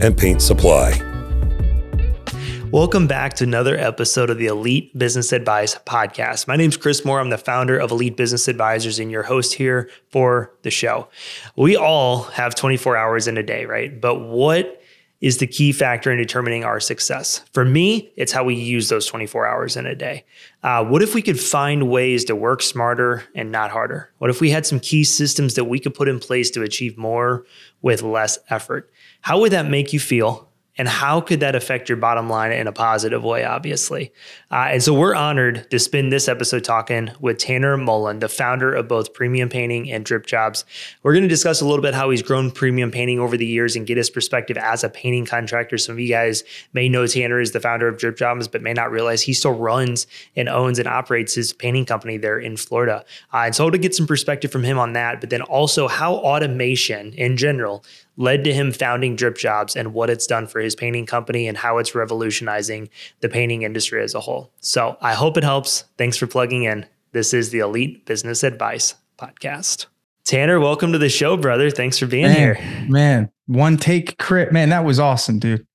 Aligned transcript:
and 0.00 0.16
Paint 0.16 0.42
Supply. 0.42 1.02
Welcome 2.70 3.06
back 3.06 3.32
to 3.34 3.44
another 3.44 3.76
episode 3.76 4.28
of 4.28 4.36
the 4.36 4.46
Elite 4.46 4.96
Business 4.96 5.32
Advice 5.32 5.74
Podcast. 5.86 6.46
My 6.46 6.54
name 6.54 6.68
is 6.68 6.76
Chris 6.76 7.04
Moore. 7.04 7.18
I'm 7.18 7.30
the 7.30 7.38
founder 7.38 7.78
of 7.78 7.90
Elite 7.90 8.16
Business 8.16 8.46
Advisors 8.46 8.98
and 8.98 9.10
your 9.10 9.22
host 9.22 9.54
here 9.54 9.88
for 10.10 10.52
the 10.62 10.70
show. 10.70 11.08
We 11.56 11.76
all 11.76 12.24
have 12.24 12.54
24 12.54 12.96
hours 12.96 13.26
in 13.26 13.38
a 13.38 13.42
day, 13.42 13.64
right? 13.64 13.98
But 13.98 14.20
what 14.20 14.82
is 15.20 15.38
the 15.38 15.46
key 15.46 15.72
factor 15.72 16.12
in 16.12 16.18
determining 16.18 16.62
our 16.62 16.78
success. 16.78 17.40
For 17.52 17.64
me, 17.64 18.12
it's 18.16 18.30
how 18.30 18.44
we 18.44 18.54
use 18.54 18.88
those 18.88 19.06
24 19.06 19.46
hours 19.46 19.76
in 19.76 19.84
a 19.84 19.94
day. 19.94 20.24
Uh, 20.62 20.84
what 20.84 21.02
if 21.02 21.14
we 21.14 21.22
could 21.22 21.40
find 21.40 21.90
ways 21.90 22.24
to 22.26 22.36
work 22.36 22.62
smarter 22.62 23.24
and 23.34 23.50
not 23.50 23.72
harder? 23.72 24.12
What 24.18 24.30
if 24.30 24.40
we 24.40 24.50
had 24.50 24.64
some 24.64 24.78
key 24.78 25.02
systems 25.02 25.54
that 25.54 25.64
we 25.64 25.80
could 25.80 25.94
put 25.94 26.08
in 26.08 26.20
place 26.20 26.50
to 26.52 26.62
achieve 26.62 26.96
more 26.96 27.44
with 27.82 28.02
less 28.02 28.38
effort? 28.48 28.92
How 29.20 29.40
would 29.40 29.52
that 29.52 29.68
make 29.68 29.92
you 29.92 30.00
feel? 30.00 30.48
and 30.78 30.86
how 30.86 31.20
could 31.20 31.40
that 31.40 31.56
affect 31.56 31.88
your 31.88 31.98
bottom 31.98 32.30
line 32.30 32.52
in 32.52 32.68
a 32.68 32.72
positive 32.72 33.24
way 33.24 33.44
obviously? 33.44 34.12
Uh, 34.50 34.68
and 34.70 34.82
so 34.82 34.94
we're 34.94 35.14
honored 35.14 35.68
to 35.70 35.78
spend 35.78 36.12
this 36.12 36.28
episode 36.28 36.62
talking 36.62 37.10
with 37.20 37.38
tanner 37.38 37.76
mullen 37.76 38.20
the 38.20 38.28
founder 38.28 38.72
of 38.72 38.86
both 38.86 39.12
premium 39.12 39.48
painting 39.48 39.90
and 39.90 40.04
drip 40.04 40.24
jobs. 40.24 40.64
We're 41.02 41.12
going 41.12 41.24
to 41.24 41.28
discuss 41.28 41.60
a 41.60 41.66
little 41.66 41.82
bit 41.82 41.94
how 41.94 42.10
he's 42.10 42.22
grown 42.22 42.52
premium 42.52 42.92
painting 42.92 43.18
over 43.18 43.36
the 43.36 43.46
years 43.46 43.74
and 43.74 43.86
get 43.86 43.96
his 43.96 44.08
perspective 44.08 44.56
as 44.56 44.84
a 44.84 44.88
painting 44.88 45.26
contractor. 45.26 45.76
Some 45.76 45.94
of 45.94 46.00
you 46.00 46.08
guys 46.08 46.44
may 46.72 46.88
know 46.88 47.06
tanner 47.06 47.40
is 47.40 47.50
the 47.50 47.60
founder 47.60 47.88
of 47.88 47.98
drip 47.98 48.16
jobs 48.16 48.46
but 48.46 48.62
may 48.62 48.72
not 48.72 48.92
realize 48.92 49.22
he 49.22 49.34
still 49.34 49.54
runs 49.54 50.06
and 50.36 50.48
owns 50.48 50.78
and 50.78 50.86
operates 50.86 51.34
his 51.34 51.52
painting 51.52 51.84
company 51.84 52.16
there 52.16 52.38
in 52.38 52.56
florida. 52.56 53.04
Uh, 53.34 53.38
and 53.38 53.54
so 53.54 53.68
to 53.68 53.78
get 53.78 53.94
some 53.94 54.06
perspective 54.06 54.52
from 54.52 54.62
him 54.62 54.78
on 54.78 54.92
that 54.92 55.20
but 55.20 55.30
then 55.30 55.42
also 55.42 55.88
how 55.88 56.14
automation 56.14 57.12
in 57.14 57.36
general 57.36 57.84
led 58.18 58.44
to 58.44 58.52
him 58.52 58.72
founding 58.72 59.16
Drip 59.16 59.38
Jobs 59.38 59.76
and 59.76 59.94
what 59.94 60.10
it's 60.10 60.26
done 60.26 60.46
for 60.46 60.60
his 60.60 60.74
painting 60.74 61.06
company 61.06 61.48
and 61.48 61.56
how 61.56 61.78
it's 61.78 61.94
revolutionizing 61.94 62.90
the 63.20 63.28
painting 63.28 63.62
industry 63.62 64.02
as 64.02 64.14
a 64.14 64.20
whole. 64.20 64.52
So 64.60 64.98
I 65.00 65.14
hope 65.14 65.38
it 65.38 65.44
helps. 65.44 65.84
Thanks 65.96 66.18
for 66.18 66.26
plugging 66.26 66.64
in. 66.64 66.84
This 67.12 67.32
is 67.32 67.50
the 67.50 67.60
Elite 67.60 68.04
Business 68.04 68.42
Advice 68.42 68.96
Podcast. 69.16 69.86
Tanner, 70.24 70.60
welcome 70.60 70.92
to 70.92 70.98
the 70.98 71.08
show, 71.08 71.36
brother. 71.36 71.70
Thanks 71.70 71.96
for 71.96 72.06
being 72.06 72.24
man, 72.24 72.36
here. 72.36 72.86
Man, 72.88 73.30
one 73.46 73.78
take 73.78 74.18
crit. 74.18 74.52
Man, 74.52 74.68
that 74.70 74.84
was 74.84 75.00
awesome, 75.00 75.38
dude. 75.38 75.66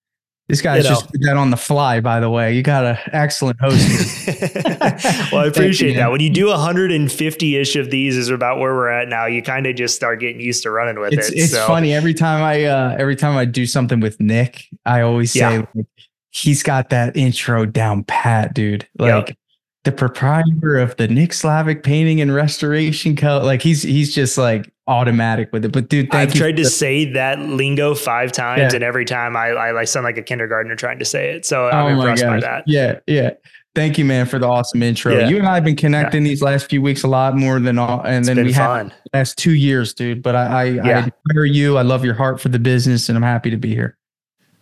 This 0.54 0.62
guy's 0.62 0.88
just 0.88 1.12
did 1.12 1.24
that 1.24 1.36
on 1.36 1.50
the 1.50 1.58
fly, 1.58 2.00
by 2.00 2.20
the 2.20 2.30
way. 2.30 2.54
You 2.54 2.62
got 2.62 2.86
an 2.86 2.98
excellent 3.12 3.60
host. 3.60 4.28
well, 5.32 5.42
I 5.42 5.46
appreciate 5.48 5.94
you, 5.94 5.98
that. 5.98 6.12
When 6.12 6.22
you 6.22 6.30
do 6.30 6.46
150 6.50 7.56
ish 7.56 7.76
of 7.76 7.90
these 7.90 8.16
is 8.16 8.30
about 8.30 8.60
where 8.60 8.76
we're 8.76 8.90
at 8.90 9.08
now, 9.08 9.26
you 9.26 9.42
kind 9.42 9.66
of 9.66 9.76
just 9.76 9.96
start 9.96 10.20
getting 10.20 10.40
used 10.40 10.62
to 10.64 10.70
running 10.70 11.00
with 11.00 11.14
it's, 11.14 11.30
it. 11.30 11.38
It's 11.38 11.52
so. 11.54 11.66
funny. 11.66 11.92
Every 11.92 12.14
time 12.14 12.44
I 12.44 12.66
uh 12.66 12.96
every 13.00 13.16
time 13.16 13.36
I 13.36 13.46
do 13.46 13.66
something 13.66 14.00
with 14.00 14.20
Nick, 14.20 14.68
I 14.86 15.02
always 15.02 15.32
say 15.32 15.40
yeah. 15.40 15.66
like, 15.74 15.88
he's 16.30 16.62
got 16.62 16.90
that 16.92 17.18
intro 17.18 17.66
down 17.66 18.04
pat, 18.04 18.54
dude. 18.54 18.88
Like 19.00 19.30
yep. 19.30 19.38
the 19.86 19.92
proprietor 19.92 20.78
of 20.78 20.96
the 20.98 21.08
Nick 21.08 21.32
Slavik 21.32 21.82
Painting 21.82 22.22
and 22.22 22.32
Restoration 22.34 23.16
Co. 23.16 23.40
Like 23.40 23.64
he's 23.64 23.82
he's 23.82 24.14
just 24.14 24.38
like 24.38 24.72
automatic 24.88 25.50
with 25.52 25.66
it. 25.66 25.72
But 25.72 25.90
dude, 25.90 26.14
I've 26.14 26.34
tried 26.34 26.58
to 26.58 26.66
say 26.66 27.06
that 27.14 27.40
lingo 27.40 27.96
five 27.96 28.32
times, 28.32 28.60
yeah. 28.60 28.76
and 28.76 28.84
every 28.84 29.06
time 29.06 29.36
I, 29.36 29.50
I, 29.50 29.80
I 29.82 29.84
sound 29.86 30.04
like 30.04 30.18
a 30.18 30.22
kindergartner 30.22 30.76
trying 30.76 31.00
to 31.00 31.06
say 31.06 31.32
it. 31.32 31.46
So 31.46 31.66
oh 31.66 31.70
I'm 31.70 31.98
oh 31.98 32.00
impressed 32.00 32.24
by 32.24 32.40
that. 32.40 32.64
Yeah, 32.68 33.00
yeah. 33.08 33.32
Thank 33.76 33.98
you, 33.98 34.06
man, 34.06 34.28
for 34.28 34.38
the 34.38 34.48
awesome 34.48 34.84
intro. 34.84 35.18
Yeah. 35.18 35.28
You 35.28 35.38
and 35.38 35.48
I 35.48 35.56
have 35.56 35.64
been 35.64 35.76
connecting 35.76 36.24
yeah. 36.24 36.30
these 36.30 36.44
last 36.44 36.70
few 36.70 36.80
weeks 36.80 37.02
a 37.02 37.08
lot 37.08 37.36
more 37.36 37.60
than 37.60 37.80
all, 37.80 38.02
and 38.06 38.24
then 38.24 38.38
we 38.38 38.54
fun. 38.54 38.90
have 38.90 39.00
last 39.14 39.38
two 39.38 39.54
years, 39.54 39.96
dude. 39.96 40.22
But 40.22 40.36
I, 40.36 40.46
I, 40.46 40.64
I 40.76 40.92
admire 40.92 41.46
you. 41.46 41.78
I 41.78 41.82
love 41.82 42.06
your 42.06 42.14
heart 42.14 42.40
for 42.40 42.50
the 42.50 42.60
business, 42.60 43.10
and 43.10 43.18
I'm 43.18 43.24
happy 43.24 43.50
to 43.50 43.58
be 43.58 43.74
here. 43.74 43.98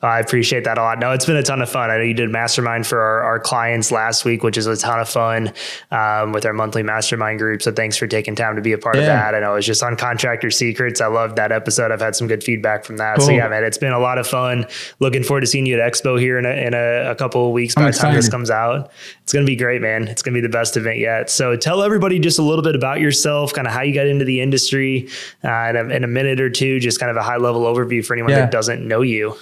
I 0.02 0.20
appreciate 0.20 0.64
that 0.64 0.78
a 0.78 0.82
lot. 0.82 1.00
No, 1.00 1.12
it's 1.12 1.26
been 1.26 1.36
a 1.36 1.44
ton 1.44 1.62
of 1.62 1.70
fun. 1.70 1.92
I 1.92 1.98
know 1.98 2.04
you 2.04 2.14
did 2.14 2.30
mastermind 2.30 2.88
for 2.88 3.00
our, 3.00 3.24
our 3.24 3.40
clients 3.40 3.92
last 3.92 4.26
week, 4.26 4.44
which 4.44 4.58
is 4.58 4.66
a 4.66 4.76
ton 4.76 5.00
of 5.00 5.08
fun 5.08 5.54
um, 5.92 6.32
with 6.32 6.46
our 6.46 6.54
monthly 6.54 6.82
mastermind 6.82 7.40
group. 7.40 7.62
So 7.62 7.72
thanks 7.72 7.98
for 7.98 8.08
taking 8.08 8.36
time 8.36 8.56
to 8.56 8.62
be 8.62 8.74
a 8.74 8.78
part 8.78 8.96
yeah. 8.96 9.02
of 9.02 9.08
that. 9.08 9.36
I 9.36 9.40
know 9.40 9.56
it's 9.56 9.68
just 9.68 9.84
on 9.84 9.96
contractor 9.96 10.50
secrets. 10.50 11.02
I 11.02 11.08
loved 11.08 11.36
that 11.36 11.52
episode. 11.52 11.92
I've 11.92 12.02
had 12.02 12.16
some 12.16 12.28
good 12.28 12.44
feedback 12.44 12.84
from 12.84 12.98
that. 12.98 13.18
Cool. 13.18 13.28
So 13.28 13.32
yeah, 13.32 13.48
man, 13.48 13.64
it's 13.64 13.78
been 13.78 13.94
a 13.94 14.00
lot 14.00 14.18
of 14.18 14.28
fun. 14.28 14.66
Looking 15.00 15.24
forward 15.24 15.42
to 15.42 15.48
seeing 15.48 15.66
you 15.66 15.80
at 15.80 15.94
Expo 15.94 16.20
here 16.20 16.40
in 16.40 16.46
a, 16.46 16.68
in 16.68 16.74
a, 16.74 17.12
a 17.12 17.16
couple 17.16 17.46
of 17.46 17.54
weeks 17.54 17.76
by 17.76 17.90
the 17.90 17.98
time 17.98 18.16
this 18.16 18.30
comes 18.30 18.50
out. 18.50 18.92
It's 19.22 19.34
going 19.34 19.46
to 19.46 19.50
be 19.50 19.56
great, 19.56 19.82
man. 19.82 20.08
It's 20.08 20.22
going 20.24 20.34
to 20.34 20.38
be 20.38 20.46
the 20.46 20.52
best 20.52 20.78
event 20.78 20.98
yet. 20.98 21.30
So 21.30 21.56
tell 21.56 21.84
everybody 21.84 22.20
just 22.20 22.40
a 22.40 22.44
little 22.44 22.64
bit 22.64 22.76
about 22.76 23.00
yourself, 23.00 23.54
kind 23.54 23.68
of 23.68 23.74
how 23.74 23.82
you 23.82 23.94
got 23.94 24.08
into 24.08 24.26
the 24.26 24.42
industry 24.42 25.10
uh, 25.44 25.70
in, 25.70 25.76
a, 25.76 25.84
in, 25.90 26.04
a, 26.04 26.08
minute 26.08 26.42
or 26.42 26.50
two, 26.50 26.80
just 26.80 27.00
kind 27.00 27.10
of 27.10 27.18
a 27.18 27.24
high 27.24 27.38
level 27.38 27.62
overview 27.62 28.06
for 28.06 28.14
anyone 28.14 28.32
yeah. 28.32 28.40
that 28.42 28.52
doesn't 28.52 28.86
know 28.86 29.02
you. 29.02 29.36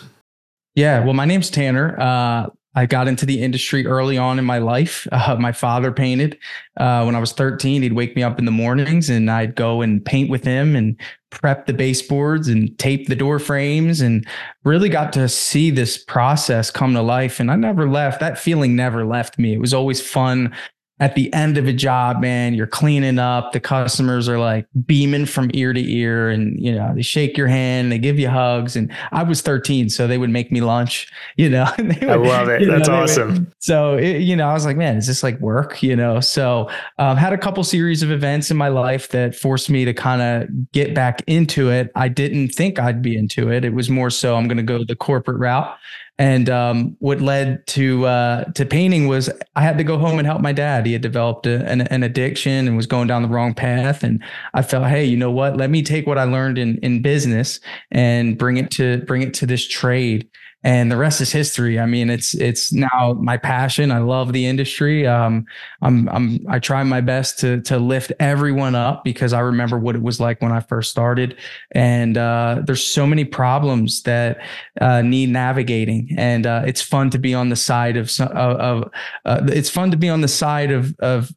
Yeah, 0.80 1.04
well, 1.04 1.14
my 1.14 1.26
name's 1.26 1.50
Tanner. 1.50 2.00
Uh, 2.00 2.48
I 2.74 2.86
got 2.86 3.10
into 3.10 3.26
the 3.26 3.42
industry 3.42 3.86
early 3.86 4.18
on 4.18 4.40
in 4.40 4.46
my 4.46 4.60
life. 4.60 5.06
Uh, 5.20 5.36
my 5.38 5.52
father 5.52 5.92
painted 5.92 6.38
uh, 6.78 7.04
when 7.04 7.16
I 7.16 7.20
was 7.20 7.34
13. 7.34 7.82
He'd 7.82 7.94
wake 7.94 8.16
me 8.16 8.24
up 8.24 8.40
in 8.40 8.46
the 8.46 8.52
mornings 8.52 9.10
and 9.10 9.30
I'd 9.30 9.56
go 9.56 9.82
and 9.82 10.04
paint 10.04 10.30
with 10.30 10.46
him 10.46 10.78
and 10.78 10.98
prep 11.32 11.66
the 11.66 11.74
baseboards 11.74 12.48
and 12.48 12.78
tape 12.80 13.08
the 13.08 13.16
door 13.16 13.40
frames 13.40 14.00
and 14.00 14.26
really 14.64 14.88
got 14.88 15.12
to 15.14 15.28
see 15.28 15.70
this 15.70 15.98
process 15.98 16.72
come 16.72 16.94
to 16.94 17.02
life. 17.02 17.42
And 17.42 17.52
I 17.52 17.58
never 17.58 17.90
left. 17.90 18.22
That 18.22 18.40
feeling 18.40 18.78
never 18.78 19.06
left 19.06 19.38
me. 19.38 19.54
It 19.54 19.60
was 19.60 19.74
always 19.74 20.02
fun 20.02 20.56
at 21.00 21.16
the 21.16 21.34
end 21.34 21.58
of 21.58 21.68
a 21.68 21.74
job, 21.74 22.20
man, 22.20 22.54
you're 22.54 22.68
cleaning 22.68 23.20
up. 23.20 23.54
The 23.54 23.60
customers 23.60 24.28
are 24.28 24.38
like 24.38 24.66
beaming 24.86 25.26
from 25.26 25.50
ear 25.54 25.72
to 25.72 25.92
ear, 25.92 26.30
and 26.30 26.60
you 26.60 26.74
know 26.74 26.94
they 26.94 27.02
shake 27.02 27.38
your 27.38 27.48
hand, 27.48 27.92
they 27.92 27.98
give 27.98 28.20
you 28.20 28.30
hugs. 28.30 28.76
And 28.76 28.92
I 29.12 29.24
was 29.24 29.42
13, 29.42 29.90
so 29.90 30.08
they 30.08 30.18
would 30.18 30.30
make 30.30 30.52
me 30.52 30.62
lunch. 30.62 31.12
You 31.38 31.50
know, 31.50 31.68
would, 31.78 32.04
I 32.04 32.16
love 32.16 32.50
it. 32.50 32.68
That's 32.68 32.90
know, 32.90 32.96
awesome. 32.96 33.34
Would, 33.34 33.54
so 33.60 33.96
it, 33.96 34.20
you 34.22 34.36
know, 34.36 34.50
I 34.50 34.54
was 34.54 34.66
like, 34.66 34.78
man, 34.78 34.98
is 34.98 35.08
this 35.08 35.24
like 35.24 35.40
work? 35.40 35.82
You 35.82 35.96
know, 35.96 36.20
so 36.20 36.70
um, 36.98 37.16
had 37.16 37.34
a 37.34 37.38
couple 37.38 37.64
series 37.64 38.04
of 38.04 38.12
events 38.12 38.52
in 38.52 38.58
my 38.58 38.70
life 38.70 39.10
that 39.10 39.36
forced 39.36 39.70
me 39.70 39.86
to 39.86 39.94
kind 39.94 40.22
of 40.22 40.72
get 40.72 40.94
back 40.94 41.24
into 41.28 41.70
it. 41.70 41.92
I 41.96 42.10
didn't 42.10 42.50
think 42.50 42.78
I'd 42.78 43.02
be 43.02 43.16
into 43.16 43.52
it. 43.52 43.64
It 43.64 43.74
was 43.74 43.90
more 43.90 44.10
so 44.10 44.36
I'm 44.36 44.48
going 44.48 44.58
to 44.58 44.64
go 44.64 44.84
the 44.84 44.96
corporate 44.96 45.40
route. 45.40 45.78
And 46.20 46.50
um, 46.50 46.98
what 47.00 47.22
led 47.22 47.66
to 47.68 48.06
uh, 48.06 48.44
to 48.52 48.66
painting 48.66 49.08
was 49.08 49.30
I 49.56 49.62
had 49.62 49.78
to 49.78 49.86
go 49.86 49.98
home 49.98 50.20
and 50.20 50.28
help 50.28 50.42
my 50.42 50.52
dad. 50.52 50.86
He 50.86 50.92
had 50.92 51.02
developed 51.02 51.48
a, 51.48 51.66
an, 51.66 51.82
an, 51.82 52.04
addiction 52.04 52.68
and 52.68 52.76
was 52.76 52.88
going 52.88 53.08
down 53.08 53.22
the 53.22 53.30
wrong 53.30 53.54
path. 53.54 54.04
And 54.04 54.22
I 54.54 54.62
felt, 54.62 54.88
hey, 54.88 55.06
you 55.06 55.16
know 55.16 55.32
what? 55.32 55.56
Let 55.56 55.70
me 55.70 55.82
take 55.82 56.06
what 56.06 56.18
I 56.18 56.26
learned 56.26 56.58
in 56.58 56.78
in 56.80 57.02
business 57.02 57.62
and 57.90 58.38
bring 58.38 58.58
it 58.58 58.70
to 58.72 58.98
bring 59.08 59.22
it 59.22 59.34
to 59.36 59.46
this 59.46 59.66
trade 59.66 60.30
and 60.64 60.92
the 60.92 60.98
rest 60.98 61.22
is 61.22 61.32
history. 61.32 61.80
I 61.80 61.86
mean, 61.86 62.10
it's 62.10 62.34
it's 62.34 62.74
now 62.74 63.18
my 63.20 63.38
passion. 63.38 63.92
I 63.92 64.00
love 64.00 64.34
the 64.34 64.46
industry. 64.46 65.08
Um, 65.08 65.46
I'm 65.82 66.10
I'm 66.10 66.46
I 66.50 66.60
try 66.60 66.84
my 66.84 67.00
best 67.00 67.40
to 67.40 67.62
to 67.62 67.78
lift 67.78 68.12
everyone 68.20 68.76
up 68.76 69.04
because 69.06 69.32
I 69.32 69.40
remember 69.40 69.80
what 69.80 69.96
it 69.96 70.02
was 70.02 70.20
like 70.20 70.42
when 70.42 70.52
I 70.52 70.60
first 70.60 70.92
started, 70.92 71.38
and 71.72 72.18
uh, 72.18 72.62
there's 72.66 72.84
so 72.84 73.08
many 73.08 73.24
problems 73.24 74.04
that 74.04 74.42
uh, 74.82 75.02
need 75.02 75.30
navigating, 75.30 76.10
and 76.18 76.46
uh, 76.46 76.64
it's 76.66 76.82
fun 76.82 77.10
to 77.12 77.18
be 77.18 77.34
on 77.34 77.50
the 77.50 77.56
side 77.56 77.96
of 77.96 78.12
of, 78.20 78.30
of 78.30 78.92
uh, 79.26 79.42
it's 79.48 79.70
fun 79.70 79.92
to 79.92 79.98
be 79.98 80.10
on 80.10 80.20
the 80.20 80.28
side 80.28 80.72
of 80.72 80.94
of 81.00 81.32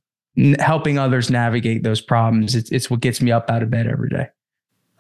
helping 0.59 0.99
others 0.99 1.31
navigate 1.31 1.85
those 1.85 2.01
problems. 2.01 2.57
It's 2.57 2.73
it's 2.73 2.91
what 2.91 3.01
gets 3.01 3.21
me 3.21 3.31
up 3.31 3.49
out 3.51 3.63
of 3.63 3.71
bed 3.71 3.87
every 3.87 4.09
day. 4.09 4.29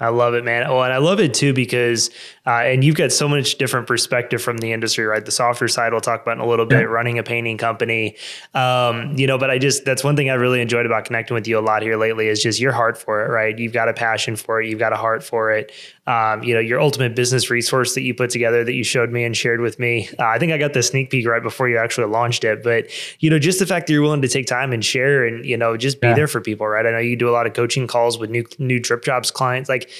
I 0.03 0.09
love 0.09 0.35
it, 0.35 0.45
man. 0.45 0.67
Oh, 0.67 0.81
and 0.81 0.93
I 0.93 0.97
love 0.99 1.21
it 1.21 1.33
too 1.33 1.55
because, 1.55 2.11
uh, 2.45 2.51
and 2.51 2.83
you've 2.83 2.97
got 2.97 3.13
so 3.13 3.29
much 3.29 3.57
different 3.57 3.87
perspective 3.87 4.43
from 4.43 4.59
the 4.59 4.73
industry, 4.73 5.05
right? 5.05 5.25
The 5.25 5.31
software 5.31 5.69
side 5.69 5.93
we'll 5.93 6.01
talk 6.01 6.23
about 6.23 6.39
in 6.39 6.41
a 6.41 6.47
little 6.47 6.67
bit, 6.67 6.81
yeah. 6.81 6.87
running 6.87 7.21
a 7.21 7.23
painting 7.23 7.57
company, 7.57 8.17
um, 8.53 9.17
you 9.17 9.29
know. 9.29 9.39
But 9.39 9.51
I 9.51 9.59
just 9.59 9.85
that's 9.85 10.03
one 10.03 10.17
thing 10.17 10.29
I 10.29 10.35
really 10.35 10.61
enjoyed 10.61 10.87
about 10.87 11.05
connecting 11.05 11.37
with 11.37 11.47
you 11.47 11.57
a 11.57 11.61
lot 11.61 11.83
here 11.83 11.97
lately 11.97 12.27
is 12.27 12.43
just 12.43 12.61
your 12.61 12.73
heart 12.73 12.99
for 12.99 13.25
it, 13.25 13.31
right? 13.31 13.57
You've 13.57 13.73
got 13.73 13.89
a 13.89 13.95
passion 13.95 14.35
for 14.35 14.61
it, 14.61 14.69
you've 14.69 14.81
got 14.81 14.93
a 14.93 14.97
heart 14.97 15.23
for 15.23 15.53
it. 15.53 15.71
Um, 16.05 16.43
you 16.43 16.53
know, 16.53 16.61
your 16.61 16.81
ultimate 16.81 17.15
business 17.15 17.49
resource 17.49 17.95
that 17.95 18.03
you 18.03 18.13
put 18.13 18.31
together 18.31 18.65
that 18.65 18.73
you 18.73 18.83
showed 18.83 19.11
me 19.11 19.23
and 19.23 19.37
shared 19.37 19.61
with 19.61 19.79
me. 19.79 20.09
Uh, 20.19 20.25
I 20.25 20.39
think 20.41 20.51
I 20.51 20.59
got 20.59 20.73
the 20.73 20.83
sneak 20.83 21.11
peek 21.11 21.29
right 21.29 21.43
before 21.43 21.69
you 21.69 21.79
actually 21.79 22.09
launched 22.09 22.43
it, 22.43 22.65
but 22.65 22.87
you 23.21 23.31
know, 23.31 23.39
just 23.39 23.61
the 23.61 23.67
fact 23.67 23.87
that 23.87 23.93
you're 23.93 24.03
willing 24.03 24.23
to 24.23 24.29
take 24.29 24.47
time 24.47 24.73
and 24.73 24.85
share 24.85 25.25
and 25.25 25.45
you 25.45 25.57
know 25.57 25.77
just 25.77 26.01
be 26.01 26.09
yeah. 26.09 26.15
there 26.15 26.27
for 26.27 26.41
people, 26.41 26.67
right? 26.67 26.87
I 26.87 26.91
know 26.91 26.99
you 26.99 27.15
do 27.15 27.29
a 27.29 27.31
lot 27.31 27.47
of 27.47 27.55
coaching 27.55 27.87
calls 27.87 28.19
with 28.19 28.31
new 28.31 28.45
new 28.59 28.81
drip 28.81 29.05
jobs 29.05 29.31
clients, 29.31 29.69
like 29.69 29.91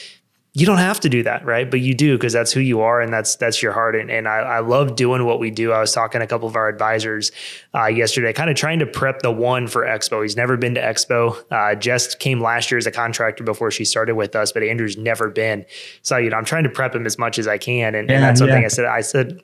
you 0.55 0.67
don't 0.67 0.79
have 0.79 1.01
to 1.01 1.09
do 1.09 1.23
that, 1.23 1.47
right? 1.47 1.71
But 1.71 1.81
you 1.81 1.95
do 1.95 2.19
because 2.19 2.35
that's 2.35 2.53
who 2.53 2.61
you 2.61 2.83
are 2.83 3.01
and 3.01 3.11
that's 3.11 3.37
that's 3.37 3.63
your 3.63 3.73
heart. 3.73 3.97
And, 3.97 4.11
and 4.11 4.29
I, 4.29 4.37
I 4.39 4.59
love 4.61 4.97
doing 4.97 5.25
what 5.25 5.41
we 5.41 5.51
do. 5.51 5.73
I 5.73 5.81
was 5.81 5.93
talking 5.93 6.19
to 6.21 6.25
a 6.25 6.29
couple 6.29 6.47
of 6.47 6.57
our 6.57 6.69
advisors 6.69 7.33
uh, 7.75 7.87
yesterday, 7.87 8.35
kind 8.35 8.51
of 8.51 8.57
trying 8.57 8.79
to 8.81 8.87
prep 8.87 9.23
the 9.23 9.31
one 9.31 9.67
for 9.67 9.87
Expo. 9.87 10.21
He's 10.21 10.37
never 10.37 10.59
been 10.59 10.75
to 10.75 10.81
Expo. 10.81 11.43
Uh, 11.51 11.75
just 11.75 12.19
came 12.19 12.43
last 12.43 12.71
year 12.71 12.77
as 12.77 12.87
a 12.87 12.91
contractor 12.91 13.45
before 13.45 13.71
she 13.71 13.87
started 13.87 14.15
with 14.15 14.37
us, 14.37 14.53
but 14.53 14.63
Andrew's 14.63 14.99
never 14.99 15.31
been. 15.31 15.65
So 16.03 16.19
you 16.19 16.29
know, 16.29 16.37
I'm 16.37 16.45
trying 16.45 16.65
to 16.65 16.71
prep 16.71 16.95
him 16.95 17.07
as 17.07 17.19
much 17.19 17.39
as 17.39 17.49
I 17.49 17.57
can. 17.57 17.95
And, 17.95 18.11
yeah, 18.11 18.17
and 18.17 18.25
that's 18.25 18.39
something 18.39 18.61
yeah. 18.61 18.67
I 18.67 18.69
said. 18.69 18.85
I 18.85 19.01
said 19.01 19.41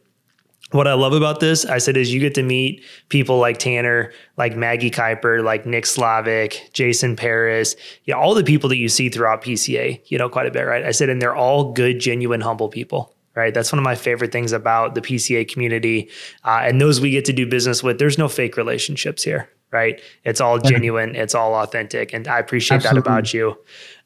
what 0.71 0.87
I 0.87 0.93
love 0.93 1.15
about 1.15 1.41
this, 1.41 1.65
I 1.65 1.79
said, 1.79 1.97
is 1.97 2.13
you 2.13 2.21
get 2.21 2.35
to 2.35 2.43
meet 2.43 2.85
people 3.09 3.39
like 3.39 3.59
Tanner, 3.59 4.13
like 4.37 4.55
Maggie 4.55 4.91
Kuiper, 4.91 5.43
like 5.43 5.65
Nick 5.65 5.85
Slavik, 5.85 6.73
Jason 6.75 7.17
Paris, 7.17 7.75
you 8.05 8.13
know, 8.13 8.21
all 8.21 8.35
the 8.35 8.45
people 8.45 8.69
that 8.69 8.77
you 8.77 8.89
see 8.89 9.09
throughout 9.09 9.43
PCA, 9.43 10.01
you 10.07 10.19
know, 10.19 10.29
quite 10.29 10.47
a 10.47 10.51
bit, 10.51 10.63
right? 10.63 10.85
I 10.85 10.91
said, 10.91 11.09
and 11.09 11.23
they're 11.23 11.35
all 11.35 11.73
good, 11.73 12.01
genuine, 12.01 12.43
humble 12.43 12.69
people, 12.69 13.15
right? 13.35 13.55
That's 13.55 13.73
one 13.73 13.79
of 13.79 13.85
my 13.85 13.95
favorite 13.95 14.31
things 14.31 14.53
about 14.53 14.95
the 14.95 15.01
PCA 15.01 15.49
community. 15.49 16.11
Uh, 16.45 16.61
and 16.65 16.81
those 16.81 17.01
we 17.01 17.11
get 17.11 17.25
to 17.27 17.33
do 17.33 17.47
business 17.47 17.83
with, 17.83 17.99
there's 17.99 18.19
no 18.19 18.29
fake 18.29 18.59
relationships 18.59 19.25
here, 19.25 19.49
right? 19.71 19.99
It's 20.25 20.41
all 20.41 20.59
genuine, 20.59 21.17
it's 21.17 21.35
all 21.35 21.55
authentic. 21.55 22.13
And 22.13 22.29
I 22.29 22.41
appreciate 22.41 22.85
Absolutely. 22.85 23.01
that 23.01 23.09
about 23.09 23.33
you. 23.33 23.59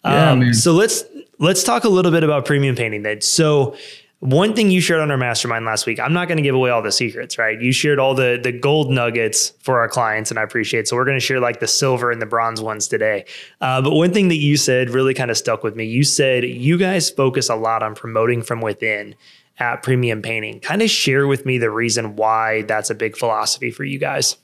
Um, 0.05 0.43
yeah, 0.43 0.53
so 0.53 0.75
let's, 0.75 1.03
let's 1.41 1.65
talk 1.65 1.83
a 1.83 1.89
little 1.89 2.13
bit 2.13 2.23
about 2.23 2.45
premium 2.45 2.77
painting 2.77 3.03
then. 3.03 3.21
So, 3.21 3.77
one 4.23 4.55
thing 4.55 4.71
you 4.71 4.81
shared 4.81 5.01
on 5.01 5.11
our 5.11 5.17
mastermind 5.17 5.65
last 5.65 5.85
week, 5.85 5.99
I'm 5.99 6.13
not 6.13 6.29
going 6.29 6.37
to 6.37 6.45
give 6.45 6.55
away 6.55 6.71
all 6.71 6.81
the 6.81 6.93
secrets, 6.93 7.39
right? 7.39 7.61
You 7.61 7.73
shared 7.73 7.99
all 7.99 8.15
the 8.15 8.39
the 8.41 8.53
gold 8.53 8.89
nuggets 8.89 9.51
for 9.59 9.81
our 9.81 9.89
clients, 9.89 10.31
and 10.31 10.39
I 10.39 10.45
appreciate. 10.45 10.81
It. 10.83 10.89
So 10.89 10.95
we're 10.95 11.05
going 11.05 11.17
to 11.17 11.21
share 11.21 11.41
like 11.41 11.59
the 11.59 11.67
silver 11.67 12.13
and 12.13 12.23
the 12.23 12.27
bronze 12.27 12.61
ones 12.61 12.87
today. 12.87 13.25
Uh, 13.61 13.83
but 13.83 13.91
one 13.91 14.13
thing 14.13 14.29
that 14.29 14.37
you 14.37 14.57
said 14.57 14.91
really 14.91 15.13
kind 15.13 15.33
of 15.33 15.37
stuck 15.37 15.65
with 15.65 15.75
me. 15.75 15.87
You 15.87 16.05
said 16.05 16.45
you 16.45 16.79
guys 16.79 17.11
focus 17.11 17.49
a 17.49 17.57
lot 17.57 17.83
on 17.83 17.97
promoting 17.97 18.43
from 18.43 18.61
within 18.61 19.17
at 19.59 19.83
Premium 19.83 20.23
Painting. 20.23 20.61
Kind 20.61 20.83
of 20.83 20.89
share 20.89 21.27
with 21.27 21.45
me 21.45 21.59
the 21.59 21.73
reason 21.73 22.15
why 22.15 22.63
that's 22.63 22.91
a 22.91 22.95
big 22.95 23.17
philosophy 23.17 23.73
for 23.73 23.83
you 23.83 23.99
guys. 23.99 24.37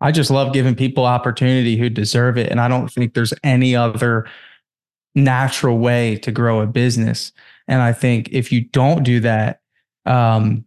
I 0.00 0.12
just 0.12 0.30
love 0.30 0.52
giving 0.52 0.76
people 0.76 1.04
opportunity 1.04 1.76
who 1.76 1.90
deserve 1.90 2.38
it, 2.38 2.52
and 2.52 2.60
I 2.60 2.68
don't 2.68 2.86
think 2.86 3.14
there's 3.14 3.34
any 3.42 3.74
other 3.74 4.30
natural 5.16 5.78
way 5.78 6.14
to 6.18 6.30
grow 6.30 6.60
a 6.60 6.68
business 6.68 7.32
and 7.68 7.82
I 7.82 7.92
think 7.92 8.30
if 8.32 8.50
you 8.50 8.62
don't 8.62 9.04
do 9.04 9.20
that, 9.20 9.60
um, 10.06 10.64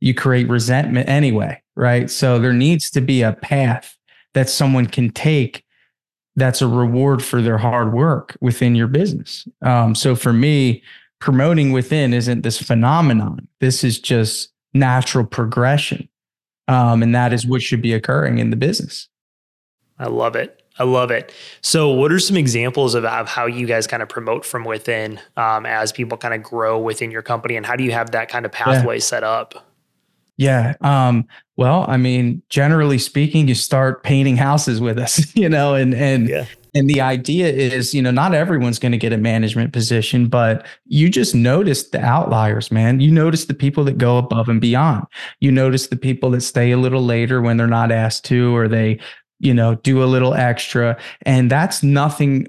you 0.00 0.14
create 0.14 0.48
resentment 0.48 1.08
anyway, 1.08 1.60
right? 1.74 2.10
So 2.10 2.38
there 2.38 2.52
needs 2.52 2.90
to 2.90 3.00
be 3.00 3.22
a 3.22 3.32
path 3.32 3.96
that 4.34 4.50
someone 4.50 4.86
can 4.86 5.10
take 5.10 5.64
that's 6.36 6.60
a 6.60 6.68
reward 6.68 7.22
for 7.22 7.40
their 7.40 7.58
hard 7.58 7.92
work 7.92 8.36
within 8.40 8.74
your 8.74 8.88
business. 8.88 9.46
Um, 9.62 9.94
so 9.94 10.16
for 10.16 10.32
me, 10.32 10.82
promoting 11.20 11.72
within 11.72 12.12
isn't 12.12 12.42
this 12.42 12.60
phenomenon. 12.60 13.46
This 13.60 13.84
is 13.84 13.98
just 13.98 14.52
natural 14.74 15.24
progression. 15.24 16.08
Um, 16.66 17.02
and 17.02 17.14
that 17.14 17.32
is 17.32 17.46
what 17.46 17.62
should 17.62 17.82
be 17.82 17.92
occurring 17.92 18.38
in 18.38 18.50
the 18.50 18.56
business. 18.56 19.08
I 19.98 20.06
love 20.08 20.34
it. 20.34 20.63
I 20.78 20.84
love 20.84 21.10
it. 21.10 21.32
So, 21.60 21.90
what 21.90 22.10
are 22.10 22.18
some 22.18 22.36
examples 22.36 22.94
of, 22.94 23.04
of 23.04 23.28
how 23.28 23.46
you 23.46 23.66
guys 23.66 23.86
kind 23.86 24.02
of 24.02 24.08
promote 24.08 24.44
from 24.44 24.64
within 24.64 25.20
um, 25.36 25.66
as 25.66 25.92
people 25.92 26.18
kind 26.18 26.34
of 26.34 26.42
grow 26.42 26.78
within 26.78 27.10
your 27.10 27.22
company, 27.22 27.56
and 27.56 27.64
how 27.64 27.76
do 27.76 27.84
you 27.84 27.92
have 27.92 28.10
that 28.10 28.28
kind 28.28 28.44
of 28.44 28.52
pathway 28.52 28.96
yeah. 28.96 29.00
set 29.00 29.24
up? 29.24 29.66
Yeah. 30.36 30.74
Um, 30.80 31.26
well, 31.56 31.84
I 31.88 31.96
mean, 31.96 32.42
generally 32.48 32.98
speaking, 32.98 33.46
you 33.46 33.54
start 33.54 34.02
painting 34.02 34.36
houses 34.36 34.80
with 34.80 34.98
us, 34.98 35.34
you 35.36 35.48
know, 35.48 35.74
and 35.74 35.94
and 35.94 36.28
yeah. 36.28 36.46
and 36.74 36.90
the 36.90 37.00
idea 37.00 37.46
is, 37.46 37.94
you 37.94 38.02
know, 38.02 38.10
not 38.10 38.34
everyone's 38.34 38.80
going 38.80 38.92
to 38.92 38.98
get 38.98 39.12
a 39.12 39.18
management 39.18 39.72
position, 39.72 40.26
but 40.26 40.66
you 40.86 41.08
just 41.08 41.36
notice 41.36 41.88
the 41.90 42.00
outliers, 42.00 42.72
man. 42.72 42.98
You 42.98 43.12
notice 43.12 43.44
the 43.44 43.54
people 43.54 43.84
that 43.84 43.96
go 43.96 44.18
above 44.18 44.48
and 44.48 44.60
beyond. 44.60 45.06
You 45.38 45.52
notice 45.52 45.86
the 45.86 45.96
people 45.96 46.30
that 46.30 46.40
stay 46.40 46.72
a 46.72 46.78
little 46.78 47.04
later 47.04 47.40
when 47.40 47.56
they're 47.56 47.68
not 47.68 47.92
asked 47.92 48.24
to, 48.26 48.56
or 48.56 48.66
they 48.66 48.98
you 49.44 49.54
know, 49.54 49.76
do 49.76 50.02
a 50.02 50.06
little 50.06 50.34
extra. 50.34 50.96
And 51.22 51.50
that's 51.50 51.82
nothing 51.82 52.48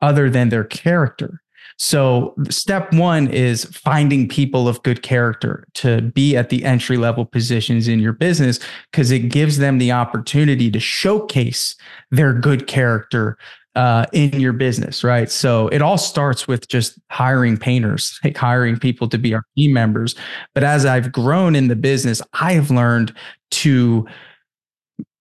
other 0.00 0.30
than 0.30 0.48
their 0.48 0.64
character. 0.64 1.42
So, 1.78 2.34
step 2.48 2.92
one 2.94 3.28
is 3.28 3.66
finding 3.66 4.28
people 4.28 4.66
of 4.66 4.82
good 4.82 5.02
character 5.02 5.66
to 5.74 6.00
be 6.00 6.34
at 6.34 6.48
the 6.48 6.64
entry 6.64 6.96
level 6.96 7.26
positions 7.26 7.86
in 7.86 8.00
your 8.00 8.14
business 8.14 8.58
because 8.90 9.10
it 9.10 9.28
gives 9.28 9.58
them 9.58 9.76
the 9.76 9.92
opportunity 9.92 10.70
to 10.70 10.80
showcase 10.80 11.76
their 12.10 12.32
good 12.32 12.66
character 12.66 13.36
uh, 13.74 14.06
in 14.14 14.40
your 14.40 14.54
business, 14.54 15.04
right? 15.04 15.30
So, 15.30 15.68
it 15.68 15.82
all 15.82 15.98
starts 15.98 16.48
with 16.48 16.66
just 16.68 16.98
hiring 17.10 17.58
painters, 17.58 18.18
like 18.24 18.38
hiring 18.38 18.78
people 18.78 19.06
to 19.10 19.18
be 19.18 19.34
our 19.34 19.44
team 19.54 19.74
members. 19.74 20.14
But 20.54 20.64
as 20.64 20.86
I've 20.86 21.12
grown 21.12 21.54
in 21.54 21.68
the 21.68 21.76
business, 21.76 22.22
I 22.40 22.54
have 22.54 22.70
learned 22.70 23.14
to 23.50 24.06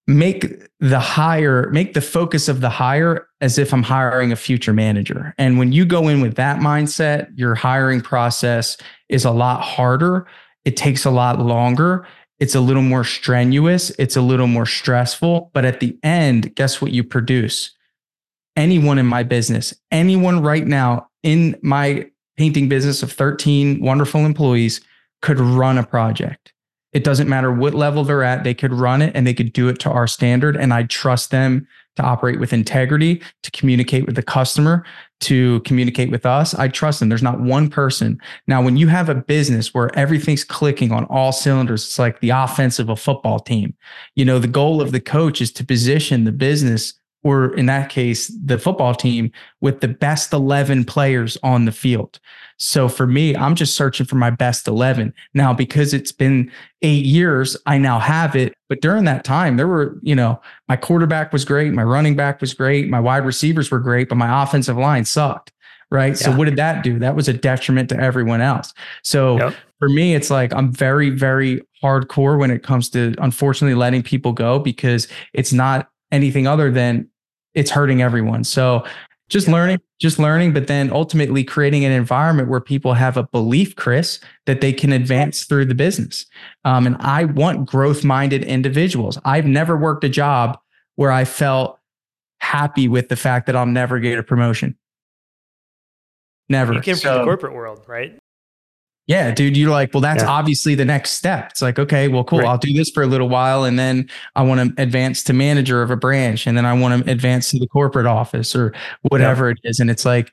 make 0.08 0.62
the 0.80 1.00
hire, 1.00 1.70
make 1.72 1.94
the 1.94 2.02
focus 2.02 2.48
of 2.48 2.62
the 2.62 2.70
hire 2.70 3.28
as 3.42 3.58
if 3.58 3.74
I'm 3.74 3.84
hiring 3.84 4.32
a 4.32 4.36
future 4.36 4.74
manager. 4.74 5.34
And 5.38 5.58
when 5.58 5.72
you 5.72 5.86
go 5.86 6.08
in 6.08 6.22
with 6.22 6.36
that 6.36 6.60
mindset, 6.60 7.30
your 7.36 7.56
hiring 7.56 8.02
process 8.02 8.78
is 9.10 9.26
a 9.26 9.32
lot 9.32 9.62
harder. 9.62 10.28
It 10.64 10.78
takes 10.78 11.06
a 11.06 11.12
lot 11.12 11.40
longer. 11.40 12.06
It's 12.40 12.56
a 12.56 12.62
little 12.62 12.84
more 12.84 13.04
strenuous. 13.04 13.92
It's 13.98 14.16
a 14.16 14.22
little 14.22 14.48
more 14.48 14.66
stressful. 14.66 15.50
But 15.54 15.66
at 15.66 15.80
the 15.80 15.98
end, 16.04 16.54
guess 16.56 16.82
what 16.82 16.92
you 16.92 17.04
produce? 17.04 17.72
Anyone 18.56 19.00
in 19.00 19.06
my 19.06 19.24
business, 19.24 19.74
anyone 19.92 20.42
right 20.42 20.66
now 20.66 21.10
in 21.24 21.58
my 21.62 22.10
painting 22.38 22.70
business 22.70 23.02
of 23.02 23.12
13 23.12 23.82
wonderful 23.82 24.26
employees 24.26 24.82
could 25.22 25.40
run 25.40 25.78
a 25.78 25.84
project 25.84 26.54
it 26.96 27.04
doesn't 27.04 27.28
matter 27.28 27.52
what 27.52 27.74
level 27.74 28.06
they're 28.06 28.24
at, 28.24 28.46
they 28.46 28.54
could 28.54 28.74
run 28.74 29.02
it 29.02 29.12
and 29.14 29.28
they 29.28 29.34
could 29.34 29.52
do 29.52 29.68
it 29.68 29.80
to 29.80 29.92
our 29.92 30.08
standard. 30.08 30.56
And 30.56 30.74
I 30.74 30.84
trust 30.84 31.30
them 31.30 31.68
to 31.98 32.04
operate 32.04 32.40
with 32.40 32.54
integrity, 32.54 33.22
to 33.44 33.52
communicate 33.52 34.06
with 34.06 34.16
the 34.16 34.24
customer, 34.24 34.86
to 35.20 35.60
communicate 35.62 36.10
with 36.10 36.26
us. 36.26 36.54
I 36.54 36.70
trust 36.70 37.02
them. 37.02 37.10
There's 37.10 37.22
not 37.22 37.42
one 37.42 37.70
person. 37.70 38.18
Now, 38.48 38.62
when 38.62 38.78
you 38.78 38.88
have 38.88 39.10
a 39.10 39.16
business 39.16 39.74
where 39.74 39.94
everything's 39.98 40.46
clicking 40.46 40.94
on 40.94 41.04
all 41.06 41.34
cylinders, 41.34 41.84
it's 41.84 42.00
like 42.00 42.22
the 42.22 42.30
offense 42.30 42.80
of 42.80 42.88
a 42.88 42.96
football 42.96 43.40
team. 43.40 43.76
You 44.16 44.24
know, 44.24 44.40
the 44.40 44.48
goal 44.48 44.82
of 44.82 44.94
the 44.94 45.02
coach 45.02 45.42
is 45.42 45.52
to 45.54 45.66
position 45.66 46.24
the 46.24 46.32
business 46.32 46.94
or 47.26 47.56
in 47.56 47.66
that 47.66 47.90
case, 47.90 48.32
the 48.44 48.60
football 48.60 48.94
team 48.94 49.32
with 49.60 49.82
the 49.82 49.88
best 49.88 50.32
11 50.32 50.86
players 50.86 51.40
on 51.42 51.66
the 51.66 51.72
field. 51.72 52.20
So 52.58 52.88
for 52.88 53.08
me, 53.08 53.36
I'm 53.36 53.56
just 53.56 53.74
searching 53.74 54.06
for 54.06 54.16
my 54.16 54.30
best 54.30 54.68
11. 54.68 55.12
Now, 55.34 55.52
because 55.52 55.92
it's 55.92 56.12
been 56.12 56.52
eight 56.84 57.04
years, 57.04 57.58
I 57.66 57.80
now 57.80 57.98
have 57.98 58.36
it. 58.36 58.54
But 58.70 58.82
during 58.82 59.06
that 59.06 59.24
time, 59.24 59.58
there 59.58 59.68
were, 59.68 59.98
you 60.04 60.14
know, 60.14 60.40
my 60.70 60.76
quarterback 60.76 61.34
was 61.34 61.46
great, 61.46 61.74
my 61.74 61.84
running 61.84 62.16
back 62.16 62.42
was 62.42 62.54
great, 62.54 62.90
my 62.90 63.00
wide 63.00 63.26
receivers 63.26 63.72
were 63.72 63.80
great, 63.80 64.08
but 64.08 64.16
my 64.18 64.44
offensive 64.44 64.78
line 64.78 65.04
sucked. 65.04 65.52
Right. 65.90 66.10
Yeah. 66.10 66.28
So 66.28 66.36
what 66.36 66.46
did 66.46 66.58
that 66.58 66.84
do? 66.84 67.00
That 67.00 67.16
was 67.16 67.28
a 67.28 67.34
detriment 67.34 67.90
to 67.90 68.00
everyone 68.00 68.42
else. 68.42 68.72
So 69.04 69.40
yep. 69.40 69.56
for 69.80 69.90
me, 69.90 70.14
it's 70.14 70.30
like 70.30 70.54
I'm 70.54 70.72
very, 70.72 71.10
very 71.10 71.64
hardcore 71.84 72.38
when 72.38 72.52
it 72.52 72.62
comes 72.62 72.90
to 72.90 73.16
unfortunately 73.18 73.76
letting 73.76 74.04
people 74.04 74.32
go 74.32 74.60
because 74.60 75.08
it's 75.34 75.54
not 75.54 75.90
anything 76.12 76.46
other 76.48 76.72
than 76.72 77.08
it's 77.56 77.72
hurting 77.72 78.02
everyone. 78.02 78.44
So 78.44 78.86
just 79.28 79.48
learning, 79.48 79.80
just 80.00 80.20
learning, 80.20 80.54
but 80.54 80.68
then 80.68 80.92
ultimately 80.92 81.44
creating 81.44 81.84
an 81.84 81.92
environment 81.92 82.48
where 82.48 82.62
people 82.62 82.94
have 82.94 83.18
a 83.18 83.24
belief, 83.24 83.76
Chris, 83.76 84.20
that 84.46 84.62
they 84.62 84.72
can 84.72 84.94
advance 84.94 85.46
through 85.46 85.66
the 85.66 85.74
business. 85.74 86.26
Um, 86.64 86.86
and 86.86 86.96
I 87.00 87.26
want 87.26 87.68
growth 87.68 88.04
minded 88.04 88.44
individuals. 88.44 89.18
I've 89.26 89.48
never 89.48 89.76
worked 89.76 90.04
a 90.04 90.10
job 90.10 90.60
where 90.96 91.12
I 91.12 91.26
felt 91.26 91.80
happy 92.40 92.88
with 92.88 93.10
the 93.10 93.16
fact 93.16 93.48
that 93.48 93.56
I'll 93.56 93.66
never 93.66 94.00
get 94.00 94.20
a 94.20 94.24
promotion. 94.24 94.78
Never. 96.48 96.74
You 96.74 96.82
came 96.82 96.96
so, 96.96 97.10
from 97.10 97.18
the 97.20 97.26
corporate 97.26 97.54
world, 97.54 97.84
right? 97.88 98.20
Yeah, 99.08 99.32
dude, 99.32 99.56
you're 99.56 99.70
like, 99.70 99.94
well, 99.94 100.02
that's 100.02 100.24
yeah. 100.24 100.30
obviously 100.30 100.74
the 100.74 100.86
next 100.86 101.12
step. 101.12 101.52
It's 101.52 101.62
like, 101.62 101.78
okay, 101.78 102.08
well, 102.08 102.24
cool. 102.24 102.40
Right. 102.40 102.48
I'll 102.48 102.58
do 102.58 102.74
this 102.74 102.90
for 102.90 103.04
a 103.04 103.06
little 103.08 103.30
while. 103.30 103.64
And 103.64 103.78
then 103.78 104.10
I 104.36 104.42
want 104.42 104.76
to 104.76 104.82
advance 104.82 105.24
to 105.26 105.34
manager 105.34 105.84
of 105.84 105.92
a 105.92 105.96
branch. 105.96 106.48
And 106.48 106.58
then 106.58 106.66
I 106.66 106.74
want 106.74 107.06
to 107.06 107.12
advance 107.12 107.52
to 107.52 107.60
the 107.60 107.68
corporate 107.68 108.08
office 108.08 108.56
or 108.56 108.74
whatever 109.04 109.50
yeah. 109.50 109.56
it 109.64 109.70
is. 109.70 109.80
And 109.80 109.92
it's 109.92 110.06
like 110.06 110.32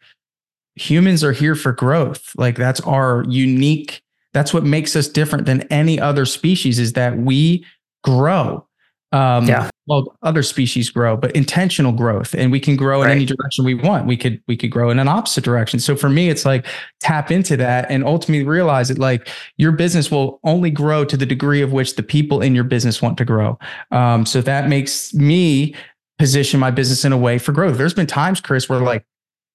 humans 0.74 1.22
are 1.22 1.32
here 1.32 1.54
for 1.54 1.72
growth. 1.72 2.32
Like 2.36 2.56
that's 2.56 2.80
our 2.80 3.24
unique, 3.28 4.02
that's 4.32 4.54
what 4.54 4.64
makes 4.64 4.96
us 4.96 5.06
different 5.06 5.44
than 5.44 5.62
any 5.64 6.00
other 6.00 6.24
species 6.24 6.78
is 6.78 6.94
that 6.94 7.18
we 7.18 7.66
grow. 8.02 8.66
Um, 9.12 9.46
yeah. 9.46 9.68
Well, 9.86 10.16
other 10.22 10.42
species 10.42 10.90
grow, 10.90 11.16
but 11.16 11.32
intentional 11.32 11.92
growth, 11.92 12.34
and 12.34 12.52
we 12.52 12.60
can 12.60 12.76
grow 12.76 13.02
in 13.02 13.10
any 13.10 13.26
direction 13.26 13.64
we 13.64 13.74
want. 13.74 14.06
We 14.06 14.16
could 14.16 14.40
we 14.46 14.56
could 14.56 14.70
grow 14.70 14.90
in 14.90 14.98
an 14.98 15.08
opposite 15.08 15.42
direction. 15.42 15.80
So 15.80 15.96
for 15.96 16.08
me, 16.08 16.30
it's 16.30 16.44
like 16.44 16.66
tap 17.00 17.30
into 17.30 17.56
that 17.56 17.90
and 17.90 18.04
ultimately 18.04 18.46
realize 18.46 18.88
that 18.88 18.98
like 18.98 19.28
your 19.56 19.72
business 19.72 20.10
will 20.10 20.40
only 20.44 20.70
grow 20.70 21.04
to 21.04 21.16
the 21.16 21.26
degree 21.26 21.62
of 21.62 21.72
which 21.72 21.96
the 21.96 22.02
people 22.02 22.40
in 22.40 22.54
your 22.54 22.64
business 22.64 23.02
want 23.02 23.18
to 23.18 23.24
grow. 23.24 23.58
Um, 23.90 24.24
so 24.24 24.40
that 24.40 24.68
makes 24.68 25.12
me 25.12 25.74
position 26.18 26.60
my 26.60 26.70
business 26.70 27.04
in 27.04 27.12
a 27.12 27.18
way 27.18 27.38
for 27.38 27.50
growth. 27.50 27.76
There's 27.76 27.94
been 27.94 28.06
times, 28.06 28.40
Chris, 28.40 28.68
where 28.68 28.78
like, 28.78 29.04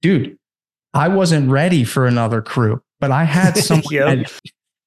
dude, 0.02 0.38
I 0.94 1.08
wasn't 1.08 1.50
ready 1.50 1.86
for 1.86 2.06
another 2.06 2.42
crew, 2.42 2.82
but 3.00 3.12
I 3.12 3.24
had 3.24 3.58
someone 3.58 3.94
yep. 3.94 4.30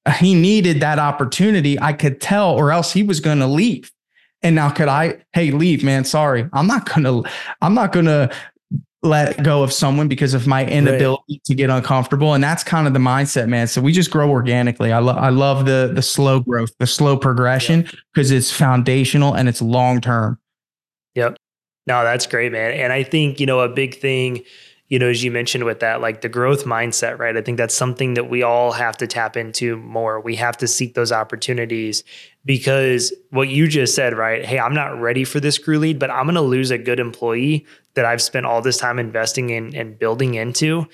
that 0.05 0.15
he 0.15 0.35
needed 0.35 0.81
that 0.81 0.99
opportunity. 0.99 1.79
I 1.79 1.93
could 1.93 2.21
tell, 2.21 2.51
or 2.51 2.71
else 2.71 2.93
he 2.93 3.01
was 3.01 3.19
going 3.19 3.39
to 3.39 3.47
leave. 3.47 3.91
And 4.43 4.55
now 4.55 4.69
could 4.69 4.87
I, 4.87 5.23
hey, 5.33 5.51
leave, 5.51 5.83
man. 5.83 6.03
Sorry. 6.03 6.49
I'm 6.53 6.67
not 6.67 6.91
gonna, 6.93 7.21
I'm 7.61 7.73
not 7.73 7.91
gonna 7.91 8.31
let 9.03 9.41
go 9.43 9.63
of 9.63 9.73
someone 9.73 10.07
because 10.07 10.33
of 10.33 10.45
my 10.45 10.65
inability 10.65 11.23
right. 11.29 11.43
to 11.45 11.55
get 11.55 11.69
uncomfortable. 11.69 12.33
And 12.33 12.43
that's 12.43 12.63
kind 12.63 12.87
of 12.87 12.93
the 12.93 12.99
mindset, 12.99 13.47
man. 13.47 13.67
So 13.67 13.81
we 13.81 13.91
just 13.91 14.11
grow 14.11 14.29
organically. 14.29 14.91
I 14.91 14.99
love 14.99 15.17
I 15.17 15.29
love 15.29 15.65
the 15.65 15.91
the 15.93 16.01
slow 16.01 16.39
growth, 16.39 16.71
the 16.77 16.87
slow 16.87 17.17
progression 17.17 17.87
because 18.13 18.31
it's 18.31 18.51
foundational 18.51 19.33
and 19.33 19.49
it's 19.49 19.61
long 19.61 20.01
term. 20.01 20.39
Yep. 21.15 21.37
No, 21.87 22.03
that's 22.03 22.27
great, 22.27 22.51
man. 22.51 22.73
And 22.73 22.93
I 22.93 23.03
think, 23.03 23.39
you 23.39 23.45
know, 23.45 23.61
a 23.61 23.69
big 23.69 23.95
thing 23.95 24.43
you 24.91 24.99
know, 24.99 25.07
as 25.07 25.23
you 25.23 25.31
mentioned 25.31 25.63
with 25.63 25.79
that, 25.79 26.01
like 26.01 26.19
the 26.19 26.27
growth 26.27 26.65
mindset, 26.65 27.17
right? 27.17 27.37
I 27.37 27.41
think 27.41 27.57
that's 27.57 27.73
something 27.73 28.15
that 28.15 28.29
we 28.29 28.43
all 28.43 28.73
have 28.73 28.97
to 28.97 29.07
tap 29.07 29.37
into 29.37 29.77
more. 29.77 30.19
We 30.19 30.35
have 30.35 30.57
to 30.57 30.67
seek 30.67 30.95
those 30.95 31.13
opportunities 31.13 32.03
because 32.45 33.13
what 33.29 33.49
you 33.49 33.67
just 33.67 33.95
said, 33.95 34.17
right? 34.17 34.43
Hey, 34.43 34.59
I'm 34.59 34.73
not 34.73 34.99
ready 34.99 35.23
for 35.23 35.39
this 35.39 35.57
crew 35.57 35.79
lead, 35.79 35.99
but 35.99 36.09
I'm 36.09 36.25
going 36.25 36.35
to 36.35 36.41
lose 36.41 36.71
a 36.71 36.77
good 36.77 36.99
employee 36.99 37.65
that 37.93 38.05
I've 38.05 38.21
spent 38.21 38.45
all 38.45 38.61
this 38.61 38.77
time 38.77 38.99
investing 38.99 39.49
in 39.49 39.75
and 39.75 39.97
building 39.97 40.35
into. 40.35 40.87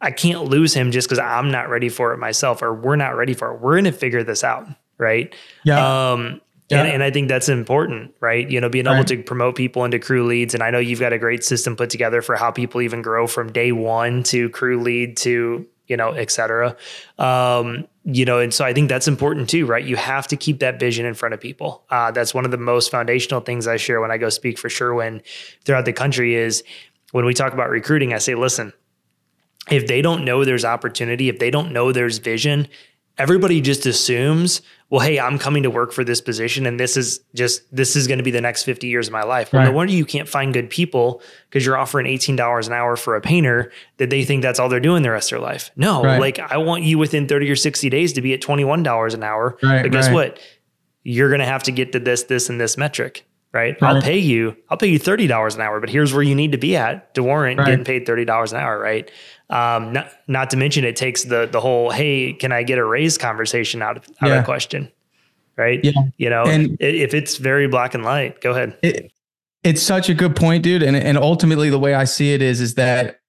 I 0.00 0.10
can't 0.12 0.44
lose 0.44 0.74
him 0.74 0.92
just 0.92 1.08
because 1.08 1.18
I'm 1.18 1.50
not 1.50 1.68
ready 1.68 1.88
for 1.88 2.12
it 2.12 2.18
myself 2.18 2.62
or 2.62 2.72
we're 2.72 2.96
not 2.96 3.16
ready 3.16 3.34
for 3.34 3.52
it. 3.52 3.60
We're 3.60 3.74
going 3.74 3.84
to 3.84 3.92
figure 3.92 4.22
this 4.22 4.44
out, 4.44 4.66
right? 4.96 5.34
Yeah. 5.64 6.12
Um, 6.12 6.40
yeah. 6.70 6.82
And, 6.82 6.92
and, 6.92 7.02
I 7.02 7.10
think 7.10 7.28
that's 7.28 7.48
important, 7.48 8.12
right? 8.20 8.48
You 8.48 8.60
know, 8.60 8.68
being 8.68 8.84
right. 8.84 8.96
able 8.96 9.04
to 9.06 9.22
promote 9.22 9.56
people 9.56 9.84
into 9.84 9.98
crew 9.98 10.26
leads. 10.26 10.52
And 10.52 10.62
I 10.62 10.70
know 10.70 10.78
you've 10.78 11.00
got 11.00 11.14
a 11.14 11.18
great 11.18 11.42
system 11.42 11.76
put 11.76 11.88
together 11.88 12.20
for 12.20 12.36
how 12.36 12.50
people 12.50 12.82
even 12.82 13.00
grow 13.00 13.26
from 13.26 13.50
day 13.50 13.72
one 13.72 14.22
to 14.24 14.50
crew 14.50 14.80
lead 14.82 15.16
to, 15.18 15.66
you 15.86 15.96
know, 15.96 16.10
et 16.10 16.30
cetera. 16.30 16.76
Um, 17.18 17.88
you 18.10 18.24
know, 18.24 18.38
and 18.38 18.54
so 18.54 18.64
I 18.64 18.72
think 18.72 18.88
that's 18.88 19.06
important 19.06 19.50
too, 19.50 19.66
right? 19.66 19.84
You 19.84 19.96
have 19.96 20.26
to 20.28 20.36
keep 20.36 20.60
that 20.60 20.80
vision 20.80 21.04
in 21.04 21.12
front 21.12 21.34
of 21.34 21.40
people. 21.40 21.84
Uh, 21.90 22.10
that's 22.10 22.32
one 22.32 22.46
of 22.46 22.50
the 22.50 22.56
most 22.56 22.90
foundational 22.90 23.40
things 23.40 23.66
I 23.66 23.76
share 23.76 24.00
when 24.00 24.10
I 24.10 24.16
go 24.16 24.30
speak 24.30 24.58
for 24.58 24.70
Sherwin 24.70 25.20
throughout 25.64 25.84
the 25.84 25.92
country 25.92 26.34
is 26.34 26.64
when 27.12 27.26
we 27.26 27.34
talk 27.34 27.52
about 27.52 27.68
recruiting, 27.68 28.14
I 28.14 28.18
say, 28.18 28.34
listen, 28.34 28.72
if 29.70 29.86
they 29.86 30.00
don't 30.00 30.24
know 30.24 30.42
there's 30.42 30.64
opportunity, 30.64 31.28
if 31.28 31.38
they 31.38 31.50
don't 31.50 31.70
know 31.70 31.92
there's 31.92 32.16
vision, 32.16 32.68
everybody 33.18 33.60
just 33.60 33.84
assumes, 33.84 34.62
well, 34.90 35.00
hey, 35.00 35.20
I'm 35.20 35.38
coming 35.38 35.64
to 35.64 35.70
work 35.70 35.92
for 35.92 36.04
this 36.04 36.20
position 36.20 36.64
and 36.64 36.78
this 36.80 36.96
is 36.96 37.20
just 37.34 37.62
this 37.74 37.96
is 37.96 38.06
going 38.06 38.18
to 38.18 38.24
be 38.24 38.30
the 38.30 38.40
next 38.40 38.62
50 38.62 38.86
years 38.86 39.08
of 39.08 39.12
my 39.12 39.22
life. 39.22 39.52
Well, 39.52 39.60
right. 39.60 39.68
no 39.68 39.76
wonder 39.76 39.92
you 39.92 40.06
can't 40.06 40.28
find 40.28 40.54
good 40.54 40.70
people 40.70 41.20
because 41.50 41.66
you're 41.66 41.76
offering 41.76 42.06
$18 42.06 42.66
an 42.66 42.72
hour 42.72 42.96
for 42.96 43.16
a 43.16 43.20
painter 43.20 43.70
that 43.98 44.08
they 44.08 44.24
think 44.24 44.42
that's 44.42 44.58
all 44.58 44.68
they're 44.68 44.80
doing 44.80 45.02
the 45.02 45.10
rest 45.10 45.32
of 45.32 45.38
their 45.38 45.46
life. 45.46 45.70
No, 45.76 46.02
right. 46.02 46.20
like 46.20 46.38
I 46.38 46.56
want 46.58 46.84
you 46.84 46.96
within 46.96 47.26
30 47.26 47.50
or 47.50 47.56
60 47.56 47.90
days 47.90 48.12
to 48.14 48.22
be 48.22 48.32
at 48.32 48.40
$21 48.40 49.14
an 49.14 49.22
hour. 49.22 49.58
Right, 49.62 49.82
but 49.82 49.92
guess 49.92 50.10
what? 50.10 50.40
You're 51.02 51.28
going 51.28 51.40
to 51.40 51.46
have 51.46 51.64
to 51.64 51.72
get 51.72 51.92
to 51.92 51.98
this, 51.98 52.24
this, 52.24 52.48
and 52.48 52.60
this 52.60 52.76
metric. 52.76 53.24
Right? 53.50 53.82
I'll 53.82 54.02
pay 54.02 54.18
you, 54.18 54.56
I'll 54.68 54.76
pay 54.76 54.88
you 54.88 55.00
$30 55.00 55.54
an 55.54 55.60
hour, 55.62 55.80
but 55.80 55.88
here's 55.88 56.12
where 56.12 56.22
you 56.22 56.34
need 56.34 56.52
to 56.52 56.58
be 56.58 56.76
at 56.76 57.14
to 57.14 57.22
warrant 57.22 57.58
getting 57.58 57.82
paid 57.82 58.06
$30 58.06 58.52
an 58.52 58.58
hour, 58.58 58.78
right? 58.78 59.10
Um, 59.50 59.94
not, 59.94 60.12
not 60.26 60.50
to 60.50 60.56
mention 60.58 60.84
it 60.84 60.96
takes 60.96 61.24
the 61.24 61.46
the 61.46 61.60
whole 61.60 61.90
hey, 61.90 62.34
can 62.34 62.52
I 62.52 62.62
get 62.62 62.78
a 62.78 62.84
raise 62.84 63.16
conversation 63.16 63.80
out 63.80 63.96
of, 63.96 64.04
out 64.20 64.28
yeah. 64.28 64.38
of 64.40 64.44
question, 64.44 64.90
right? 65.56 65.82
Yeah. 65.82 65.92
You 66.18 66.28
know, 66.28 66.44
and 66.44 66.76
if 66.80 67.14
it's 67.14 67.36
very 67.36 67.66
black 67.66 67.94
and 67.94 68.04
light, 68.04 68.40
go 68.42 68.50
ahead. 68.50 68.76
It, 68.82 69.10
it's 69.64 69.82
such 69.82 70.08
a 70.08 70.14
good 70.14 70.36
point, 70.36 70.62
dude. 70.62 70.82
And 70.82 70.96
and 70.96 71.16
ultimately, 71.16 71.70
the 71.70 71.78
way 71.78 71.94
I 71.94 72.04
see 72.04 72.34
it 72.34 72.42
is 72.42 72.60
is 72.60 72.74
that 72.74 73.20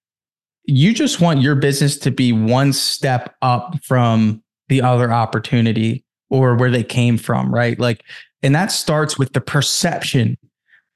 you 0.64 0.92
just 0.92 1.20
want 1.20 1.40
your 1.40 1.54
business 1.54 1.98
to 1.98 2.10
be 2.10 2.32
one 2.32 2.72
step 2.72 3.34
up 3.42 3.82
from 3.82 4.42
the 4.68 4.82
other 4.82 5.12
opportunity 5.12 6.04
or 6.28 6.54
where 6.54 6.70
they 6.70 6.84
came 6.84 7.18
from, 7.18 7.52
right? 7.52 7.78
Like, 7.78 8.04
and 8.42 8.54
that 8.54 8.70
starts 8.70 9.18
with 9.18 9.32
the 9.32 9.40
perception 9.40 10.38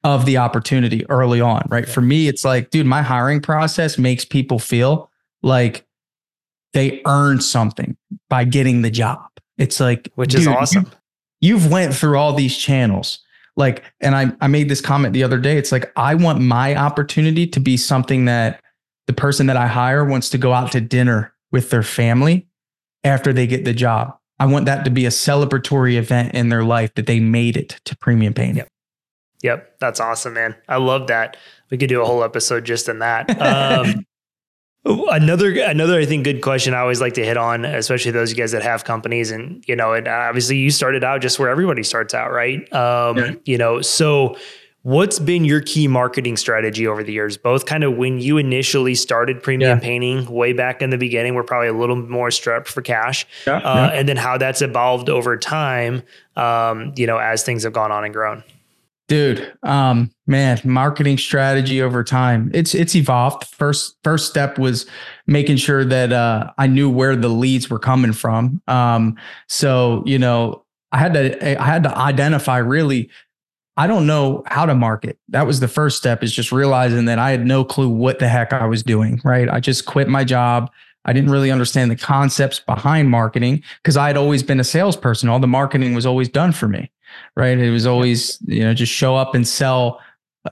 of 0.04 0.26
the 0.26 0.36
opportunity 0.36 1.04
early 1.08 1.40
on, 1.40 1.66
right? 1.70 1.88
For 1.88 2.00
me, 2.00 2.28
it's 2.28 2.44
like, 2.44 2.70
dude, 2.70 2.86
my 2.86 3.02
hiring 3.02 3.40
process 3.40 3.98
makes 3.98 4.24
people 4.24 4.58
feel 4.58 5.10
like 5.44 5.86
they 6.72 7.02
earned 7.06 7.44
something 7.44 7.96
by 8.28 8.44
getting 8.44 8.82
the 8.82 8.90
job. 8.90 9.28
It's 9.58 9.78
like, 9.78 10.10
which 10.16 10.32
dude, 10.32 10.40
is 10.40 10.46
awesome. 10.48 10.90
You, 11.40 11.54
you've 11.54 11.70
went 11.70 11.94
through 11.94 12.18
all 12.18 12.32
these 12.32 12.56
channels. 12.56 13.20
Like, 13.56 13.84
and 14.00 14.16
I, 14.16 14.32
I 14.40 14.48
made 14.48 14.68
this 14.68 14.80
comment 14.80 15.14
the 15.14 15.22
other 15.22 15.38
day. 15.38 15.56
It's 15.56 15.70
like, 15.70 15.92
I 15.96 16.16
want 16.16 16.40
my 16.40 16.74
opportunity 16.74 17.46
to 17.46 17.60
be 17.60 17.76
something 17.76 18.24
that 18.24 18.60
the 19.06 19.12
person 19.12 19.46
that 19.46 19.56
I 19.56 19.68
hire 19.68 20.04
wants 20.04 20.30
to 20.30 20.38
go 20.38 20.52
out 20.52 20.72
to 20.72 20.80
dinner 20.80 21.32
with 21.52 21.70
their 21.70 21.84
family 21.84 22.48
after 23.04 23.32
they 23.32 23.46
get 23.46 23.64
the 23.64 23.74
job. 23.74 24.16
I 24.40 24.46
want 24.46 24.66
that 24.66 24.84
to 24.86 24.90
be 24.90 25.06
a 25.06 25.10
celebratory 25.10 25.94
event 25.94 26.34
in 26.34 26.48
their 26.48 26.64
life 26.64 26.92
that 26.94 27.06
they 27.06 27.20
made 27.20 27.56
it 27.56 27.80
to 27.84 27.96
premium 27.96 28.34
paint. 28.34 28.56
Yep. 28.56 28.68
Yep. 29.44 29.78
That's 29.78 30.00
awesome, 30.00 30.34
man. 30.34 30.56
I 30.68 30.78
love 30.78 31.06
that. 31.06 31.36
We 31.70 31.78
could 31.78 31.88
do 31.88 32.02
a 32.02 32.04
whole 32.04 32.24
episode 32.24 32.64
just 32.64 32.88
in 32.88 32.98
that. 32.98 33.30
Um, 33.40 34.04
Another 34.86 35.50
another 35.62 35.98
I 35.98 36.04
think 36.04 36.24
good 36.24 36.42
question 36.42 36.74
I 36.74 36.80
always 36.80 37.00
like 37.00 37.14
to 37.14 37.24
hit 37.24 37.38
on, 37.38 37.64
especially 37.64 38.10
those 38.10 38.30
you 38.30 38.36
guys 38.36 38.52
that 38.52 38.62
have 38.62 38.84
companies, 38.84 39.30
and 39.30 39.64
you 39.66 39.76
know, 39.76 39.94
and 39.94 40.06
obviously 40.06 40.58
you 40.58 40.70
started 40.70 41.02
out 41.02 41.22
just 41.22 41.38
where 41.38 41.48
everybody 41.48 41.82
starts 41.82 42.12
out, 42.12 42.30
right? 42.30 42.70
Um, 42.72 43.16
yeah. 43.16 43.32
You 43.46 43.56
know, 43.56 43.80
so 43.80 44.36
what's 44.82 45.18
been 45.18 45.46
your 45.46 45.62
key 45.62 45.88
marketing 45.88 46.36
strategy 46.36 46.86
over 46.86 47.02
the 47.02 47.14
years? 47.14 47.38
Both 47.38 47.64
kind 47.64 47.82
of 47.82 47.96
when 47.96 48.20
you 48.20 48.36
initially 48.36 48.94
started 48.94 49.42
premium 49.42 49.78
yeah. 49.78 49.82
painting 49.82 50.26
way 50.26 50.52
back 50.52 50.82
in 50.82 50.90
the 50.90 50.98
beginning, 50.98 51.34
we're 51.34 51.44
probably 51.44 51.68
a 51.68 51.72
little 51.72 51.96
more 51.96 52.30
strapped 52.30 52.68
for 52.68 52.82
cash, 52.82 53.26
yeah. 53.46 53.56
Uh, 53.56 53.90
and 53.90 54.06
then 54.06 54.18
how 54.18 54.36
that's 54.36 54.60
evolved 54.60 55.08
over 55.08 55.38
time, 55.38 56.02
um, 56.36 56.92
you 56.96 57.06
know, 57.06 57.16
as 57.16 57.42
things 57.42 57.62
have 57.62 57.72
gone 57.72 57.90
on 57.90 58.04
and 58.04 58.12
grown. 58.12 58.44
Dude, 59.06 59.52
um, 59.62 60.10
man, 60.26 60.60
marketing 60.64 61.18
strategy 61.18 61.82
over 61.82 62.02
time. 62.02 62.50
It's 62.54 62.74
it's 62.74 62.96
evolved. 62.96 63.44
First 63.44 63.98
first 64.02 64.30
step 64.30 64.58
was 64.58 64.86
making 65.26 65.58
sure 65.58 65.84
that 65.84 66.10
uh, 66.10 66.52
I 66.56 66.66
knew 66.68 66.88
where 66.88 67.14
the 67.14 67.28
leads 67.28 67.68
were 67.68 67.78
coming 67.78 68.14
from. 68.14 68.62
Um, 68.66 69.18
so 69.46 70.02
you 70.06 70.18
know, 70.18 70.64
I 70.90 70.98
had 70.98 71.12
to 71.14 71.60
I 71.60 71.64
had 71.64 71.82
to 71.82 71.96
identify 71.96 72.58
really. 72.58 73.10
I 73.76 73.88
don't 73.88 74.06
know 74.06 74.44
how 74.46 74.66
to 74.66 74.74
market. 74.74 75.18
That 75.30 75.48
was 75.48 75.58
the 75.58 75.66
first 75.66 75.98
step. 75.98 76.22
Is 76.22 76.32
just 76.32 76.52
realizing 76.52 77.04
that 77.04 77.18
I 77.18 77.30
had 77.30 77.44
no 77.44 77.62
clue 77.64 77.88
what 77.90 78.20
the 78.20 78.28
heck 78.28 78.54
I 78.54 78.64
was 78.66 78.82
doing. 78.82 79.20
Right. 79.22 79.50
I 79.50 79.60
just 79.60 79.84
quit 79.84 80.08
my 80.08 80.24
job. 80.24 80.70
I 81.04 81.12
didn't 81.12 81.30
really 81.30 81.50
understand 81.50 81.90
the 81.90 81.96
concepts 81.96 82.60
behind 82.60 83.10
marketing 83.10 83.62
because 83.82 83.98
I 83.98 84.06
had 84.06 84.16
always 84.16 84.42
been 84.42 84.60
a 84.60 84.64
salesperson. 84.64 85.28
All 85.28 85.40
the 85.40 85.46
marketing 85.46 85.94
was 85.94 86.06
always 86.06 86.30
done 86.30 86.52
for 86.52 86.68
me 86.68 86.90
right? 87.36 87.58
It 87.58 87.70
was 87.70 87.86
always, 87.86 88.38
you 88.46 88.60
know, 88.60 88.74
just 88.74 88.92
show 88.92 89.16
up 89.16 89.34
and 89.34 89.46
sell 89.46 90.00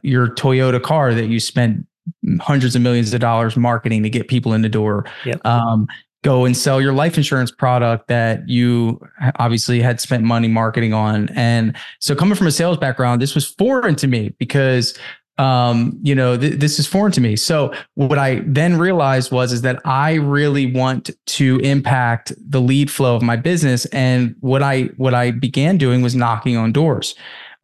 your 0.03 0.29
Toyota 0.29 0.83
car 0.83 1.15
that 1.15 1.27
you 1.27 1.39
spent 1.41 1.87
hundreds 2.41 2.75
of 2.75 2.83
millions 2.83 3.13
of 3.13 3.21
dollars 3.21 3.57
marketing 3.57 4.03
to 4.03 4.11
get 4.11 4.29
people 4.29 4.55
in 4.55 4.63
the 4.63 4.69
door. 4.69 5.05
Yep. 5.25 5.45
Um, 5.45 5.87
go 6.23 6.45
and 6.45 6.57
sell 6.57 6.81
your 6.81 6.93
life 6.93 7.17
insurance 7.17 7.51
product 7.51 8.09
that 8.09 8.49
you 8.49 9.01
obviously 9.37 9.81
had 9.81 10.01
spent 10.01 10.23
money 10.23 10.49
marketing 10.49 10.95
on. 10.95 11.29
And 11.31 11.77
so 11.99 12.15
coming 12.15 12.37
from 12.37 12.47
a 12.47 12.53
sales 12.53 12.79
background, 12.79 13.21
this 13.21 13.35
was 13.35 13.47
foreign 13.47 13.97
to 13.97 14.07
me 14.07 14.33
because 14.39 14.97
um, 15.39 15.99
you 16.03 16.15
know, 16.15 16.37
th- 16.37 16.59
this 16.59 16.79
is 16.79 16.87
foreign 16.87 17.13
to 17.13 17.21
me. 17.21 17.37
So 17.37 17.73
what 17.95 18.19
I 18.19 18.43
then 18.47 18.79
realized 18.79 19.33
was 19.33 19.53
is 19.53 19.63
that 19.63 19.81
I 19.85 20.15
really 20.15 20.73
want 20.73 21.11
to 21.27 21.59
impact 21.61 22.33
the 22.39 22.61
lead 22.61 22.91
flow 22.91 23.17
of 23.17 23.23
my 23.23 23.37
business. 23.37 23.87
And 23.87 24.37
what 24.41 24.63
I 24.63 24.85
what 24.97 25.15
I 25.15 25.31
began 25.31 25.79
doing 25.79 26.03
was 26.03 26.15
knocking 26.15 26.57
on 26.57 26.73
doors. 26.73 27.15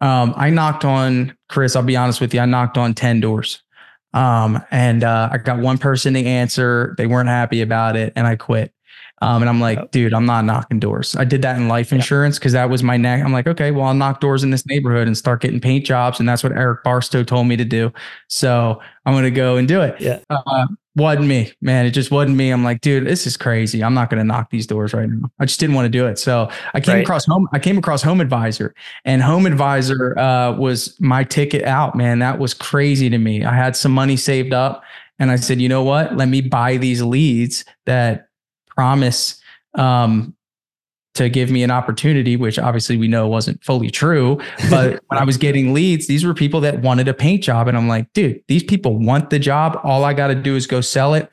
Um, 0.00 0.32
I 0.37 0.50
knocked 0.50 0.84
on 0.84 1.37
Chris. 1.48 1.76
I'll 1.76 1.82
be 1.82 1.96
honest 1.96 2.20
with 2.20 2.32
you. 2.32 2.40
I 2.40 2.46
knocked 2.46 2.78
on 2.78 2.94
ten 2.94 3.20
doors, 3.20 3.62
um, 4.14 4.64
and 4.70 5.02
uh, 5.02 5.28
I 5.32 5.38
got 5.38 5.58
one 5.58 5.76
person 5.76 6.14
to 6.14 6.25
answer. 6.25 6.94
They 6.96 7.06
weren't 7.06 7.28
happy 7.28 7.60
about 7.60 7.96
it, 7.96 8.12
and 8.14 8.26
I 8.26 8.37
quit. 8.37 8.72
Um, 9.20 9.42
and 9.42 9.48
I'm 9.48 9.60
like, 9.60 9.90
dude, 9.90 10.14
I'm 10.14 10.26
not 10.26 10.44
knocking 10.44 10.78
doors. 10.78 11.16
I 11.16 11.25
did 11.25 11.42
that 11.42 11.56
in 11.56 11.68
life 11.68 11.92
insurance 11.92 12.38
because 12.38 12.52
that 12.52 12.70
was 12.70 12.82
my 12.82 12.96
neck. 12.96 13.25
I'm 13.25 13.32
like, 13.32 13.46
okay, 13.46 13.70
well, 13.70 13.87
I'll 13.87 13.94
knock 13.94 14.20
doors 14.20 14.44
in 14.44 14.50
this 14.50 14.66
neighborhood 14.66 15.06
and 15.06 15.16
start 15.16 15.40
getting 15.40 15.60
paint 15.60 15.84
jobs. 15.84 16.20
And 16.20 16.28
that's 16.28 16.42
what 16.42 16.52
Eric 16.52 16.84
Barstow 16.84 17.25
told 17.25 17.46
me 17.46 17.56
to 17.56 17.64
do. 17.64 17.92
So 18.28 18.80
I'm 19.04 19.14
going 19.14 19.25
to 19.25 19.30
go 19.30 19.56
and 19.56 19.66
do 19.66 19.80
it. 19.80 20.00
Yeah. 20.00 20.20
Uh, 20.30 20.66
wasn't 20.98 21.26
me, 21.26 21.52
man. 21.60 21.87
It 21.87 21.92
just 21.92 22.10
wasn't 22.10 22.37
me. 22.37 22.50
I'm 22.50 22.64
like, 22.64 22.80
dude, 22.80 23.06
this 23.06 23.26
is 23.26 23.37
crazy. 23.37 23.82
I'm 23.82 23.94
not 23.94 24.10
going 24.10 24.18
to 24.18 24.25
knock 24.25 24.50
these 24.50 24.66
doors 24.66 24.92
right 24.92 25.08
now. 25.08 25.30
I 25.38 25.46
just 25.46 25.60
didn't 25.60 25.76
want 25.76 25.87
to 25.87 25.90
do 25.90 26.06
it. 26.06 26.18
So 26.18 26.50
I 26.75 26.80
came 26.80 26.96
right. 26.96 27.04
across 27.04 27.25
home. 27.25 27.48
I 27.52 27.58
came 27.58 27.78
across 27.78 28.02
Home 28.02 28.20
Advisor, 28.20 28.75
and 29.04 29.22
Home 29.22 29.46
Advisor 29.46 30.18
uh, 30.18 30.52
was 30.56 30.98
my 31.00 31.25
ticket 31.25 31.64
out. 31.64 31.94
Man, 31.94 32.18
that 32.18 32.38
was 32.38 32.52
crazy 32.52 33.08
to 33.08 33.18
me. 33.18 33.44
I 33.44 33.54
had 33.54 33.76
some 33.76 33.92
money 33.92 34.16
saved 34.16 34.52
up, 34.52 34.82
and 35.18 35.30
I 35.30 35.37
said, 35.37 35.60
you 35.60 35.68
know 35.68 35.82
what? 35.82 36.16
Let 36.16 36.28
me 36.28 36.40
buy 36.40 36.76
these 36.76 37.00
leads 37.02 37.64
that 37.87 38.27
promise 38.78 39.42
um, 39.75 40.32
to 41.14 41.28
give 41.28 41.50
me 41.50 41.64
an 41.64 41.70
opportunity, 41.73 42.37
which 42.37 42.61
obviously 42.61 42.97
we 42.97 43.08
know 43.08 43.26
wasn't 43.26 43.62
fully 43.64 43.90
true. 43.90 44.40
But 44.70 45.02
when 45.08 45.18
I 45.18 45.25
was 45.25 45.37
getting 45.37 45.75
leads, 45.75 46.06
these 46.06 46.25
were 46.25 46.32
people 46.32 46.61
that 46.61 46.80
wanted 46.80 47.08
a 47.08 47.14
paint 47.14 47.42
job. 47.42 47.66
And 47.66 47.76
I'm 47.76 47.88
like, 47.88 48.12
dude, 48.12 48.40
these 48.47 48.62
people 48.62 48.97
want 48.97 49.30
the 49.30 49.40
job. 49.40 49.80
All 49.82 50.04
I 50.04 50.14
got 50.14 50.28
to 50.28 50.37
do 50.37 50.54
is 50.54 50.68
go 50.68 50.80
sell 50.80 51.14
it. 51.14 51.28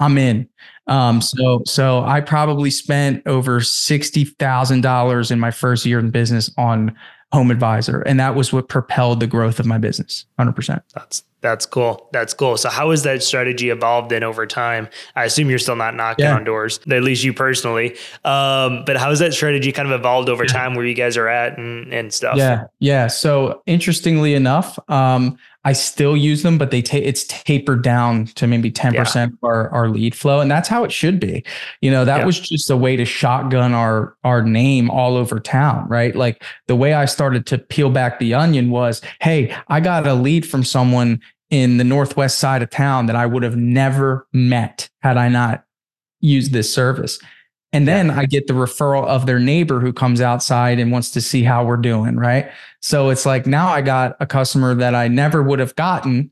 I'm 0.00 0.18
in. 0.18 0.48
Um, 0.88 1.20
so 1.20 1.62
so 1.64 2.02
I 2.02 2.20
probably 2.20 2.72
spent 2.72 3.24
over 3.26 3.60
sixty 3.60 4.24
thousand 4.24 4.80
dollars 4.80 5.30
in 5.30 5.38
my 5.38 5.52
first 5.52 5.86
year 5.86 6.00
in 6.00 6.10
business 6.10 6.50
on 6.58 6.96
Home 7.32 7.50
Advisor, 7.50 8.02
and 8.02 8.20
that 8.20 8.34
was 8.34 8.52
what 8.52 8.68
propelled 8.68 9.20
the 9.20 9.26
growth 9.26 9.58
of 9.58 9.66
my 9.66 9.78
business. 9.78 10.26
Hundred 10.38 10.52
percent. 10.52 10.82
That's 10.94 11.24
that's 11.42 11.66
cool. 11.66 12.08
That's 12.12 12.34
cool. 12.34 12.56
So 12.56 12.68
how 12.68 12.90
has 12.90 13.02
that 13.02 13.22
strategy 13.22 13.70
evolved 13.70 14.10
then 14.10 14.22
over 14.22 14.46
time? 14.46 14.88
I 15.16 15.24
assume 15.24 15.50
you're 15.50 15.58
still 15.58 15.76
not 15.76 15.96
knocking 15.96 16.24
yeah. 16.24 16.36
on 16.36 16.44
doors, 16.44 16.78
at 16.88 17.02
least 17.02 17.24
you 17.24 17.34
personally. 17.34 17.96
Um, 18.24 18.84
but 18.86 18.96
how 18.96 19.10
has 19.10 19.18
that 19.18 19.34
strategy 19.34 19.72
kind 19.72 19.90
of 19.90 19.98
evolved 19.98 20.28
over 20.28 20.46
time 20.46 20.74
where 20.74 20.86
you 20.86 20.94
guys 20.94 21.16
are 21.16 21.26
at 21.26 21.58
and, 21.58 21.92
and 21.92 22.14
stuff? 22.14 22.36
Yeah. 22.36 22.66
Yeah. 22.78 23.08
So 23.08 23.60
interestingly 23.66 24.34
enough, 24.34 24.78
um, 24.88 25.36
I 25.64 25.72
still 25.74 26.16
use 26.16 26.42
them, 26.42 26.58
but 26.58 26.70
they 26.70 26.82
take 26.82 27.04
it's 27.04 27.24
tapered 27.24 27.82
down 27.82 28.26
to 28.26 28.46
maybe 28.46 28.70
10% 28.70 28.94
yeah. 28.94 29.24
of 29.24 29.32
our, 29.42 29.70
our 29.70 29.88
lead 29.88 30.14
flow. 30.14 30.40
And 30.40 30.50
that's 30.50 30.68
how 30.68 30.82
it 30.82 30.90
should 30.90 31.20
be. 31.20 31.44
You 31.80 31.90
know, 31.90 32.04
that 32.04 32.18
yeah. 32.18 32.26
was 32.26 32.40
just 32.40 32.68
a 32.68 32.76
way 32.76 32.96
to 32.96 33.04
shotgun 33.04 33.72
our 33.72 34.16
our 34.24 34.42
name 34.42 34.90
all 34.90 35.16
over 35.16 35.38
town, 35.38 35.86
right? 35.88 36.14
Like 36.16 36.42
the 36.66 36.76
way 36.76 36.94
I 36.94 37.04
started 37.04 37.46
to 37.46 37.58
peel 37.58 37.90
back 37.90 38.18
the 38.18 38.34
onion 38.34 38.70
was, 38.70 39.00
hey, 39.20 39.54
I 39.68 39.80
got 39.80 40.06
a 40.06 40.14
lead 40.14 40.46
from 40.46 40.64
someone 40.64 41.20
in 41.50 41.76
the 41.76 41.84
northwest 41.84 42.38
side 42.38 42.62
of 42.62 42.70
town 42.70 43.06
that 43.06 43.16
I 43.16 43.26
would 43.26 43.42
have 43.42 43.56
never 43.56 44.26
met 44.32 44.88
had 45.00 45.16
I 45.16 45.28
not 45.28 45.64
used 46.20 46.52
this 46.52 46.72
service. 46.72 47.20
And 47.72 47.88
then 47.88 48.08
yeah. 48.08 48.18
I 48.18 48.26
get 48.26 48.46
the 48.46 48.52
referral 48.52 49.06
of 49.06 49.26
their 49.26 49.38
neighbor 49.38 49.80
who 49.80 49.92
comes 49.92 50.20
outside 50.20 50.78
and 50.78 50.92
wants 50.92 51.10
to 51.12 51.20
see 51.20 51.42
how 51.42 51.64
we're 51.64 51.78
doing. 51.78 52.16
Right. 52.16 52.50
So 52.80 53.08
it's 53.10 53.24
like 53.24 53.46
now 53.46 53.68
I 53.68 53.80
got 53.80 54.16
a 54.20 54.26
customer 54.26 54.74
that 54.74 54.94
I 54.94 55.08
never 55.08 55.42
would 55.42 55.58
have 55.58 55.74
gotten 55.74 56.30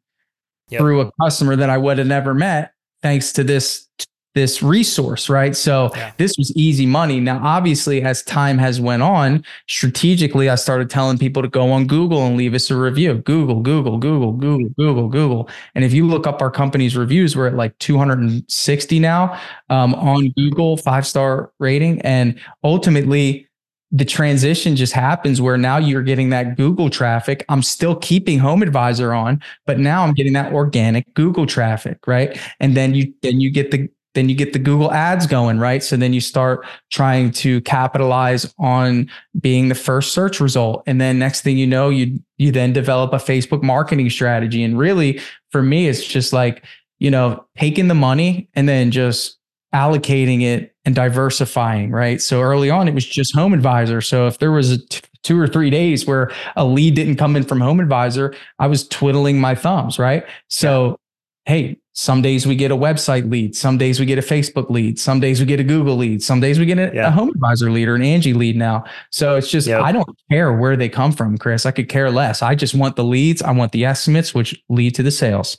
yep. 0.69 0.81
through 0.81 1.01
a 1.01 1.13
customer 1.21 1.57
that 1.57 1.71
I 1.71 1.79
would 1.79 1.99
have 1.99 2.07
never 2.07 2.35
met 2.35 2.73
thanks 3.03 3.33
to 3.33 3.45
this 3.45 3.89
this 4.35 4.63
resource 4.63 5.29
right 5.29 5.57
so 5.57 5.91
yeah. 5.95 6.13
this 6.17 6.37
was 6.39 6.55
easy 6.57 6.87
money 6.87 7.19
now 7.19 7.41
obviously 7.43 8.03
as 8.03 8.23
time 8.23 8.59
has 8.59 8.81
went 8.81 9.03
on 9.03 9.45
strategically 9.69 10.49
i 10.49 10.55
started 10.55 10.89
telling 10.89 11.19
people 11.19 11.43
to 11.43 11.49
go 11.49 11.73
on 11.73 11.87
google 11.87 12.25
and 12.27 12.37
leave 12.37 12.55
us 12.55 12.71
a 12.71 12.77
review 12.77 13.15
google 13.15 13.61
google 13.61 13.99
google 13.99 14.33
google 14.33 14.69
google 14.79 15.09
google 15.09 15.49
and 15.75 15.85
if 15.85 15.93
you 15.93 16.07
look 16.07 16.27
up 16.27 16.41
our 16.41 16.51
company's 16.51 16.97
reviews 16.97 17.37
we're 17.37 17.49
at 17.49 17.55
like 17.55 17.77
260 17.79 18.99
now 19.01 19.39
um, 19.69 19.95
on 19.97 20.31
google 20.37 20.77
five 20.77 21.07
star 21.07 21.51
rating 21.59 22.01
and 22.03 22.41
ultimately 22.63 23.49
the 23.93 24.05
transition 24.05 24.77
just 24.77 24.93
happens 24.93 25.41
where 25.41 25.59
now 25.59 25.77
you're 25.77 26.03
getting 26.03 26.31
that 26.31 26.57
Google 26.57 26.91
traffic. 26.91 27.45
I'm 27.49 27.63
still 27.63 27.97
keeping 27.97 28.39
Home 28.39 28.63
Advisor 28.63 29.13
on, 29.13 29.43
but 29.67 29.81
now 29.81 30.05
I'm 30.05 30.15
getting 30.15 30.33
that 30.35 30.53
organic 30.53 31.13
Google 31.15 31.45
traffic, 31.45 31.99
right? 32.07 32.39
And 32.61 32.77
then 32.77 32.95
you 32.95 33.13
then 33.23 33.41
you 33.41 33.51
get 33.51 33.73
the 33.73 33.89
then 34.15 34.29
you 34.29 34.35
get 34.35 34.53
the 34.53 34.59
Google 34.59 34.93
ads 34.93 35.27
going, 35.27 35.59
right? 35.59 35.83
So 35.83 35.97
then 35.97 36.13
you 36.13 36.21
start 36.21 36.67
trying 36.91 37.31
to 37.33 37.61
capitalize 37.63 38.53
on 38.59 39.09
being 39.41 39.69
the 39.69 39.75
first 39.75 40.13
search 40.13 40.41
result. 40.41 40.83
And 40.87 41.01
then 41.01 41.19
next 41.19 41.43
thing 41.43 41.59
you 41.59 41.67
know, 41.67 41.91
you 41.91 42.19
you 42.37 42.51
then 42.51 42.73
develop 42.73 43.13
a 43.13 43.17
Facebook 43.17 43.63
marketing 43.63 44.11
strategy. 44.11 44.65
And 44.65 44.79
really 44.79 45.21
for 45.51 45.63
me, 45.63 45.89
it's 45.89 46.05
just 46.05 46.33
like, 46.33 46.65
you 46.99 47.11
know, 47.11 47.45
taking 47.57 47.89
the 47.89 47.95
money 47.95 48.49
and 48.55 48.69
then 48.69 48.91
just 48.91 49.39
allocating 49.73 50.43
it 50.43 50.75
and 50.85 50.95
diversifying, 50.95 51.93
right? 51.93 52.21
So 52.21 52.41
early 52.41 52.71
on, 52.71 52.89
it 52.89 52.95
was 52.95 53.07
just 53.07 53.35
Home 53.37 53.53
Advisor. 53.53 54.01
So 54.01 54.27
if 54.27 54.39
there 54.39 54.51
was 54.51 54.85
two 55.23 55.39
or 55.39 55.47
three 55.47 55.71
days 55.71 56.07
where 56.07 56.33
a 56.57 56.65
lead 56.65 56.97
didn't 56.97 57.17
come 57.17 57.37
in 57.37 57.45
from 57.45 57.61
Home 57.61 57.79
Advisor, 57.79 58.35
I 58.59 58.67
was 58.67 58.89
twiddling 58.89 59.41
my 59.41 59.55
thumbs, 59.55 59.99
right? 59.99 60.25
So. 60.49 60.99
Hey, 61.45 61.79
some 61.93 62.23
days 62.23 62.47
we 62.47 62.55
get 62.55 62.71
a 62.71 62.77
website 62.77 63.31
lead. 63.31 63.57
Some 63.57 63.77
days 63.77 63.99
we 63.99 64.07
get 64.07 64.19
a 64.19 64.23
Facebook 64.23 64.71
lead. 64.71 64.99
Some 64.99 65.21
days 65.21 65.41
we 65.41 65.47
get 65.47 65.61
a 65.61 65.65
Google 65.65 65.97
lead. 65.97 66.23
Some 66.23 66.41
days 66.41 66.59
we 66.59 66.67
get 66.67 66.79
a, 66.79 66.91
yeah. 66.95 67.09
a 67.09 67.11
home 67.11 67.31
advisor 67.31 67.71
lead 67.71 67.89
or 67.89 67.95
an 67.95 68.03
Angie 68.03 68.33
lead 68.33 68.57
now. 68.57 68.85
So 69.11 69.37
it's 69.37 69.51
just, 69.51 69.67
yep. 69.67 69.83
I 69.83 69.93
don't 69.93 70.09
care 70.31 70.53
where 70.53 70.77
they 70.77 70.89
come 70.89 71.13
from, 71.13 71.37
Chris. 71.37 71.67
I 71.67 71.73
could 71.73 71.89
care 71.89 72.11
less. 72.11 72.43
I 72.43 72.55
just 72.55 72.75
want 72.75 72.97
the 72.97 73.05
leads. 73.05 73.43
I 73.43 73.51
want 73.53 73.73
the 73.73 73.85
estimates, 73.85 74.35
which 74.35 74.63
lead 74.69 74.95
to 74.95 75.03
the 75.03 75.11
sales. 75.11 75.59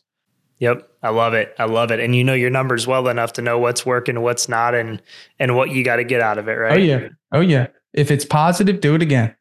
Yep. 0.60 0.88
I 1.04 1.10
love 1.10 1.34
it. 1.34 1.56
I 1.58 1.66
love 1.66 1.92
it. 1.92 2.00
And 2.00 2.16
you 2.16 2.24
know 2.24 2.36
your 2.36 2.52
numbers 2.52 2.86
well 2.86 3.08
enough 3.08 3.34
to 3.34 3.42
know 3.42 3.58
what's 3.58 3.86
working, 3.86 4.22
what's 4.22 4.48
not, 4.48 4.76
and 4.76 5.02
and 5.40 5.56
what 5.56 5.72
you 5.72 5.84
got 5.84 5.96
to 5.96 6.04
get 6.04 6.22
out 6.22 6.38
of 6.38 6.48
it, 6.48 6.54
right? 6.54 6.74
Oh 6.74 6.78
yeah. 6.78 7.08
Oh 7.32 7.42
yeah. 7.42 7.68
If 7.94 8.12
it's 8.12 8.26
positive, 8.26 8.80
do 8.80 8.94
it 8.94 9.02
again. 9.02 9.36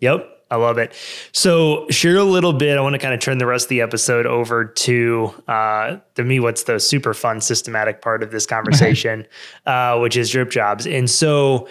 Yep. 0.00 0.28
I 0.50 0.56
love 0.56 0.78
it. 0.78 0.92
So 1.32 1.86
share 1.90 2.16
a 2.16 2.24
little 2.24 2.52
bit. 2.52 2.76
I 2.76 2.80
want 2.80 2.94
to 2.94 2.98
kind 2.98 3.14
of 3.14 3.20
turn 3.20 3.38
the 3.38 3.46
rest 3.46 3.66
of 3.66 3.68
the 3.70 3.80
episode 3.80 4.26
over 4.26 4.64
to 4.64 5.34
uh, 5.46 5.98
to 6.16 6.24
me. 6.24 6.40
What's 6.40 6.64
the 6.64 6.80
super 6.80 7.14
fun 7.14 7.40
systematic 7.40 8.02
part 8.02 8.22
of 8.22 8.30
this 8.30 8.46
conversation, 8.46 9.26
uh, 9.66 9.98
which 9.98 10.16
is 10.16 10.30
drip 10.30 10.50
jobs. 10.50 10.86
And 10.86 11.08
so 11.08 11.68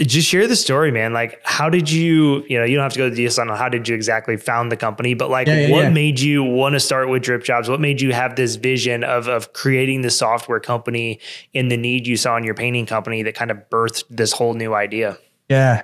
just 0.00 0.26
share 0.26 0.48
the 0.48 0.56
story, 0.56 0.90
man. 0.90 1.12
Like, 1.12 1.40
how 1.44 1.70
did 1.70 1.90
you, 1.90 2.44
you 2.48 2.58
know, 2.58 2.64
you 2.64 2.74
don't 2.74 2.82
have 2.82 2.92
to 2.92 2.98
go 2.98 3.08
to 3.08 3.14
details 3.14 3.38
on 3.38 3.48
how 3.48 3.68
did 3.68 3.88
you 3.88 3.94
exactly 3.94 4.36
found 4.36 4.72
the 4.72 4.76
company, 4.76 5.14
but 5.14 5.30
like, 5.30 5.46
yeah, 5.46 5.66
yeah, 5.66 5.70
what 5.70 5.84
yeah. 5.84 5.90
made 5.90 6.18
you 6.18 6.42
want 6.42 6.72
to 6.72 6.80
start 6.80 7.08
with 7.08 7.22
Drip 7.22 7.44
Jobs? 7.44 7.68
What 7.68 7.80
made 7.80 8.00
you 8.00 8.12
have 8.12 8.34
this 8.34 8.56
vision 8.56 9.04
of 9.04 9.28
of 9.28 9.52
creating 9.52 10.02
the 10.02 10.10
software 10.10 10.58
company 10.58 11.20
and 11.54 11.70
the 11.70 11.76
need 11.76 12.06
you 12.06 12.16
saw 12.16 12.36
in 12.36 12.42
your 12.42 12.54
painting 12.54 12.86
company 12.86 13.22
that 13.22 13.36
kind 13.36 13.52
of 13.52 13.58
birthed 13.70 14.04
this 14.10 14.32
whole 14.32 14.54
new 14.54 14.74
idea? 14.74 15.18
Yeah, 15.48 15.82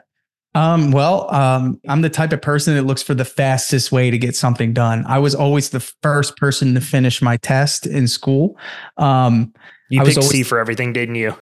um, 0.57 0.91
well, 0.91 1.33
um, 1.35 1.79
I'm 1.87 2.01
the 2.01 2.09
type 2.09 2.33
of 2.33 2.41
person 2.41 2.75
that 2.77 2.85
looks 2.85 3.03
for 3.03 3.13
the 3.13 3.27
fastest 3.27 3.93
way 3.93 4.11
to 4.11 4.17
get 4.17 4.35
something 4.35 4.73
done. 4.73 5.05
I 5.07 5.19
was 5.19 5.35
always 5.35 5.69
the 5.69 5.81
first 5.81 6.39
person 6.39 6.73
to 6.75 6.81
finish 6.81 7.21
my 7.21 7.37
test 7.37 7.87
in 7.87 8.09
school. 8.09 8.57
Um, 8.97 9.53
you 9.91 10.01
picked 10.03 10.17
always, 10.17 10.31
C 10.31 10.43
for 10.43 10.59
everything, 10.59 10.95
didn't 10.95 11.17
you? 11.17 11.37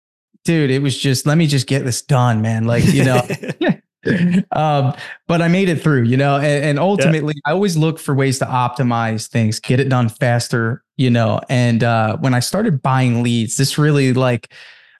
Dude, 0.46 0.70
it 0.70 0.80
was 0.80 0.96
just 0.96 1.26
let 1.26 1.36
me 1.36 1.46
just 1.46 1.66
get 1.66 1.84
this 1.84 2.00
done, 2.00 2.40
man. 2.40 2.64
Like 2.64 2.86
you 2.86 3.04
know. 3.04 3.20
um, 4.52 4.94
but 5.28 5.40
I 5.42 5.46
made 5.46 5.68
it 5.68 5.80
through, 5.80 6.04
you 6.04 6.16
know, 6.16 6.36
and, 6.36 6.64
and 6.64 6.78
ultimately 6.78 7.34
yeah. 7.36 7.50
I 7.50 7.54
always 7.54 7.76
look 7.76 8.00
for 8.00 8.14
ways 8.16 8.38
to 8.40 8.46
optimize 8.46 9.28
things, 9.28 9.60
get 9.60 9.78
it 9.78 9.88
done 9.88 10.08
faster, 10.08 10.82
you 10.96 11.10
know. 11.10 11.40
And 11.48 11.84
uh, 11.84 12.16
when 12.16 12.34
I 12.34 12.40
started 12.40 12.82
buying 12.82 13.22
leads, 13.22 13.58
this 13.58 13.78
really 13.78 14.12
like 14.12 14.52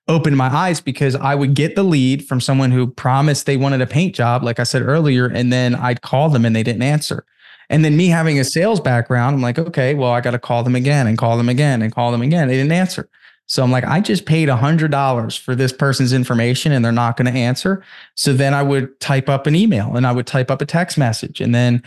opened 0.09 0.37
my 0.37 0.49
eyes 0.49 0.81
because 0.81 1.15
I 1.15 1.35
would 1.35 1.55
get 1.55 1.77
the 1.77 1.83
lead 1.83 2.27
from 2.27 2.41
someone 2.41 2.71
who 2.71 2.87
promised 2.87 3.47
they 3.47 3.57
wanted 3.57 3.81
a 3.81 3.87
paint 3.87 4.15
job, 4.15 4.43
like 4.43 4.59
I 4.59 4.65
said 4.65 4.83
earlier, 4.83 5.27
and 5.27 5.53
then 5.53 5.75
I'd 5.75 6.03
call 6.03 6.29
them 6.29 6.45
and 6.45 6.55
they 6.55 6.63
didn't 6.63 6.83
answer. 6.83 7.25
And 7.71 7.85
then 7.85 7.97
me 7.97 8.09
having 8.09 8.39
a 8.39 8.45
sales 8.45 8.81
background, 8.81 9.37
I'm 9.37 9.43
like, 9.43 9.59
okay, 9.59 9.95
well, 9.95 10.11
I 10.11 10.21
got 10.21 10.33
to 10.33 10.39
call 10.39 10.63
them 10.63 10.75
again 10.75 11.07
and 11.07 11.17
call 11.17 11.37
them 11.37 11.49
again 11.49 11.83
and 11.83 11.95
call 11.95 12.11
them 12.13 12.21
again. 12.21 12.49
They 12.49 12.57
didn't 12.57 12.73
answer. 12.73 13.09
So 13.47 13.63
I'm 13.63 13.71
like, 13.71 13.85
I 13.85 14.01
just 14.01 14.27
paid 14.27 14.49
a 14.49 14.57
hundred 14.57 14.91
dollars 14.91 15.37
for 15.37 15.55
this 15.55 15.73
person's 15.73 16.13
information 16.13 16.73
and 16.73 16.85
they're 16.85 16.93
not 16.93 17.17
going 17.17 17.33
to 17.33 17.39
answer. 17.39 17.83
So 18.15 18.33
then 18.33 18.55
I 18.55 18.63
would 18.63 18.99
type 19.01 19.29
up 19.29 19.47
an 19.47 19.55
email 19.55 19.97
and 19.97 20.07
I 20.07 20.13
would 20.13 20.27
type 20.27 20.51
up 20.51 20.61
a 20.61 20.67
text 20.67 20.99
message 20.99 21.41
and 21.41 21.55
then 21.55 21.83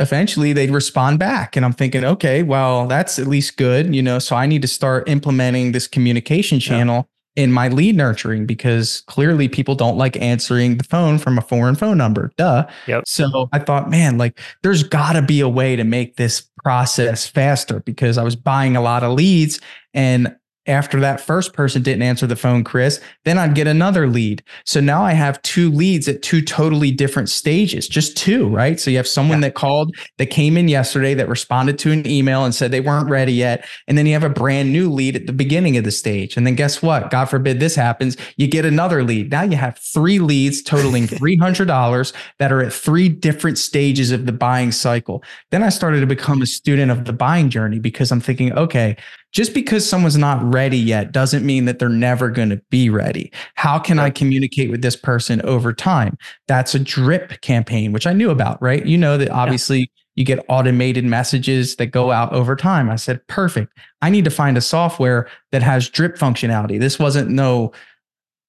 eventually 0.00 0.52
they'd 0.52 0.70
respond 0.70 1.18
back. 1.18 1.56
And 1.56 1.64
I'm 1.64 1.72
thinking, 1.72 2.04
okay, 2.04 2.42
well, 2.42 2.86
that's 2.86 3.18
at 3.18 3.26
least 3.26 3.56
good, 3.56 3.94
you 3.94 4.02
know, 4.02 4.18
so 4.18 4.36
I 4.36 4.46
need 4.46 4.62
to 4.62 4.68
start 4.68 5.08
implementing 5.08 5.72
this 5.72 5.88
communication 5.88 6.60
channel 6.60 7.08
in 7.38 7.52
my 7.52 7.68
lead 7.68 7.94
nurturing 7.94 8.46
because 8.46 9.02
clearly 9.02 9.46
people 9.46 9.76
don't 9.76 9.96
like 9.96 10.20
answering 10.20 10.76
the 10.76 10.82
phone 10.82 11.18
from 11.18 11.38
a 11.38 11.40
foreign 11.40 11.76
phone 11.76 11.96
number. 11.96 12.32
Duh. 12.36 12.66
Yep. 12.88 13.04
So 13.06 13.48
I 13.52 13.60
thought, 13.60 13.88
man, 13.88 14.18
like 14.18 14.40
there's 14.64 14.82
got 14.82 15.12
to 15.12 15.22
be 15.22 15.40
a 15.40 15.48
way 15.48 15.76
to 15.76 15.84
make 15.84 16.16
this 16.16 16.40
process 16.64 17.28
faster 17.28 17.78
because 17.86 18.18
I 18.18 18.24
was 18.24 18.34
buying 18.34 18.74
a 18.74 18.82
lot 18.82 19.04
of 19.04 19.12
leads 19.12 19.60
and 19.94 20.34
after 20.68 21.00
that 21.00 21.20
first 21.20 21.52
person 21.52 21.82
didn't 21.82 22.02
answer 22.02 22.26
the 22.26 22.36
phone, 22.36 22.62
Chris, 22.62 23.00
then 23.24 23.38
I'd 23.38 23.54
get 23.54 23.66
another 23.66 24.06
lead. 24.06 24.42
So 24.64 24.80
now 24.80 25.02
I 25.02 25.12
have 25.12 25.40
two 25.42 25.70
leads 25.70 26.08
at 26.08 26.22
two 26.22 26.42
totally 26.42 26.90
different 26.90 27.30
stages, 27.30 27.88
just 27.88 28.16
two, 28.16 28.48
right? 28.48 28.78
So 28.78 28.90
you 28.90 28.98
have 28.98 29.08
someone 29.08 29.38
yeah. 29.38 29.48
that 29.48 29.54
called 29.54 29.96
that 30.18 30.26
came 30.26 30.56
in 30.56 30.68
yesterday 30.68 31.14
that 31.14 31.28
responded 31.28 31.78
to 31.80 31.92
an 31.92 32.06
email 32.06 32.44
and 32.44 32.54
said 32.54 32.70
they 32.70 32.80
weren't 32.80 33.08
ready 33.08 33.32
yet. 33.32 33.66
And 33.86 33.96
then 33.96 34.06
you 34.06 34.12
have 34.12 34.24
a 34.24 34.28
brand 34.28 34.72
new 34.72 34.90
lead 34.90 35.16
at 35.16 35.26
the 35.26 35.32
beginning 35.32 35.76
of 35.76 35.84
the 35.84 35.90
stage. 35.90 36.36
And 36.36 36.46
then 36.46 36.54
guess 36.54 36.82
what? 36.82 37.10
God 37.10 37.26
forbid 37.26 37.60
this 37.60 37.74
happens. 37.74 38.16
You 38.36 38.46
get 38.46 38.64
another 38.64 39.02
lead. 39.02 39.30
Now 39.30 39.42
you 39.42 39.56
have 39.56 39.78
three 39.78 40.18
leads 40.18 40.62
totaling 40.62 41.06
$300 41.06 42.12
that 42.38 42.52
are 42.52 42.62
at 42.62 42.72
three 42.72 43.08
different 43.08 43.58
stages 43.58 44.10
of 44.10 44.26
the 44.26 44.32
buying 44.32 44.72
cycle. 44.72 45.22
Then 45.50 45.62
I 45.62 45.70
started 45.70 46.00
to 46.00 46.06
become 46.06 46.42
a 46.42 46.46
student 46.46 46.90
of 46.90 47.06
the 47.06 47.12
buying 47.12 47.50
journey 47.50 47.78
because 47.78 48.12
I'm 48.12 48.20
thinking, 48.20 48.52
okay, 48.52 48.96
just 49.32 49.54
because 49.54 49.88
someone's 49.88 50.16
not 50.16 50.42
ready 50.42 50.78
yet 50.78 51.12
doesn't 51.12 51.44
mean 51.44 51.64
that 51.66 51.78
they're 51.78 51.88
never 51.88 52.30
going 52.30 52.50
to 52.50 52.60
be 52.70 52.88
ready. 52.88 53.30
How 53.54 53.78
can 53.78 53.98
I 53.98 54.10
communicate 54.10 54.70
with 54.70 54.82
this 54.82 54.96
person 54.96 55.40
over 55.42 55.72
time? 55.72 56.16
That's 56.46 56.74
a 56.74 56.78
drip 56.78 57.40
campaign, 57.40 57.92
which 57.92 58.06
I 58.06 58.12
knew 58.12 58.30
about, 58.30 58.60
right? 58.62 58.84
You 58.84 58.98
know 58.98 59.18
that 59.18 59.30
obviously 59.30 59.80
yeah. 59.80 59.86
you 60.16 60.24
get 60.24 60.44
automated 60.48 61.04
messages 61.04 61.76
that 61.76 61.86
go 61.86 62.10
out 62.10 62.32
over 62.32 62.56
time. 62.56 62.90
I 62.90 62.96
said, 62.96 63.26
perfect. 63.26 63.76
I 64.00 64.10
need 64.10 64.24
to 64.24 64.30
find 64.30 64.56
a 64.56 64.62
software 64.62 65.28
that 65.52 65.62
has 65.62 65.88
drip 65.88 66.16
functionality. 66.16 66.80
This 66.80 66.98
wasn't 66.98 67.30
no 67.30 67.72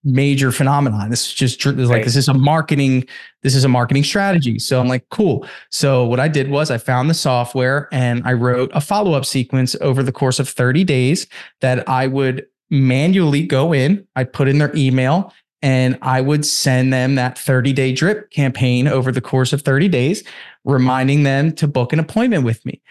major 0.04 0.52
phenomenon. 0.52 1.10
This 1.10 1.28
is 1.28 1.34
just 1.34 1.66
like 1.66 1.90
Right. 1.90 2.04
this 2.06 2.16
is 2.16 2.28
a 2.28 2.34
marketing 2.34 3.06
this 3.42 3.56
is 3.56 3.64
a 3.64 3.70
marketing 3.70 4.04
strategy. 4.04 4.60
So 4.60 4.82
I'm 4.82 4.90
like, 4.90 5.08
cool. 5.10 5.48
So 5.72 6.06
what 6.06 6.20
I 6.20 6.28
did 6.28 6.50
was 6.50 6.70
I 6.72 6.78
found 6.78 7.10
the 7.10 7.14
software 7.14 7.88
and 7.92 8.22
I 8.26 8.34
wrote 8.34 8.70
a 8.74 8.82
follow-up 8.82 9.26
sequence 9.26 9.78
over 9.80 10.04
the 10.04 10.12
course 10.12 10.40
of 10.40 10.50
30 10.50 10.84
days 10.84 11.26
that 11.62 11.88
I 11.88 12.08
would 12.08 12.46
manually 12.70 13.44
go 13.44 13.74
in, 13.74 14.06
I'd 14.16 14.34
put 14.34 14.50
in 14.50 14.58
their 14.58 14.76
email 14.76 15.34
and 15.62 15.98
I 16.02 16.22
would 16.22 16.46
send 16.46 16.94
them 16.94 17.16
that 17.16 17.36
30-day 17.36 17.94
drip 17.94 18.30
campaign 18.32 18.88
over 18.88 19.12
the 19.12 19.22
course 19.22 19.54
of 19.54 19.62
30 19.62 19.88
days, 19.88 20.24
reminding 20.66 21.24
them 21.24 21.54
to 21.54 21.68
book 21.68 21.94
an 21.94 22.00
appointment 22.00 22.44
with 22.44 22.66
me. 22.66 22.82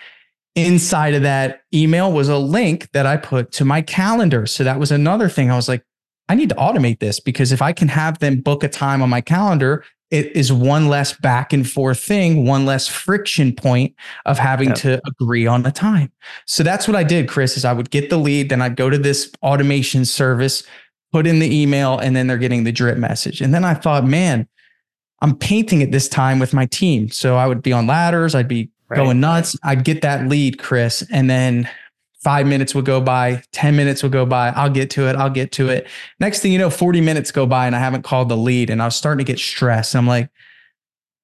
Inside 0.54 1.14
of 1.14 1.22
that 1.22 1.62
email 1.72 2.10
was 2.10 2.28
a 2.28 2.38
link 2.38 2.90
that 2.92 3.06
I 3.06 3.16
put 3.16 3.52
to 3.52 3.64
my 3.64 3.80
calendar. 3.82 4.46
So 4.46 4.64
that 4.64 4.80
was 4.80 4.90
another 4.90 5.28
thing. 5.28 5.50
I 5.50 5.56
was 5.56 5.68
like, 5.68 5.84
I 6.28 6.34
need 6.34 6.48
to 6.50 6.54
automate 6.56 6.98
this 7.00 7.20
because 7.20 7.52
if 7.52 7.62
I 7.62 7.72
can 7.72 7.88
have 7.88 8.18
them 8.18 8.40
book 8.40 8.62
a 8.62 8.68
time 8.68 9.02
on 9.02 9.08
my 9.10 9.20
calendar, 9.20 9.84
it 10.10 10.34
is 10.34 10.52
one 10.52 10.88
less 10.88 11.12
back 11.18 11.52
and 11.52 11.68
forth 11.68 12.00
thing, 12.00 12.46
one 12.46 12.64
less 12.64 12.88
friction 12.88 13.54
point 13.54 13.94
of 14.26 14.38
having 14.38 14.68
Yep. 14.70 14.76
to 14.78 15.00
agree 15.06 15.46
on 15.46 15.64
a 15.66 15.70
time. 15.72 16.10
So 16.46 16.62
that's 16.62 16.88
what 16.88 16.96
I 16.96 17.02
did, 17.04 17.28
Chris, 17.28 17.56
is 17.56 17.64
I 17.64 17.72
would 17.74 17.90
get 17.90 18.08
the 18.10 18.16
lead, 18.16 18.48
then 18.48 18.62
I'd 18.62 18.76
go 18.76 18.88
to 18.88 18.96
this 18.98 19.30
automation 19.42 20.04
service, 20.04 20.62
put 21.12 21.26
in 21.26 21.38
the 21.40 21.54
email, 21.62 21.98
and 21.98 22.16
then 22.16 22.26
they're 22.26 22.38
getting 22.38 22.64
the 22.64 22.72
drip 22.72 22.96
message. 22.98 23.40
And 23.42 23.52
then 23.52 23.64
I 23.64 23.74
thought, 23.74 24.04
man, 24.04 24.48
I'm 25.20 25.36
painting 25.36 25.80
it 25.82 25.92
this 25.92 26.08
time 26.08 26.38
with 26.38 26.54
my 26.54 26.64
team. 26.66 27.10
So 27.10 27.36
I 27.36 27.46
would 27.46 27.62
be 27.62 27.72
on 27.72 27.86
ladders, 27.86 28.34
I'd 28.34 28.48
be 28.48 28.70
Right. 28.88 28.96
going 28.96 29.20
nuts. 29.20 29.54
I'd 29.62 29.84
get 29.84 30.00
that 30.00 30.28
lead, 30.28 30.58
Chris, 30.58 31.04
and 31.12 31.28
then 31.28 31.68
five 32.22 32.46
minutes 32.46 32.74
will 32.74 32.82
go 32.82 33.00
by, 33.00 33.42
10 33.52 33.76
minutes 33.76 34.02
will 34.02 34.10
go 34.10 34.26
by. 34.26 34.48
I'll 34.50 34.70
get 34.70 34.90
to 34.90 35.08
it. 35.08 35.16
I'll 35.16 35.30
get 35.30 35.52
to 35.52 35.68
it. 35.68 35.86
Next 36.20 36.40
thing 36.40 36.52
you 36.52 36.58
know, 36.58 36.70
40 36.70 37.00
minutes 37.00 37.30
go 37.30 37.46
by 37.46 37.66
and 37.66 37.76
I 37.76 37.78
haven't 37.78 38.02
called 38.02 38.28
the 38.28 38.36
lead 38.36 38.70
and 38.70 38.82
I 38.82 38.86
was 38.86 38.96
starting 38.96 39.24
to 39.24 39.30
get 39.32 39.38
stressed. 39.38 39.94
I'm 39.94 40.06
like, 40.06 40.28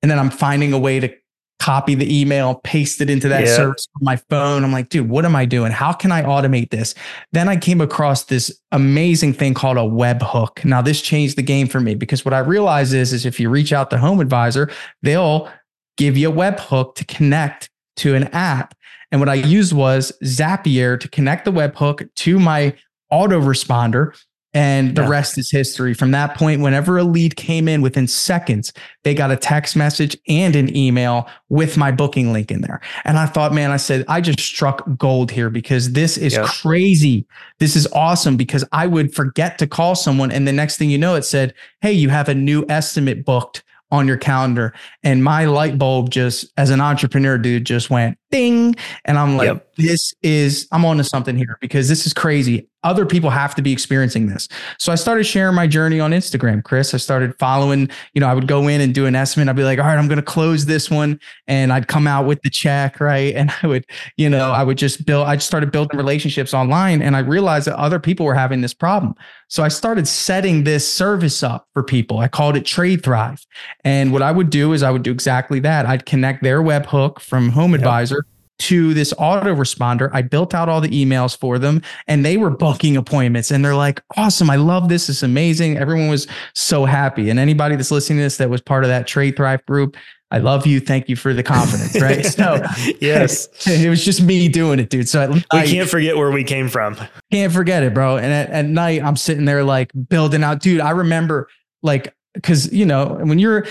and 0.03 0.11
then 0.11 0.19
I'm 0.19 0.31
finding 0.31 0.73
a 0.73 0.79
way 0.79 1.01
to 1.01 1.13
copy 1.61 1.95
the 1.95 2.21
email, 2.21 2.57
paste 2.57 3.01
it 3.01 3.09
into 3.09 3.29
that 3.29 3.45
Yeah. 3.47 3.57
service 3.57 3.89
on 3.97 4.05
my 4.05 4.17
phone. 4.29 4.65
I'm 4.65 4.73
like, 4.73 4.89
dude, 4.91 5.09
what 5.09 5.25
am 5.25 5.35
I 5.35 5.47
doing? 5.47 5.73
How 5.73 5.93
can 5.93 6.13
I 6.13 6.23
automate 6.23 6.71
this? 6.71 6.95
Then 7.33 7.49
I 7.49 7.57
came 7.57 7.81
across 7.81 8.25
this 8.25 8.53
amazing 8.71 9.33
thing 9.33 9.55
called 9.55 9.79
a 9.79 9.81
webhook. 9.81 10.65
Now, 10.65 10.83
this 10.83 11.01
changed 11.01 11.37
the 11.37 11.43
game 11.43 11.67
for 11.67 11.81
me 11.81 11.95
because 11.95 12.25
what 12.25 12.35
I 12.35 12.41
realized 12.41 12.93
is, 12.93 13.13
is 13.13 13.25
if 13.25 13.41
you 13.41 13.49
reach 13.49 13.73
out 13.73 13.89
to 13.91 13.99
Home 13.99 14.21
Advisor, 14.21 14.71
they'll 15.03 15.49
give 15.97 16.17
you 16.19 16.31
a 16.31 16.33
webhook 16.35 16.97
to 16.97 17.05
connect 17.07 17.71
to 17.97 18.15
an 18.15 18.25
app. 18.35 18.75
And 19.15 19.21
what 19.21 19.29
I 19.29 19.35
used 19.35 19.73
was 19.73 20.11
Zapier 20.25 20.99
to 20.99 21.09
connect 21.09 21.45
the 21.45 21.53
webhook 21.53 22.13
to 22.17 22.41
my 22.41 22.75
autoresponder. 23.13 24.13
And 24.53 24.97
the 24.97 25.03
Yeah. 25.03 25.09
rest 25.09 25.39
is 25.39 25.53
history. 25.53 25.95
From 25.95 26.11
that 26.11 26.35
point, 26.37 26.63
whenever 26.63 26.99
a 26.99 27.05
lead 27.05 27.37
came 27.37 27.69
in 27.69 27.81
within 27.81 28.09
seconds, 28.09 28.73
they 29.05 29.15
got 29.15 29.31
a 29.31 29.37
text 29.37 29.77
message 29.77 30.17
and 30.29 30.57
an 30.57 30.77
email 30.77 31.29
with 31.49 31.77
my 31.77 31.93
booking 31.93 32.33
link 32.33 32.51
in 32.51 32.61
there. 32.63 32.81
And 33.05 33.17
I 33.17 33.27
thought, 33.27 33.55
man, 33.55 33.71
I 33.71 33.77
said, 33.77 34.05
I 34.09 34.21
just 34.21 34.41
struck 34.41 34.83
gold 34.99 35.31
here 35.31 35.49
because 35.49 35.93
this 35.93 36.19
is 36.19 36.33
Yep. 36.33 36.47
crazy. 36.47 37.25
This 37.61 37.77
is 37.77 37.87
awesome 37.93 38.37
because 38.37 38.65
I 38.73 38.89
would 38.89 39.15
forget 39.15 39.59
to 39.59 39.69
call 39.69 39.95
someone. 39.95 40.33
And 40.33 40.47
the 40.49 40.53
next 40.53 40.77
thing 40.77 40.91
you 40.91 40.99
know, 40.99 41.15
it 41.15 41.25
said, 41.25 41.55
Hey, 41.83 41.93
you 41.93 42.09
have 42.09 42.29
a 42.29 42.35
new 42.35 42.65
estimate 42.69 43.25
booked 43.25 43.63
on 43.95 44.07
your 44.07 44.17
calendar. 44.17 44.75
And 45.03 45.25
my 45.25 45.47
light 45.47 45.79
bulb 45.79 46.11
just, 46.11 46.53
as 46.57 46.71
an 46.71 46.81
entrepreneur, 46.81 47.39
dude, 47.39 47.65
just 47.65 47.89
went 47.91 48.19
ding. 48.31 48.75
And 49.05 49.19
I'm 49.19 49.37
like, 49.37 49.47
Yep. 49.47 49.75
this 49.77 50.13
is, 50.23 50.69
I'm 50.73 50.85
onto 50.85 51.05
something 51.05 51.37
here 51.37 51.57
because 51.61 51.89
this 51.89 52.07
is 52.07 52.13
crazy. 52.13 52.69
Other 52.85 53.07
people 53.07 53.31
have 53.31 53.55
to 53.55 53.63
be 53.63 53.73
experiencing 53.73 54.27
this. 54.27 54.49
So 54.79 54.93
I 54.93 54.95
started 54.95 55.25
sharing 55.25 55.55
my 55.55 55.67
journey 55.67 56.01
on 56.01 56.13
Instagram, 56.13 56.63
Chris. 56.63 56.95
I 56.95 56.99
started 56.99 57.35
following, 57.39 57.89
you 58.13 58.21
know, 58.21 58.29
I 58.29 58.35
would 58.35 58.47
go 58.47 58.69
in 58.69 58.81
and 58.81 58.95
do 58.95 59.07
an 59.07 59.17
estimate. 59.17 59.49
I'd 59.49 59.57
be 59.57 59.65
like, 59.65 59.79
all 59.79 59.87
right, 59.87 59.99
I'm 59.99 60.07
going 60.07 60.17
to 60.17 60.23
close 60.23 60.67
this 60.67 60.91
one. 60.91 61.19
And 61.47 61.73
I'd 61.73 61.89
come 61.89 62.07
out 62.07 62.27
with 62.27 62.41
the 62.43 62.51
check, 62.51 63.01
right? 63.01 63.35
And 63.45 63.53
I 63.63 63.67
would, 63.67 63.85
you 64.17 64.31
know, 64.31 64.53
I 64.53 64.63
would 64.63 64.79
just 64.79 65.05
build, 65.05 65.27
I 65.27 65.37
just 65.37 65.47
started 65.47 65.71
building 65.71 65.99
relationships 65.99 66.55
online. 66.55 67.03
And 67.03 67.17
I 67.17 67.19
realized 67.19 67.67
that 67.67 67.77
other 67.77 67.99
people 67.99 68.25
were 68.25 68.35
having 68.35 68.61
this 68.61 68.73
problem. 68.73 69.15
So 69.49 69.63
I 69.63 69.69
started 69.69 70.07
setting 70.09 70.65
this 70.65 70.91
service 70.91 71.43
up 71.43 71.69
for 71.75 71.83
people. 71.83 72.19
I 72.19 72.29
called 72.29 72.57
it 72.57 72.65
Trade 72.65 73.03
Thrive. 73.03 73.45
And 73.85 74.13
what 74.13 74.23
I 74.23 74.31
would 74.31 74.51
do 74.51 74.73
is 74.73 74.83
I 74.83 74.91
would 74.91 75.03
do 75.03 75.11
exactly 75.11 75.61
that. 75.61 75.85
I'd 75.87 76.07
connect 76.07 76.43
their 76.43 76.63
webhook 76.63 77.21
from 77.21 77.51
Home 77.51 77.73
Yep. 77.73 77.81
Advisor 77.81 78.25
to 78.61 78.95
this 78.95 79.13
autoresponder. 79.15 80.11
I 80.13 80.23
built 80.23 80.55
out 80.55 80.69
all 80.69 80.81
the 80.81 80.89
emails 80.89 81.37
for 81.37 81.59
them 81.59 81.83
and 82.07 82.25
they 82.25 82.37
were 82.37 82.51
booking 82.51 82.97
appointments 82.97 83.51
and 83.51 83.65
they're 83.65 83.75
like, 83.75 84.03
awesome. 84.17 84.49
I 84.51 84.57
love 84.57 84.89
this. 84.89 85.09
It's 85.09 85.23
amazing. 85.23 85.77
Everyone 85.77 86.09
was 86.09 86.27
so 86.55 86.85
happy. 86.85 87.31
And 87.31 87.39
anybody 87.39 87.77
that's 87.77 87.91
listening 87.91 88.19
to 88.19 88.23
this 88.25 88.37
that 88.37 88.51
was 88.51 88.61
part 88.61 88.85
of 88.85 88.89
that 88.89 89.07
Trade 89.07 89.37
Thrive 89.37 89.65
group, 89.67 89.97
I 90.31 90.39
love 90.39 90.67
you. 90.67 90.81
Thank 90.81 91.09
you 91.09 91.17
for 91.17 91.33
the 91.35 91.43
confidence. 91.43 92.01
Right. 92.01 92.25
So 92.35 92.65
yes. 93.01 93.49
it 93.67 93.89
was 93.89 94.05
just 94.05 94.23
me 94.23 94.49
doing 94.49 94.79
it, 94.81 94.91
dude. 94.91 95.09
So 95.09 95.23
I, 95.23 95.29
We 95.29 95.69
can't 95.69 95.89
forget 95.89 96.17
where 96.17 96.31
we 96.31 96.43
came 96.45 96.69
from. 96.69 96.97
can't 97.31 97.53
forget 97.53 97.83
it, 97.83 97.95
bro. 97.95 98.17
And 98.17 98.33
at, 98.33 98.51
at 98.51 98.65
night, 98.67 99.03
I'm 99.03 99.17
sitting 99.17 99.45
there 99.45 99.63
like 99.65 99.91
building 100.09 100.43
out, 100.43 100.61
dude. 100.61 100.81
I 100.81 100.91
remember 100.91 101.49
like, 101.83 102.15
cause 102.43 102.73
you 102.73 102.87
know, 102.87 103.19
when 103.23 103.39
you're, 103.39 103.67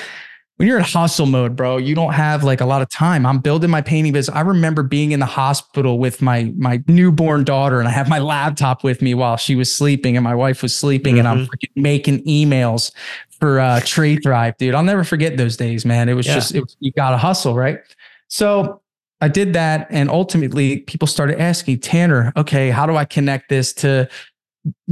when 0.58 0.68
you're 0.68 0.78
in 0.78 0.84
hustle 0.84 1.26
mode, 1.26 1.56
bro, 1.56 1.78
you 1.78 1.96
don't 1.96 2.14
have 2.14 2.44
like 2.44 2.62
a 2.62 2.66
lot 2.66 2.82
of 2.82 2.90
time. 2.90 3.26
I'm 3.26 3.40
building 3.40 3.70
my 3.70 3.82
painting 3.82 4.14
business. 4.14 4.36
I 4.36 4.42
remember 4.42 4.84
being 4.84 5.12
in 5.12 5.20
the 5.20 5.26
hospital 5.26 5.98
with 5.98 6.22
my 6.22 6.54
my 6.58 6.82
newborn 6.88 7.44
daughter, 7.44 7.80
and 7.80 7.88
I 7.88 7.92
have 7.92 8.08
my 8.08 8.20
laptop 8.20 8.84
with 8.84 9.02
me 9.02 9.14
while 9.16 9.36
she 9.38 9.56
was 9.56 9.74
sleeping 9.74 10.16
and 10.16 10.24
my 10.24 10.36
wife 10.36 10.62
was 10.62 10.76
sleeping, 10.76 11.18
and 11.18 11.28
I'm 11.28 11.46
freaking 11.48 11.76
making 11.76 12.24
emails 12.26 12.92
for 13.40 13.60
uh, 13.60 13.82
Trade 13.84 14.20
Thrive, 14.24 14.56
dude. 14.58 14.76
I'll 14.76 14.84
never 14.84 15.04
forget 15.04 15.38
those 15.38 15.58
days, 15.58 15.86
man. 15.86 16.08
It 16.08 16.14
was 16.14 16.28
Yeah. 16.28 16.36
just 16.36 16.54
it 16.54 16.62
was, 16.62 16.78
you 16.80 16.92
got 16.92 17.12
to 17.12 17.18
hustle, 17.18 17.56
right? 17.56 17.80
So 18.28 18.80
I 19.22 19.30
did 19.30 19.54
that, 19.54 19.88
and 19.90 20.10
ultimately, 20.10 20.80
people 20.82 21.08
started 21.08 21.40
asking 21.40 21.80
Tanner, 21.80 22.32
okay, 22.38 22.70
how 22.70 22.86
do 22.86 22.96
I 22.96 23.06
connect 23.06 23.50
this 23.50 23.74
to 23.76 24.08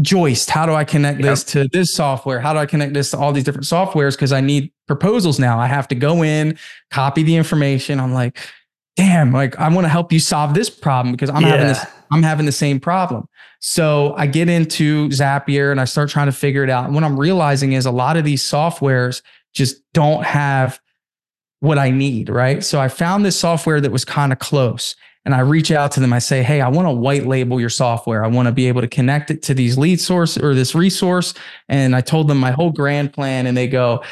Joist? 0.02 0.50
How 0.50 0.66
do 0.66 0.74
I 0.74 0.84
connect 0.84 1.22
this 1.22 1.44
to 1.46 1.68
this 1.72 1.94
software? 1.94 2.40
How 2.40 2.54
do 2.54 2.60
I 2.60 2.66
connect 2.66 2.94
this 2.94 3.12
to 3.12 3.18
all 3.18 3.32
these 3.32 3.44
different 3.44 3.66
softwares? 3.66 4.12
Because 4.14 4.34
I 4.34 4.42
need 4.42 4.72
proposals 4.88 5.40
now. 5.40 5.60
I 5.60 5.68
have 5.68 5.88
to 5.90 5.96
go 5.96 6.24
in, 6.24 6.58
copy 6.90 7.24
the 7.24 7.36
information. 7.36 8.00
I'm 8.00 8.14
like, 8.14 8.38
damn, 8.98 9.32
like 9.32 9.58
I 9.58 9.70
want 9.70 9.86
to 9.86 9.90
help 9.90 10.12
you 10.12 10.20
solve 10.20 10.54
this 10.54 10.70
problem 10.70 11.14
because 11.14 11.30
I'm 11.30 11.44
having 11.44 11.68
this, 11.68 11.86
I'm 12.12 12.24
having 12.24 12.46
the 12.46 12.52
same 12.52 12.80
problem. 12.80 13.28
So 13.60 14.14
I 14.18 14.28
get 14.28 14.50
into 14.50 15.08
Zapier 15.10 15.72
and 15.72 15.80
I 15.80 15.86
start 15.86 16.10
trying 16.10 16.26
to 16.26 16.34
figure 16.34 16.64
it 16.64 16.70
out. 16.70 16.86
And 16.86 16.94
what 16.94 17.04
I'm 17.04 17.20
realizing 17.20 17.74
is 17.74 17.86
a 17.86 17.92
lot 17.92 18.18
of 18.18 18.26
these 18.26 18.44
softwares 18.44 19.22
just 19.54 19.82
don't 19.94 20.26
have 20.26 20.80
what 21.62 21.78
I 21.78 21.92
need, 21.92 22.28
right? 22.28 22.64
So 22.64 22.82
I 22.82 22.88
found 22.88 23.24
this 23.24 23.40
software 23.40 23.80
that 23.80 23.92
was 23.92 24.04
kind 24.04 24.34
of 24.34 24.40
close. 24.40 24.96
And 25.26 25.36
I 25.36 25.40
reach 25.42 25.72
out 25.72 25.92
to 25.94 26.00
them. 26.00 26.14
I 26.14 26.20
say, 26.20 26.42
Hey, 26.42 26.62
I 26.62 26.68
want 26.70 26.88
to 26.88 26.92
white 26.92 27.28
label 27.28 27.60
your 27.60 27.70
software. 27.70 28.24
I 28.24 28.28
want 28.28 28.48
to 28.48 28.52
be 28.52 28.68
able 28.68 28.82
to 28.82 28.88
connect 28.88 29.30
it 29.30 29.44
to 29.44 29.54
these 29.54 29.78
lead 29.78 30.02
source 30.02 30.36
or 30.38 30.56
this 30.56 30.74
resource. 30.74 31.34
And 31.70 31.96
I 31.96 32.02
told 32.02 32.28
them 32.28 32.40
my 32.40 32.52
whole 32.52 32.72
grand 32.72 33.14
plan. 33.14 33.46
And 33.46 33.56
they 33.56 33.68
go, 33.68 34.04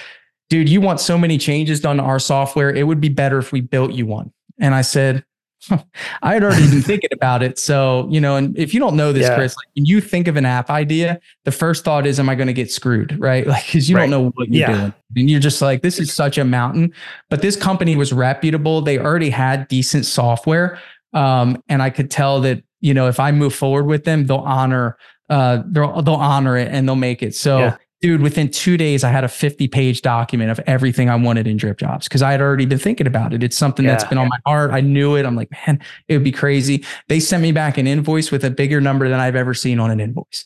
Dude, 0.49 0.69
you 0.69 0.81
want 0.81 0.99
so 0.99 1.17
many 1.17 1.37
changes 1.37 1.79
done 1.79 1.97
to 1.97 2.03
our 2.03 2.19
software. 2.19 2.69
It 2.73 2.85
would 2.87 3.01
be 3.01 3.09
better 3.09 3.37
if 3.39 3.51
we 3.51 3.61
built 3.61 3.91
you 3.93 4.05
one. 4.05 4.31
And 4.59 4.73
I 4.75 4.81
said, 4.81 5.23
I 6.21 6.33
had 6.33 6.43
already 6.43 6.69
been 6.69 6.81
thinking 6.81 7.09
about 7.11 7.43
it. 7.43 7.59
So, 7.59 8.07
you 8.09 8.21
know, 8.21 8.35
and 8.35 8.57
if 8.57 8.73
you 8.73 8.79
don't 8.79 8.95
know 8.95 9.11
this, 9.11 9.23
Yeah. 9.27 9.35
Chris, 9.35 9.55
like 9.57 9.67
when 9.75 9.85
you 9.85 9.99
think 10.01 10.27
of 10.27 10.37
an 10.37 10.45
app 10.45 10.69
idea, 10.69 11.19
the 11.43 11.51
first 11.51 11.83
thought 11.83 12.07
is, 12.07 12.19
am 12.19 12.29
I 12.29 12.35
going 12.35 12.47
to 12.47 12.53
get 12.53 12.71
screwed? 12.71 13.19
Right. 13.19 13.45
Like, 13.47 13.67
cause 13.69 13.89
you 13.89 13.95
Right. 13.95 14.03
don't 14.03 14.09
know 14.11 14.29
what 14.35 14.47
you're 14.49 14.69
Yeah. 14.69 14.73
doing. 14.77 14.93
And 15.17 15.29
you're 15.29 15.39
just 15.39 15.61
like, 15.61 15.81
this 15.81 15.99
is 15.99 16.13
such 16.13 16.37
a 16.37 16.45
mountain. 16.45 16.93
But 17.29 17.41
this 17.41 17.55
company 17.55 17.95
was 17.95 18.13
reputable. 18.13 18.81
They 18.81 18.97
already 18.99 19.29
had 19.29 19.67
decent 19.67 20.05
software. 20.05 20.79
Um, 21.13 21.61
and 21.67 21.81
I 21.81 21.89
could 21.89 22.11
tell 22.11 22.41
that, 22.41 22.63
you 22.81 22.93
know, 22.93 23.07
if 23.07 23.19
I 23.19 23.31
move 23.31 23.53
forward 23.53 23.85
with 23.85 24.03
them, 24.05 24.25
they'll 24.27 24.37
honor, 24.37 24.97
uh, 25.29 25.63
they'll, 25.67 26.01
they'll 26.01 26.15
honor 26.15 26.57
it 26.57 26.67
and 26.71 26.87
they'll 26.87 26.95
make 26.95 27.21
it. 27.23 27.35
So, 27.35 27.59
Yeah. 27.59 27.77
dude, 28.01 28.21
within 28.21 28.49
two 28.49 28.77
days, 28.77 29.03
I 29.03 29.09
had 29.09 29.23
a 29.23 29.27
50 29.27 29.67
page 29.67 30.01
document 30.01 30.51
of 30.51 30.59
everything 30.67 31.09
I 31.09 31.15
wanted 31.15 31.47
in 31.47 31.57
drip 31.57 31.77
jobs 31.77 32.07
because 32.07 32.21
I 32.21 32.31
had 32.31 32.41
already 32.41 32.65
been 32.65 32.77
thinking 32.79 33.07
about 33.07 33.33
it. 33.33 33.43
It's 33.43 33.57
something 33.57 33.85
that's 33.85 34.03
been 34.05 34.17
on 34.17 34.27
my 34.29 34.37
heart. 34.45 34.71
I 34.71 34.81
knew 34.81 35.15
it. 35.17 35.25
I'm 35.25 35.35
like, 35.35 35.49
man, 35.67 35.79
it 36.07 36.13
would 36.15 36.23
be 36.23 36.31
crazy. 36.31 36.85
They 37.09 37.19
sent 37.19 37.41
me 37.41 37.51
back 37.51 37.77
an 37.77 37.87
invoice 37.87 38.31
with 38.31 38.43
a 38.45 38.49
bigger 38.49 38.79
number 38.79 39.09
than 39.09 39.19
I've 39.19 39.35
ever 39.35 39.53
seen 39.53 39.79
on 39.79 39.91
an 39.91 39.99
invoice. 39.99 40.45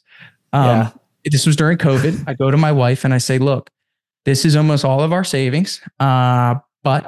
Um, 0.54 0.66
Yeah. 0.66 0.90
This 1.26 1.46
was 1.46 1.56
during 1.56 1.78
COVID. 1.78 2.26
I 2.28 2.34
go 2.34 2.52
to 2.52 2.58
my 2.58 2.72
wife 2.74 3.06
and 3.06 3.14
I 3.14 3.18
say, 3.18 3.38
look, 3.38 3.70
this 4.26 4.44
is 4.44 4.56
almost 4.58 4.84
all 4.84 5.02
of 5.02 5.14
our 5.14 5.24
savings, 5.24 5.80
uh, 6.00 6.56
but 6.84 7.08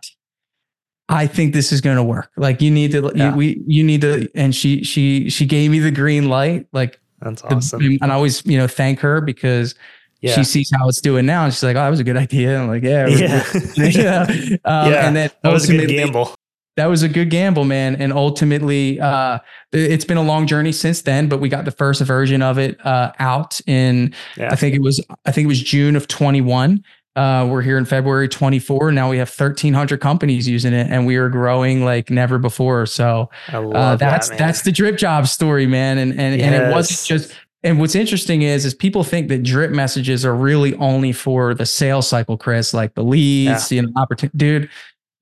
I 1.09 1.27
think 1.27 1.53
this 1.53 1.71
is 1.71 1.81
going 1.81 1.97
to 1.97 2.03
work. 2.03 2.31
Like 2.35 2.61
you 2.61 2.71
need 2.71 2.91
to, 2.91 3.11
Yeah. 3.15 3.29
you, 3.31 3.35
we, 3.35 3.63
you 3.67 3.83
need 3.83 4.01
to, 4.01 4.27
and 4.35 4.55
she, 4.55 4.83
she, 4.83 5.29
she 5.29 5.45
gave 5.45 5.69
me 5.71 5.79
the 5.79 5.91
green 5.91 6.29
light. 6.29 6.67
Like, 6.71 6.99
That's 7.21 7.41
the- 7.43 7.55
awesome. 7.55 7.81
and 8.01 8.11
I 8.11 8.15
always, 8.15 8.43
you 8.45 8.57
know, 8.57 8.67
thank 8.67 8.99
her 9.01 9.21
because 9.21 9.75
Yeah. 10.21 10.33
she 10.33 10.43
sees 10.43 10.71
how 10.75 10.87
it's 10.89 11.01
doing 11.01 11.25
now. 11.27 11.43
And 11.45 11.53
she's 11.53 11.61
like, 11.63 11.75
oh, 11.75 11.79
that 11.79 11.89
was 11.89 11.99
a 11.99 12.03
good 12.03 12.17
idea. 12.17 12.59
I'm 12.59 12.67
like, 12.67 12.81
yeah. 12.83 13.07
yeah. 13.07 13.43
yeah. 13.75 14.21
Um, 14.65 14.91
Yeah, 14.91 15.07
And 15.07 15.15
then 15.15 15.29
that 15.43 15.53
was 15.53 15.69
a 15.69 15.77
good 15.77 15.89
gamble. 15.89 16.33
that 16.75 16.87
was 16.87 17.03
a 17.03 17.07
good 17.09 17.29
gamble, 17.29 17.65
man. 17.65 17.95
And 17.97 18.11
ultimately, 18.11 18.99
uh, 18.99 19.37
it's 19.71 20.05
been 20.05 20.17
a 20.17 20.23
long 20.23 20.47
journey 20.47 20.71
since 20.71 21.03
then. 21.03 21.29
But 21.29 21.39
we 21.39 21.49
got 21.49 21.65
the 21.65 21.71
first 21.71 22.01
version 22.01 22.41
of 22.41 22.57
it 22.57 22.83
uh, 22.85 23.11
out 23.19 23.61
in. 23.67 24.13
I 24.39 24.55
think 24.55 24.73
it 24.75 24.81
was, 24.81 24.99
I 25.25 25.31
think 25.31 25.45
it 25.45 25.49
was 25.49 25.61
June 25.61 25.95
of 25.95 26.07
21. 26.07 26.83
Uh, 27.15 27.47
we're 27.49 27.61
here 27.61 27.77
in 27.77 27.85
February 27.85 28.27
24. 28.27 28.91
Now 28.91 29.09
we 29.09 29.17
have 29.17 29.29
1,300 29.29 30.01
companies 30.01 30.47
using 30.47 30.73
it, 30.73 30.87
and 30.89 31.05
we 31.05 31.15
are 31.15 31.29
growing 31.29 31.85
like 31.85 32.09
never 32.09 32.37
before. 32.37 32.85
So 32.85 33.29
uh, 33.49 33.95
that's 33.95 34.29
that, 34.29 34.37
that's 34.37 34.63
the 34.63 34.71
drip 34.71 34.97
job 34.97 35.27
story, 35.27 35.65
man. 35.65 35.97
And 35.97 36.11
and 36.19 36.37
yes. 36.37 36.45
and 36.45 36.55
it 36.55 36.71
wasn't 36.71 37.07
just. 37.07 37.35
And 37.63 37.79
what's 37.79 37.95
interesting 37.95 38.43
is, 38.43 38.63
is 38.63 38.75
people 38.75 39.03
think 39.03 39.27
that 39.29 39.41
drip 39.41 39.71
messages 39.71 40.23
are 40.23 40.35
really 40.35 40.75
only 40.75 41.11
for 41.11 41.55
the 41.55 41.65
sales 41.65 42.07
cycle, 42.07 42.37
Chris, 42.37 42.75
like 42.75 42.93
the 42.93 43.03
leads, 43.03 43.71
yeah. 43.71 43.77
you 43.77 43.87
know, 43.87 43.93
opportunity. 43.99 44.37
Dude, 44.37 44.69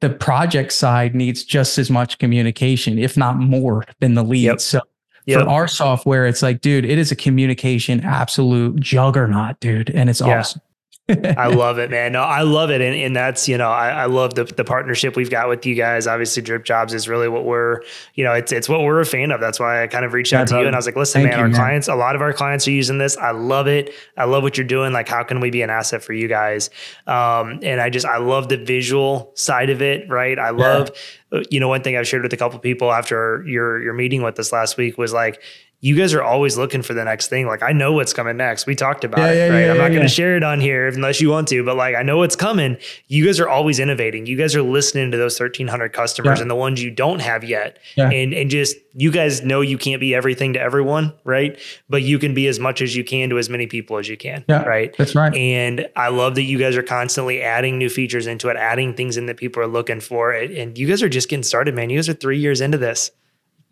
the 0.01 0.09
project 0.09 0.73
side 0.73 1.15
needs 1.15 1.45
just 1.45 1.77
as 1.77 1.89
much 1.89 2.17
communication, 2.17 2.99
if 2.99 3.15
not 3.15 3.37
more, 3.37 3.85
than 4.01 4.15
the 4.15 4.23
lead. 4.23 4.43
Yep. 4.43 4.59
So 4.59 4.81
yep. 5.25 5.43
for 5.43 5.49
our 5.49 5.67
software, 5.69 6.27
it's 6.27 6.41
like, 6.41 6.59
dude, 6.59 6.83
it 6.83 6.97
is 6.97 7.13
a 7.13 7.15
communication 7.15 8.01
absolute 8.01 8.77
juggernaut, 8.81 9.61
dude, 9.61 9.89
and 9.91 10.09
it's 10.09 10.19
yeah. 10.19 10.39
awesome. 10.39 10.61
I 11.09 11.47
love 11.47 11.79
it, 11.79 11.91
man. 11.91 12.13
No, 12.13 12.21
I 12.21 12.43
love 12.43 12.71
it. 12.71 12.79
And, 12.79 12.95
and 12.95 13.13
that's, 13.13 13.49
you 13.49 13.57
know, 13.57 13.69
I, 13.69 13.89
I, 13.89 14.05
love 14.05 14.35
the, 14.35 14.45
the 14.45 14.63
partnership 14.63 15.17
we've 15.17 15.29
got 15.29 15.49
with 15.49 15.65
you 15.65 15.75
guys. 15.75 16.07
Obviously, 16.07 16.41
Drip 16.41 16.63
Jobs 16.63 16.93
is 16.93 17.09
really 17.09 17.27
what 17.27 17.43
we're, 17.43 17.81
you 18.13 18.23
know, 18.23 18.31
it's 18.31 18.53
it's 18.53 18.69
what 18.69 18.83
we're 18.83 19.01
a 19.01 19.05
fan 19.05 19.31
of. 19.31 19.41
That's 19.41 19.59
why 19.59 19.83
I 19.83 19.87
kind 19.87 20.05
of 20.05 20.13
reached 20.13 20.31
out 20.31 20.47
to 20.47 20.59
you 20.61 20.65
and 20.65 20.73
I 20.73 20.79
was 20.79 20.85
like, 20.85 20.95
listen, 20.95 21.23
man, 21.23 21.33
you, 21.33 21.37
our 21.39 21.49
man. 21.49 21.57
clients, 21.57 21.89
a 21.89 21.95
lot 21.95 22.15
of 22.15 22.21
our 22.21 22.31
clients 22.31 22.69
are 22.69 22.71
using 22.71 22.99
this. 22.99 23.17
I 23.17 23.31
love 23.31 23.67
it. 23.67 23.93
I 24.15 24.23
love 24.23 24.43
what 24.43 24.57
you're 24.57 24.65
doing. 24.65 24.93
Like, 24.93 25.09
how 25.09 25.23
can 25.23 25.41
we 25.41 25.49
be 25.49 25.61
an 25.61 25.69
asset 25.69 26.01
for 26.03 26.13
you 26.13 26.29
guys? 26.29 26.69
Um, 27.05 27.59
and 27.63 27.81
I 27.81 27.89
just, 27.89 28.05
I 28.05 28.19
love 28.19 28.47
the 28.47 28.57
visual 28.57 29.33
side 29.35 29.69
of 29.69 29.81
it, 29.81 30.09
right? 30.09 30.39
I 30.39 30.51
love, 30.51 30.89
yeah. 31.33 31.41
you 31.51 31.59
know, 31.59 31.67
one 31.67 31.81
thing 31.81 31.97
I've 31.97 32.07
shared 32.07 32.23
with 32.23 32.31
a 32.31 32.37
couple 32.37 32.59
people 32.59 32.93
after 32.93 33.43
your 33.45 33.83
your 33.83 33.93
meeting 33.93 34.23
with 34.23 34.39
us 34.39 34.53
last 34.53 34.77
week 34.77 34.97
was 34.97 35.11
like, 35.11 35.41
you 35.83 35.97
guys 35.97 36.13
are 36.13 36.23
always 36.23 36.55
looking 36.57 36.81
for 36.81 36.93
the 36.93 37.03
next 37.03 37.27
thing. 37.27 37.45
Like 37.45 37.61
I 37.61 37.73
know 37.73 37.91
what's 37.91 38.13
coming 38.13 38.37
next. 38.37 38.65
We 38.65 38.73
talked 38.73 39.03
about 39.03 39.19
yeah, 39.19 39.31
it, 39.31 39.35
yeah, 39.35 39.47
right? 39.49 39.65
Yeah, 39.65 39.71
I'm 39.71 39.77
not 39.77 39.89
going 39.89 40.03
to 40.03 40.07
share 40.07 40.37
it 40.37 40.43
on 40.43 40.61
here 40.61 40.87
unless 40.87 41.19
you 41.19 41.29
want 41.29 41.49
to, 41.49 41.61
but 41.61 41.75
like 41.75 41.93
I 41.93 42.03
know 42.03 42.19
what's 42.19 42.37
coming. 42.37 42.77
You 43.07 43.25
guys 43.25 43.37
are 43.41 43.49
always 43.49 43.79
innovating. 43.79 44.25
You 44.25 44.37
guys 44.37 44.55
are 44.55 44.61
listening 44.61 45.11
to 45.11 45.17
those 45.17 45.37
1300 45.37 45.91
customers 45.91 46.39
and 46.39 46.49
the 46.49 46.55
ones 46.55 46.81
you 46.81 46.89
don't 46.89 47.19
have 47.19 47.43
yet. 47.43 47.79
And 47.97 48.33
and 48.33 48.49
just 48.49 48.77
you 48.93 49.11
guys 49.11 49.43
know 49.43 49.59
you 49.59 49.77
can't 49.77 49.99
be 49.99 50.15
everything 50.15 50.53
to 50.53 50.61
everyone, 50.61 51.11
right? 51.25 51.59
But 51.89 52.01
you 52.01 52.17
can 52.17 52.33
be 52.33 52.47
as 52.47 52.59
much 52.59 52.81
as 52.81 52.95
you 52.95 53.03
can 53.03 53.29
to 53.31 53.37
as 53.37 53.49
many 53.49 53.67
people 53.67 53.97
as 53.97 54.07
you 54.07 54.15
can, 54.15 54.45
right? 54.47 54.95
That's 54.97 55.15
right. 55.15 55.35
And 55.35 55.89
I 55.97 56.07
love 56.07 56.35
that 56.35 56.43
you 56.43 56.57
guys 56.57 56.77
are 56.77 56.83
constantly 56.83 57.41
adding 57.41 57.77
new 57.77 57.89
features 57.89 58.25
into 58.25 58.47
it, 58.47 58.55
adding 58.55 58.93
things 58.93 59.17
in 59.17 59.25
that 59.25 59.35
people 59.35 59.61
are 59.61 59.67
looking 59.67 59.99
for. 59.99 60.31
And 60.31 60.77
you 60.77 60.87
guys 60.87 61.03
are 61.03 61.09
just 61.09 61.27
getting 61.27 61.43
started, 61.43 61.75
man. 61.75 61.89
You 61.89 61.97
guys 61.97 62.07
are 62.07 62.13
3 62.13 62.39
years 62.39 62.61
into 62.61 62.77
this. 62.77 63.11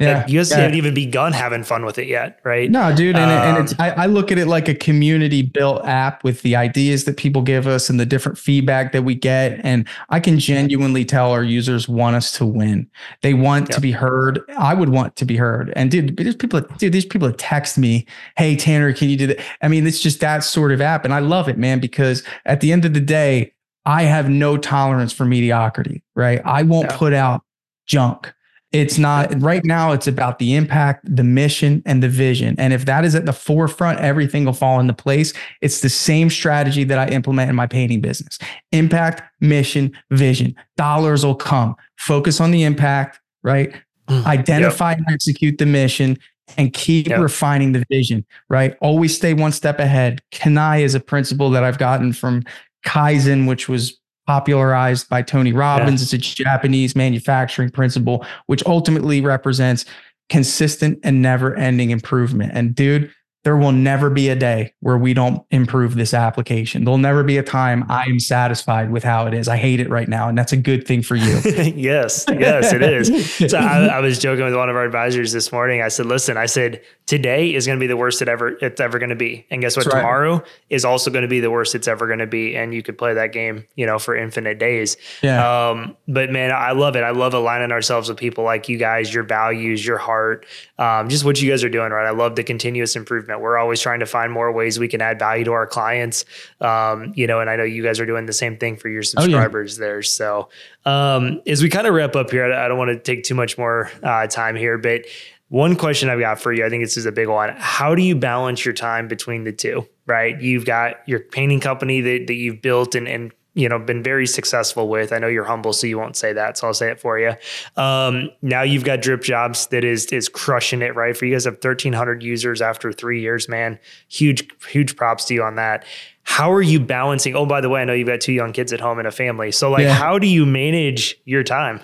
Yeah, 0.01 0.27
you 0.27 0.39
guys 0.39 0.49
yeah. 0.49 0.57
haven't 0.57 0.75
even 0.75 0.93
begun 0.93 1.33
having 1.33 1.63
fun 1.63 1.85
with 1.85 1.97
it 1.97 2.07
yet, 2.07 2.39
right? 2.43 2.69
No, 2.69 2.95
dude, 2.95 3.15
and, 3.15 3.31
um, 3.31 3.55
and 3.55 3.63
it's 3.63 3.79
I, 3.79 3.89
I, 3.91 4.05
look 4.07 4.31
at 4.31 4.37
it 4.37 4.47
like 4.47 4.67
a 4.67 4.75
community 4.75 5.41
built 5.41 5.85
app 5.85 6.23
with 6.23 6.41
the 6.41 6.55
ideas 6.55 7.05
that 7.05 7.17
people 7.17 7.41
give 7.41 7.67
us 7.67 7.89
and 7.89 7.99
the 7.99 8.05
different 8.05 8.37
feedback 8.37 8.91
that 8.93 9.03
we 9.03 9.15
get, 9.15 9.59
and 9.63 9.87
I 10.09 10.19
can 10.19 10.39
genuinely 10.39 11.05
tell 11.05 11.31
our 11.31 11.43
users 11.43 11.87
want 11.87 12.15
us 12.15 12.31
to 12.33 12.45
win. 12.45 12.89
They 13.21 13.33
want 13.33 13.69
yep. 13.69 13.75
to 13.75 13.81
be 13.81 13.91
heard. 13.91 14.41
I 14.57 14.73
would 14.73 14.89
want 14.89 15.15
to 15.17 15.25
be 15.25 15.37
heard. 15.37 15.71
And 15.75 15.91
dude, 15.91 16.17
there's 16.17 16.35
people, 16.35 16.61
dude, 16.77 16.93
these 16.93 17.05
people 17.05 17.27
that 17.27 17.37
text 17.37 17.77
me, 17.77 18.05
"Hey 18.37 18.55
Tanner, 18.55 18.93
can 18.93 19.09
you 19.09 19.17
do 19.17 19.27
that?" 19.27 19.39
I 19.61 19.67
mean, 19.67 19.85
it's 19.85 20.01
just 20.01 20.19
that 20.21 20.43
sort 20.43 20.71
of 20.71 20.81
app, 20.81 21.05
and 21.05 21.13
I 21.13 21.19
love 21.19 21.47
it, 21.47 21.57
man, 21.57 21.79
because 21.79 22.23
at 22.45 22.61
the 22.61 22.71
end 22.71 22.85
of 22.85 22.93
the 22.93 23.01
day, 23.01 23.53
I 23.85 24.03
have 24.03 24.29
no 24.29 24.57
tolerance 24.57 25.13
for 25.13 25.25
mediocrity. 25.25 26.03
Right? 26.15 26.41
I 26.45 26.63
won't 26.63 26.89
put 26.89 27.13
out 27.13 27.43
junk. 27.85 28.33
It's 28.71 28.97
not 28.97 29.41
right 29.41 29.65
now, 29.65 29.91
it's 29.91 30.07
about 30.07 30.39
the 30.39 30.55
impact, 30.55 31.03
the 31.03 31.25
mission, 31.25 31.83
and 31.85 32.01
the 32.01 32.07
vision. 32.07 32.55
And 32.57 32.71
if 32.71 32.85
that 32.85 33.03
is 33.03 33.15
at 33.15 33.25
the 33.25 33.33
forefront, 33.33 33.99
everything 33.99 34.45
will 34.45 34.53
fall 34.53 34.79
into 34.79 34.93
place. 34.93 35.33
It's 35.61 35.81
the 35.81 35.89
same 35.89 36.29
strategy 36.29 36.85
that 36.85 36.97
I 36.97 37.11
implement 37.11 37.49
in 37.49 37.55
my 37.55 37.67
painting 37.67 37.99
business 37.99 38.39
impact, 38.71 39.23
mission, 39.41 39.91
vision. 40.11 40.55
Dollars 40.77 41.25
will 41.25 41.35
come. 41.35 41.75
Focus 41.97 42.39
on 42.39 42.51
the 42.51 42.63
impact, 42.63 43.19
right? 43.43 43.73
Mm, 44.07 44.25
Identify 44.25 44.91
yep. 44.91 44.97
and 44.99 45.07
execute 45.11 45.57
the 45.57 45.65
mission 45.65 46.17
and 46.57 46.73
keep 46.73 47.07
yep. 47.07 47.19
refining 47.19 47.73
the 47.73 47.83
vision, 47.89 48.25
right? 48.49 48.77
Always 48.81 49.15
stay 49.15 49.33
one 49.33 49.51
step 49.51 49.79
ahead. 49.79 50.21
CANI 50.31 50.83
is 50.83 50.95
a 50.95 50.99
principle 50.99 51.49
that 51.51 51.63
I've 51.63 51.77
gotten 51.77 52.13
from 52.13 52.43
Kaizen, 52.85 53.47
which 53.47 53.69
was 53.69 54.00
popularized 54.31 55.09
by 55.09 55.21
Tony 55.21 55.51
Robbins. 55.51 55.99
Yeah. 55.99 56.05
It's 56.05 56.13
a 56.13 56.17
Japanese 56.17 56.95
manufacturing 56.95 57.69
principle, 57.69 58.25
which 58.45 58.65
ultimately 58.65 59.19
represents 59.19 59.83
consistent 60.29 60.97
and 61.03 61.21
never 61.21 61.53
ending 61.57 61.89
improvement. 61.89 62.53
And 62.55 62.73
dude, 62.73 63.11
there 63.43 63.57
will 63.57 63.71
never 63.71 64.11
be 64.11 64.29
a 64.29 64.35
day 64.35 64.73
where 64.81 64.97
we 64.97 65.15
don't 65.15 65.43
improve 65.49 65.95
this 65.95 66.13
application. 66.13 66.83
There'll 66.83 66.99
never 66.99 67.23
be 67.23 67.37
a 67.37 67.43
time 67.43 67.83
I 67.89 68.03
am 68.03 68.19
satisfied 68.19 68.91
with 68.91 69.03
how 69.03 69.25
it 69.25 69.33
is. 69.33 69.47
I 69.47 69.57
hate 69.57 69.79
it 69.79 69.89
right 69.89 70.07
now. 70.07 70.29
And 70.29 70.37
that's 70.37 70.53
a 70.53 70.57
good 70.57 70.85
thing 70.85 71.01
for 71.01 71.15
you. 71.15 71.39
yes. 71.75 72.25
Yes, 72.29 72.71
it 72.71 72.83
is. 72.83 73.51
So 73.51 73.57
I, 73.57 73.85
I, 73.85 73.99
was 73.99 74.19
joking 74.19 74.45
with 74.45 74.53
one 74.53 74.69
of 74.69 74.75
our 74.75 74.83
advisors 74.83 75.31
this 75.31 75.51
morning. 75.51 75.81
I 75.81 75.87
said, 75.87 76.05
listen, 76.05 76.37
I 76.37 76.45
said, 76.45 76.83
today 77.07 77.53
is 77.55 77.65
going 77.65 77.79
to 77.79 77.83
be 77.83 77.87
the 77.87 77.97
worst 77.97 78.21
it 78.21 78.27
ever, 78.27 78.57
it's 78.61 78.79
ever 78.79 78.99
going 78.99 79.09
to 79.09 79.15
be. 79.15 79.47
And 79.49 79.61
guess 79.61 79.75
what? 79.75 79.85
That's 79.85 79.95
Tomorrow 79.95 80.43
is 80.69 80.85
also 80.85 81.09
going 81.09 81.23
to 81.23 81.27
be 81.27 81.39
the 81.39 81.49
worst 81.49 81.73
it's 81.73 81.87
ever 81.87 82.05
going 82.05 82.19
to 82.19 82.27
be. 82.27 82.55
And 82.55 82.75
you 82.75 82.83
could 82.83 82.97
play 82.97 83.15
that 83.15 83.33
game, 83.33 83.65
you 83.75 83.87
know, 83.87 83.97
for 83.97 84.15
infinite 84.15 84.59
days. 84.59 84.97
Yeah. 85.23 85.69
Um, 85.69 85.97
but 86.07 86.29
man, 86.29 86.51
I 86.51 86.73
love 86.73 86.95
it. 86.95 87.03
I 87.03 87.09
love 87.09 87.33
aligning 87.33 87.71
ourselves 87.71 88.07
with 88.07 88.19
people 88.19 88.43
like 88.43 88.69
you 88.69 88.77
guys, 88.77 89.11
your 89.11 89.23
values, 89.23 89.83
your 89.83 89.97
heart, 89.97 90.45
um, 90.77 91.09
just 91.09 91.25
what 91.25 91.41
you 91.41 91.49
guys 91.49 91.63
are 91.63 91.69
doing, 91.69 91.91
right? 91.91 92.05
I 92.05 92.11
love 92.11 92.35
the 92.35 92.43
continuous 92.43 92.95
improvement 92.95 93.30
we're 93.39 93.57
always 93.57 93.79
trying 93.79 93.99
to 94.01 94.05
find 94.05 94.31
more 94.31 94.51
ways 94.51 94.79
we 94.79 94.87
can 94.87 95.01
add 95.01 95.19
value 95.19 95.45
to 95.45 95.51
our 95.51 95.67
clients. 95.67 96.25
Um, 96.59 97.13
you 97.15 97.27
know, 97.27 97.39
and 97.39 97.49
I 97.49 97.55
know 97.55 97.63
you 97.63 97.83
guys 97.83 97.99
are 97.99 98.05
doing 98.05 98.25
the 98.25 98.33
same 98.33 98.57
thing 98.57 98.77
for 98.77 98.89
your 98.89 99.03
subscribers 99.03 99.79
oh, 99.79 99.83
yeah. 99.83 99.87
there. 99.87 100.01
So, 100.01 100.49
um, 100.85 101.41
as 101.45 101.61
we 101.61 101.69
kind 101.69 101.87
of 101.87 101.93
wrap 101.93 102.15
up 102.15 102.31
here, 102.31 102.51
I, 102.51 102.65
I 102.65 102.67
don't 102.67 102.77
want 102.77 102.89
to 102.89 102.99
take 102.99 103.23
too 103.23 103.35
much 103.35 103.57
more 103.57 103.91
uh, 104.03 104.27
time 104.27 104.55
here, 104.55 104.77
but 104.77 105.05
one 105.49 105.75
question 105.75 106.09
I've 106.09 106.19
got 106.19 106.39
for 106.39 106.53
you, 106.53 106.65
I 106.65 106.69
think 106.69 106.81
this 106.81 106.95
is 106.95 107.05
a 107.05 107.11
big 107.11 107.27
one. 107.27 107.53
How 107.57 107.93
do 107.93 108.01
you 108.01 108.15
balance 108.15 108.63
your 108.63 108.73
time 108.73 109.09
between 109.09 109.43
the 109.43 109.51
two? 109.51 109.85
Right, 110.05 110.39
you've 110.41 110.65
got 110.65 111.07
your 111.07 111.19
painting 111.19 111.59
company 111.59 112.01
that, 112.01 112.27
that 112.27 112.33
you've 112.33 112.61
built 112.61 112.95
and, 112.95 113.07
and 113.07 113.31
you 113.53 113.67
know 113.67 113.79
been 113.79 114.03
very 114.03 114.27
successful 114.27 114.87
with. 114.87 115.11
I 115.11 115.19
know 115.19 115.27
you're 115.27 115.43
humble, 115.43 115.73
so 115.73 115.87
you 115.87 115.97
won't 115.97 116.15
say 116.15 116.33
that, 116.33 116.57
so 116.57 116.67
I'll 116.67 116.73
say 116.73 116.89
it 116.89 116.99
for 116.99 117.19
you. 117.19 117.33
Um, 117.75 118.29
now 118.41 118.61
you've 118.61 118.83
got 118.83 119.01
Drip 119.01 119.21
Jobs 119.21 119.67
that 119.67 119.83
is 119.83 120.05
is 120.07 120.29
crushing 120.29 120.81
it, 120.81 120.95
right? 120.95 121.15
For 121.15 121.25
you 121.25 121.35
guys 121.35 121.45
have 121.45 121.55
1,300 121.55 122.23
users 122.23 122.61
after 122.61 122.91
three 122.91 123.21
years, 123.21 123.49
man. 123.49 123.79
Huge 124.07 124.47
huge 124.67 124.95
props 124.95 125.25
to 125.25 125.33
you 125.33 125.43
on 125.43 125.55
that. 125.55 125.85
How 126.23 126.51
are 126.51 126.61
you 126.61 126.79
balancing? 126.79 127.35
Oh, 127.35 127.45
by 127.45 127.61
the 127.61 127.69
way, 127.69 127.81
I 127.81 127.85
know 127.85 127.93
you've 127.93 128.07
got 128.07 128.21
two 128.21 128.33
young 128.33 128.53
kids 128.53 128.71
at 128.71 128.79
home 128.79 128.99
and 128.99 129.07
a 129.07 129.11
family. 129.11 129.51
So, 129.51 129.71
like, 129.71 129.83
yeah. 129.83 129.93
how 129.93 130.19
do 130.19 130.27
you 130.27 130.45
manage 130.45 131.19
your 131.25 131.43
time? 131.43 131.81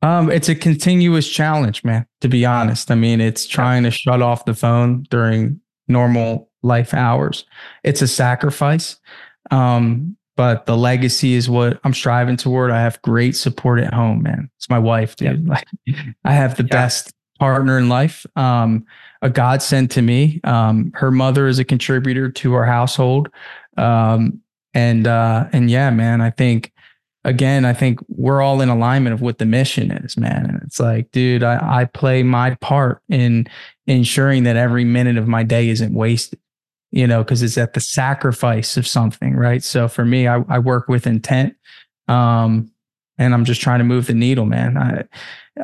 Um, 0.00 0.30
it's 0.30 0.48
a 0.48 0.54
continuous 0.54 1.28
challenge, 1.28 1.82
man. 1.82 2.06
To 2.20 2.28
be 2.28 2.46
honest, 2.46 2.90
I 2.90 2.94
mean, 2.94 3.20
it's 3.20 3.46
trying 3.46 3.82
to 3.82 3.90
shut 3.90 4.22
off 4.22 4.44
the 4.44 4.54
phone 4.54 5.04
during 5.10 5.60
normal 5.88 6.48
life 6.62 6.94
hours. 6.94 7.44
It's 7.82 8.00
a 8.00 8.06
sacrifice. 8.06 8.96
Um, 9.50 10.16
but 10.38 10.66
the 10.66 10.76
legacy 10.76 11.34
is 11.34 11.50
what 11.50 11.80
I'm 11.82 11.92
striving 11.92 12.36
toward. 12.36 12.70
I 12.70 12.80
have 12.80 13.02
great 13.02 13.34
support 13.34 13.80
at 13.80 13.92
home, 13.92 14.22
man. 14.22 14.48
It's 14.56 14.70
my 14.70 14.78
wife, 14.78 15.16
dude. 15.16 15.48
Like, 15.48 15.66
I 16.24 16.32
have 16.32 16.56
the 16.56 16.62
yeah. 16.62 16.68
best 16.68 17.12
partner 17.40 17.76
in 17.76 17.88
life. 17.88 18.24
Um, 18.36 18.86
a 19.20 19.30
godsend 19.30 19.90
to 19.90 20.02
me. 20.02 20.40
Um, 20.44 20.92
her 20.94 21.10
mother 21.10 21.48
is 21.48 21.58
a 21.58 21.64
contributor 21.64 22.30
to 22.30 22.54
our 22.54 22.64
household. 22.64 23.30
Um, 23.76 24.40
and 24.74 25.08
uh, 25.08 25.48
and 25.52 25.68
yeah, 25.68 25.90
man, 25.90 26.20
I 26.20 26.30
think 26.30 26.72
again, 27.24 27.64
I 27.64 27.72
think 27.72 27.98
we're 28.06 28.40
all 28.40 28.60
in 28.60 28.68
alignment 28.68 29.14
of 29.14 29.20
what 29.20 29.38
the 29.38 29.44
mission 29.44 29.90
is, 29.90 30.16
man. 30.16 30.46
And 30.46 30.62
it's 30.62 30.78
like, 30.78 31.10
dude, 31.10 31.42
I, 31.42 31.80
I 31.80 31.84
play 31.86 32.22
my 32.22 32.54
part 32.60 33.02
in 33.08 33.48
ensuring 33.88 34.44
that 34.44 34.54
every 34.54 34.84
minute 34.84 35.16
of 35.16 35.26
my 35.26 35.42
day 35.42 35.68
isn't 35.68 35.92
wasted 35.92 36.38
you 36.90 37.06
know, 37.06 37.22
because 37.22 37.42
it's 37.42 37.58
at 37.58 37.74
the 37.74 37.80
sacrifice 37.80 38.76
of 38.76 38.86
something, 38.86 39.34
right? 39.34 39.62
So 39.62 39.88
for 39.88 40.04
me, 40.04 40.26
I, 40.26 40.42
I 40.48 40.58
work 40.58 40.88
with 40.88 41.06
intent. 41.06 41.54
Um, 42.08 42.70
and 43.18 43.34
I'm 43.34 43.44
just 43.44 43.60
trying 43.60 43.78
to 43.78 43.84
move 43.84 44.06
the 44.06 44.14
needle, 44.14 44.46
man. 44.46 44.78
I, 44.78 45.04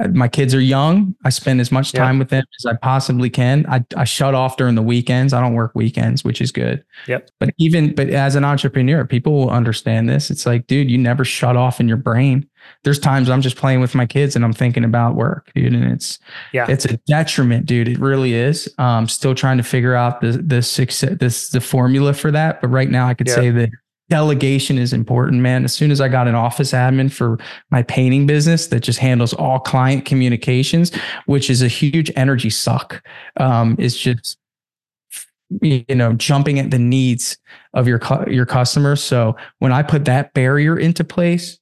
my 0.08 0.26
kids 0.28 0.54
are 0.54 0.60
young. 0.60 1.14
I 1.24 1.30
spend 1.30 1.60
as 1.60 1.70
much 1.70 1.92
time 1.92 2.18
with 2.18 2.28
them 2.28 2.44
as 2.58 2.66
I 2.66 2.74
possibly 2.74 3.30
can. 3.30 3.64
I, 3.68 3.84
I 3.96 4.02
shut 4.04 4.34
off 4.34 4.56
during 4.56 4.74
the 4.74 4.82
weekends. 4.82 5.32
I 5.32 5.40
don't 5.40 5.54
work 5.54 5.72
weekends, 5.74 6.24
which 6.24 6.40
is 6.40 6.50
good. 6.50 6.84
Yep. 7.06 7.30
But 7.38 7.54
even, 7.58 7.94
but 7.94 8.08
as 8.08 8.34
an 8.34 8.44
entrepreneur, 8.44 9.04
people 9.04 9.32
will 9.34 9.50
understand 9.50 10.08
this. 10.08 10.30
It's 10.30 10.46
like, 10.46 10.66
dude, 10.66 10.90
you 10.90 10.98
never 10.98 11.24
shut 11.24 11.56
off 11.56 11.78
in 11.78 11.86
your 11.86 11.96
brain. 11.96 12.48
There's 12.82 12.98
times 12.98 13.30
I'm 13.30 13.40
just 13.40 13.56
playing 13.56 13.80
with 13.80 13.94
my 13.94 14.06
kids 14.06 14.34
and 14.34 14.44
I'm 14.44 14.52
thinking 14.52 14.84
about 14.84 15.14
work, 15.14 15.52
dude. 15.54 15.74
And 15.74 15.84
it's, 15.84 16.18
yeah, 16.52 16.66
it's 16.68 16.86
a 16.86 16.96
detriment, 17.06 17.66
dude. 17.66 17.88
It 17.88 17.98
really 17.98 18.34
is. 18.34 18.72
Um, 18.78 19.06
still 19.06 19.34
trying 19.34 19.58
to 19.58 19.62
figure 19.62 19.94
out 19.94 20.20
the, 20.20 20.32
the 20.32 20.62
success, 20.62 21.16
this, 21.20 21.50
the 21.50 21.60
formula 21.60 22.14
for 22.14 22.32
that. 22.32 22.60
But 22.60 22.68
right 22.68 22.90
now 22.90 23.06
I 23.06 23.14
could 23.14 23.28
yep. 23.28 23.36
say 23.36 23.50
that 23.50 23.68
delegation 24.08 24.78
is 24.78 24.92
important, 24.92 25.40
man. 25.40 25.64
As 25.64 25.72
soon 25.72 25.90
as 25.90 26.00
I 26.00 26.08
got 26.08 26.28
an 26.28 26.34
office 26.34 26.72
admin 26.72 27.10
for 27.10 27.38
my 27.70 27.82
painting 27.82 28.26
business 28.26 28.68
that 28.68 28.80
just 28.80 28.98
handles 28.98 29.32
all 29.32 29.58
client 29.58 30.04
communications, 30.04 30.94
which 31.26 31.48
is 31.50 31.62
a 31.62 31.68
huge 31.68 32.10
energy 32.16 32.50
suck, 32.50 33.02
um, 33.38 33.76
is 33.78 33.96
just 33.96 34.38
you 35.60 35.84
know 35.90 36.12
jumping 36.14 36.58
at 36.58 36.70
the 36.70 36.78
needs 36.78 37.36
of 37.74 37.86
your 37.86 38.00
your 38.28 38.46
customers 38.46 39.02
so 39.02 39.36
when 39.58 39.72
i 39.72 39.82
put 39.82 40.06
that 40.06 40.32
barrier 40.32 40.76
into 40.78 41.04
place 41.04 41.58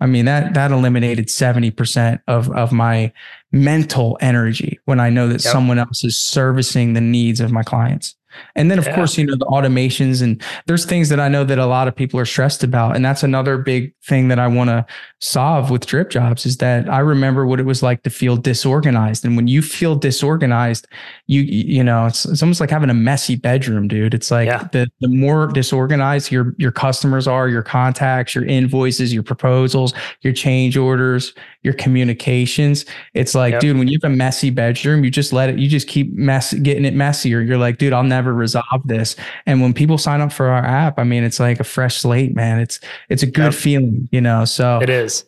i 0.00 0.06
mean 0.06 0.24
that 0.24 0.54
that 0.54 0.72
eliminated 0.72 1.26
70% 1.28 2.18
of 2.26 2.50
of 2.52 2.72
my 2.72 3.12
mental 3.52 4.16
energy 4.20 4.80
when 4.86 5.00
i 5.00 5.10
know 5.10 5.28
that 5.28 5.44
yep. 5.44 5.52
someone 5.52 5.78
else 5.78 6.02
is 6.02 6.16
servicing 6.16 6.94
the 6.94 7.00
needs 7.00 7.38
of 7.38 7.52
my 7.52 7.62
clients 7.62 8.16
and 8.54 8.70
then, 8.70 8.78
of 8.78 8.86
yeah. 8.86 8.94
course, 8.94 9.18
you 9.18 9.26
know, 9.26 9.36
the 9.36 9.46
automations 9.46 10.22
and 10.22 10.42
there's 10.66 10.84
things 10.84 11.08
that 11.08 11.20
I 11.20 11.28
know 11.28 11.44
that 11.44 11.58
a 11.58 11.66
lot 11.66 11.88
of 11.88 11.96
people 11.96 12.18
are 12.18 12.24
stressed 12.24 12.62
about. 12.62 12.96
And 12.96 13.04
that's 13.04 13.22
another 13.22 13.58
big 13.58 13.94
thing 14.04 14.28
that 14.28 14.38
I 14.38 14.46
want 14.46 14.70
to 14.70 14.86
solve 15.20 15.70
with 15.70 15.86
Dripjobs 15.86 16.46
is 16.46 16.58
that 16.58 16.88
I 16.88 17.00
remember 17.00 17.46
what 17.46 17.60
it 17.60 17.64
was 17.64 17.82
like 17.82 18.02
to 18.02 18.10
feel 18.10 18.36
disorganized. 18.36 19.24
And 19.24 19.36
when 19.36 19.48
you 19.48 19.62
feel 19.62 19.94
disorganized, 19.94 20.86
you, 21.26 21.42
you 21.42 21.82
know, 21.82 22.06
it's, 22.06 22.24
it's 22.24 22.42
almost 22.42 22.60
like 22.60 22.70
having 22.70 22.90
a 22.90 22.94
messy 22.94 23.36
bedroom, 23.36 23.88
dude. 23.88 24.14
It's 24.14 24.30
like 24.30 24.46
yeah. 24.46 24.68
the, 24.72 24.88
the 25.00 25.08
more 25.08 25.46
disorganized 25.46 26.30
your, 26.30 26.54
your 26.58 26.72
customers 26.72 27.26
are, 27.26 27.48
your 27.48 27.62
contacts, 27.62 28.34
your 28.34 28.44
invoices, 28.44 29.12
your 29.12 29.22
proposals, 29.22 29.94
your 30.22 30.32
change 30.32 30.76
orders, 30.76 31.34
your 31.62 31.74
communications. 31.74 32.84
It's 33.14 33.34
like, 33.34 33.52
yep. 33.52 33.60
dude, 33.60 33.78
when 33.78 33.88
you 33.88 33.98
have 34.02 34.12
a 34.12 34.14
messy 34.14 34.50
bedroom, 34.50 35.04
you 35.04 35.10
just 35.10 35.32
let 35.32 35.50
it, 35.50 35.58
you 35.58 35.68
just 35.68 35.88
keep 35.88 36.12
mess 36.12 36.54
getting 36.54 36.84
it 36.84 36.94
messier. 36.94 37.40
You're 37.40 37.58
like, 37.58 37.78
dude, 37.78 37.92
I'll 37.92 38.04
never 38.04 38.25
never 38.26 38.36
resolve 38.36 38.82
this. 38.84 39.16
And 39.46 39.62
when 39.62 39.72
people 39.72 39.98
sign 39.98 40.20
up 40.20 40.32
for 40.32 40.48
our 40.48 40.64
app, 40.64 40.98
I 40.98 41.04
mean, 41.04 41.24
it's 41.24 41.40
like 41.40 41.60
a 41.60 41.64
fresh 41.64 41.98
slate, 41.98 42.34
man. 42.34 42.58
It's 42.58 42.80
it's 43.08 43.22
a 43.22 43.26
good 43.26 43.52
yep. 43.52 43.54
feeling, 43.54 44.08
you 44.12 44.20
know. 44.20 44.44
So 44.44 44.80
it 44.82 44.90
is. 44.90 45.24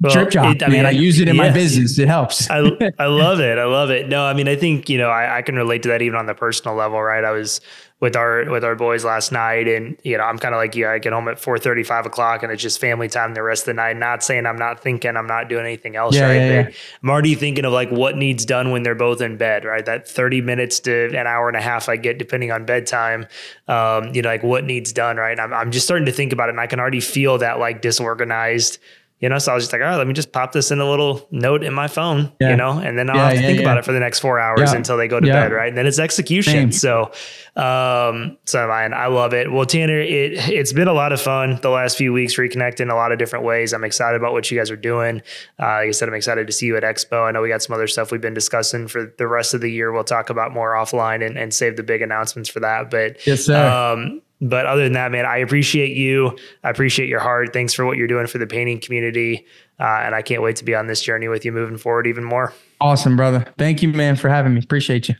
Well, 0.00 0.12
Drip 0.12 0.30
job, 0.30 0.54
it, 0.54 0.62
I 0.62 0.68
mean, 0.68 0.86
I 0.86 0.90
use 0.90 1.18
it 1.18 1.28
in 1.28 1.36
my 1.36 1.50
business. 1.50 1.98
It 1.98 2.06
helps. 2.06 2.48
I, 2.50 2.58
I 3.00 3.06
love 3.06 3.40
it. 3.40 3.58
I 3.58 3.64
love 3.64 3.90
it. 3.90 4.08
No, 4.08 4.24
I 4.24 4.32
mean, 4.32 4.46
I 4.46 4.54
think, 4.54 4.88
you 4.88 4.96
know, 4.96 5.10
I, 5.10 5.38
I 5.38 5.42
can 5.42 5.56
relate 5.56 5.82
to 5.82 5.88
that 5.88 6.02
even 6.02 6.16
on 6.16 6.26
the 6.26 6.36
personal 6.36 6.76
level, 6.76 7.02
right? 7.02 7.24
I 7.24 7.32
was 7.32 7.60
with 8.00 8.14
our 8.14 8.48
with 8.48 8.64
our 8.64 8.76
boys 8.76 9.04
last 9.04 9.32
night. 9.32 9.66
And 9.66 9.98
you 10.04 10.16
know 10.16 10.24
i'm 10.24 10.38
kind 10.38 10.54
of 10.54 10.58
like 10.58 10.74
you 10.76 10.88
i 10.88 10.98
get 10.98 11.12
home 11.12 11.28
at 11.28 11.38
4 11.38 11.58
30 11.58 11.82
5 11.82 12.06
o'clock 12.06 12.42
and 12.42 12.52
it's 12.52 12.62
just 12.62 12.80
family 12.80 13.08
time 13.08 13.34
the 13.34 13.42
rest 13.42 13.62
of 13.62 13.66
the 13.66 13.74
night. 13.74 13.96
Not 13.96 14.22
saying 14.22 14.46
i'm 14.46 14.56
not 14.56 14.80
thinking 14.80 15.16
i'm 15.16 15.26
not 15.26 15.48
doing 15.48 15.64
anything 15.64 15.96
else 15.96 16.14
yeah, 16.14 16.26
right? 16.26 16.34
yeah, 16.36 16.60
yeah. 16.60 16.70
i'm 17.02 17.10
already 17.10 17.34
thinking 17.34 17.64
of 17.64 17.72
like 17.72 17.90
what 17.90 18.16
needs 18.16 18.44
done 18.44 18.70
when 18.70 18.82
they're 18.82 18.94
both 18.94 19.20
in 19.20 19.36
bed 19.36 19.64
right? 19.64 19.84
That 19.84 20.08
30 20.08 20.40
minutes 20.42 20.80
to 20.80 21.06
an 21.08 21.26
hour 21.26 21.48
and 21.48 21.56
a 21.56 21.60
half 21.60 21.88
i 21.88 21.96
get 21.96 22.18
depending 22.18 22.52
on 22.52 22.64
bedtime 22.64 23.26
um, 23.66 24.14
you 24.14 24.22
know 24.22 24.28
like 24.28 24.42
what 24.42 24.64
needs 24.64 24.92
done 24.92 25.16
right? 25.16 25.38
I'm, 25.38 25.52
I'm 25.52 25.70
just 25.70 25.86
starting 25.86 26.06
to 26.06 26.12
think 26.12 26.32
about 26.32 26.48
it 26.48 26.52
and 26.52 26.60
i 26.60 26.66
can 26.66 26.80
already 26.80 27.00
feel 27.00 27.38
that 27.38 27.58
like 27.58 27.82
disorganized 27.82 28.78
you 29.20 29.28
know, 29.28 29.38
so 29.38 29.50
I 29.50 29.54
was 29.54 29.64
just 29.64 29.72
like, 29.72 29.82
all 29.82 29.88
right, 29.88 29.96
let 29.96 30.06
me 30.06 30.14
just 30.14 30.30
pop 30.30 30.52
this 30.52 30.70
in 30.70 30.78
a 30.78 30.88
little 30.88 31.26
note 31.32 31.64
in 31.64 31.74
my 31.74 31.88
phone, 31.88 32.32
yeah. 32.40 32.50
you 32.50 32.56
know, 32.56 32.78
and 32.78 32.96
then 32.96 33.10
I'll 33.10 33.16
yeah, 33.16 33.24
have 33.24 33.34
to 33.34 33.40
yeah, 33.40 33.46
think 33.48 33.60
about 33.60 33.76
it 33.76 33.84
for 33.84 33.92
the 33.92 33.98
next 33.98 34.20
four 34.20 34.38
hours 34.38 34.72
until 34.72 34.96
they 34.96 35.08
go 35.08 35.18
to 35.18 35.26
bed, 35.26 35.50
right? 35.50 35.68
And 35.68 35.76
then 35.76 35.86
it's 35.86 35.98
execution. 35.98 36.70
Same. 36.70 36.72
So, 36.72 37.12
um, 37.56 38.38
so 38.44 38.68
man, 38.68 38.94
I 38.94 39.06
love 39.08 39.34
it. 39.34 39.50
Well, 39.50 39.66
Tanner, 39.66 39.98
it 39.98 40.48
it's 40.48 40.72
been 40.72 40.86
a 40.86 40.92
lot 40.92 41.12
of 41.12 41.20
fun 41.20 41.58
the 41.62 41.70
last 41.70 41.96
few 41.96 42.12
weeks, 42.12 42.36
reconnecting 42.36 42.92
a 42.92 42.94
lot 42.94 43.10
of 43.10 43.18
different 43.18 43.44
ways. 43.44 43.72
I'm 43.72 43.82
excited 43.82 44.16
about 44.16 44.32
what 44.32 44.48
you 44.50 44.56
guys 44.56 44.70
are 44.70 44.76
doing. 44.76 45.22
Uh, 45.58 45.66
like 45.66 45.88
I 45.88 45.90
said, 45.90 46.08
I'm 46.08 46.14
excited 46.14 46.46
to 46.46 46.52
see 46.52 46.66
you 46.66 46.76
at 46.76 46.84
Expo. 46.84 47.26
I 47.26 47.32
know 47.32 47.42
we 47.42 47.48
got 47.48 47.62
some 47.62 47.74
other 47.74 47.88
stuff 47.88 48.12
we've 48.12 48.20
been 48.20 48.34
discussing 48.34 48.86
for 48.86 49.12
the 49.18 49.26
rest 49.26 49.52
of 49.52 49.60
the 49.60 49.70
year. 49.70 49.90
We'll 49.90 50.04
talk 50.04 50.30
about 50.30 50.52
more 50.52 50.74
offline 50.74 51.26
and, 51.26 51.36
and 51.36 51.52
save 51.52 51.76
the 51.76 51.82
big 51.82 52.02
announcements 52.02 52.48
for 52.48 52.60
that. 52.60 52.88
But 52.88 53.26
yes, 53.26 53.46
sir. 53.46 53.68
Um, 53.68 54.22
but 54.40 54.66
other 54.66 54.84
than 54.84 54.92
that, 54.92 55.10
man, 55.10 55.26
I 55.26 55.38
appreciate 55.38 55.96
you. 55.96 56.36
I 56.62 56.70
appreciate 56.70 57.08
your 57.08 57.20
heart. 57.20 57.52
Thanks 57.52 57.74
for 57.74 57.84
what 57.84 57.96
you're 57.96 58.06
doing 58.06 58.26
for 58.26 58.38
the 58.38 58.46
painting 58.46 58.80
community. 58.80 59.46
Uh, 59.80 59.84
and 59.84 60.14
I 60.14 60.22
can't 60.22 60.42
wait 60.42 60.56
to 60.56 60.64
be 60.64 60.74
on 60.74 60.86
this 60.86 61.00
journey 61.00 61.28
with 61.28 61.44
you 61.44 61.52
moving 61.52 61.76
forward 61.76 62.06
even 62.06 62.24
more. 62.24 62.52
Awesome, 62.80 63.16
brother. 63.16 63.46
Thank 63.58 63.82
you, 63.82 63.88
man, 63.88 64.16
for 64.16 64.28
having 64.28 64.54
me. 64.54 64.60
Appreciate 64.60 65.08
you. 65.08 65.14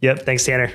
Yep. 0.00 0.20
Thanks, 0.20 0.44
Tanner. 0.44 0.72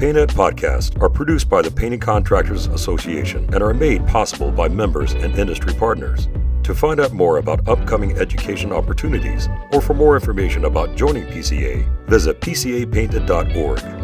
PaintNet 0.00 0.28
podcasts 0.28 0.98
are 1.02 1.10
produced 1.10 1.50
by 1.50 1.60
the 1.60 1.70
Painting 1.70 2.00
Contractors 2.00 2.68
Association 2.68 3.44
and 3.52 3.62
are 3.62 3.74
made 3.74 4.06
possible 4.06 4.50
by 4.50 4.66
members 4.66 5.12
and 5.12 5.38
industry 5.38 5.74
partners. 5.74 6.26
To 6.62 6.74
find 6.74 7.00
out 7.00 7.12
more 7.12 7.36
about 7.36 7.68
upcoming 7.68 8.16
education 8.16 8.72
opportunities 8.72 9.48
or 9.72 9.82
for 9.82 9.92
more 9.92 10.14
information 10.14 10.64
about 10.64 10.96
joining 10.96 11.24
PCA, 11.26 11.84
visit 12.06 12.40
pcapainted.org. 12.40 13.99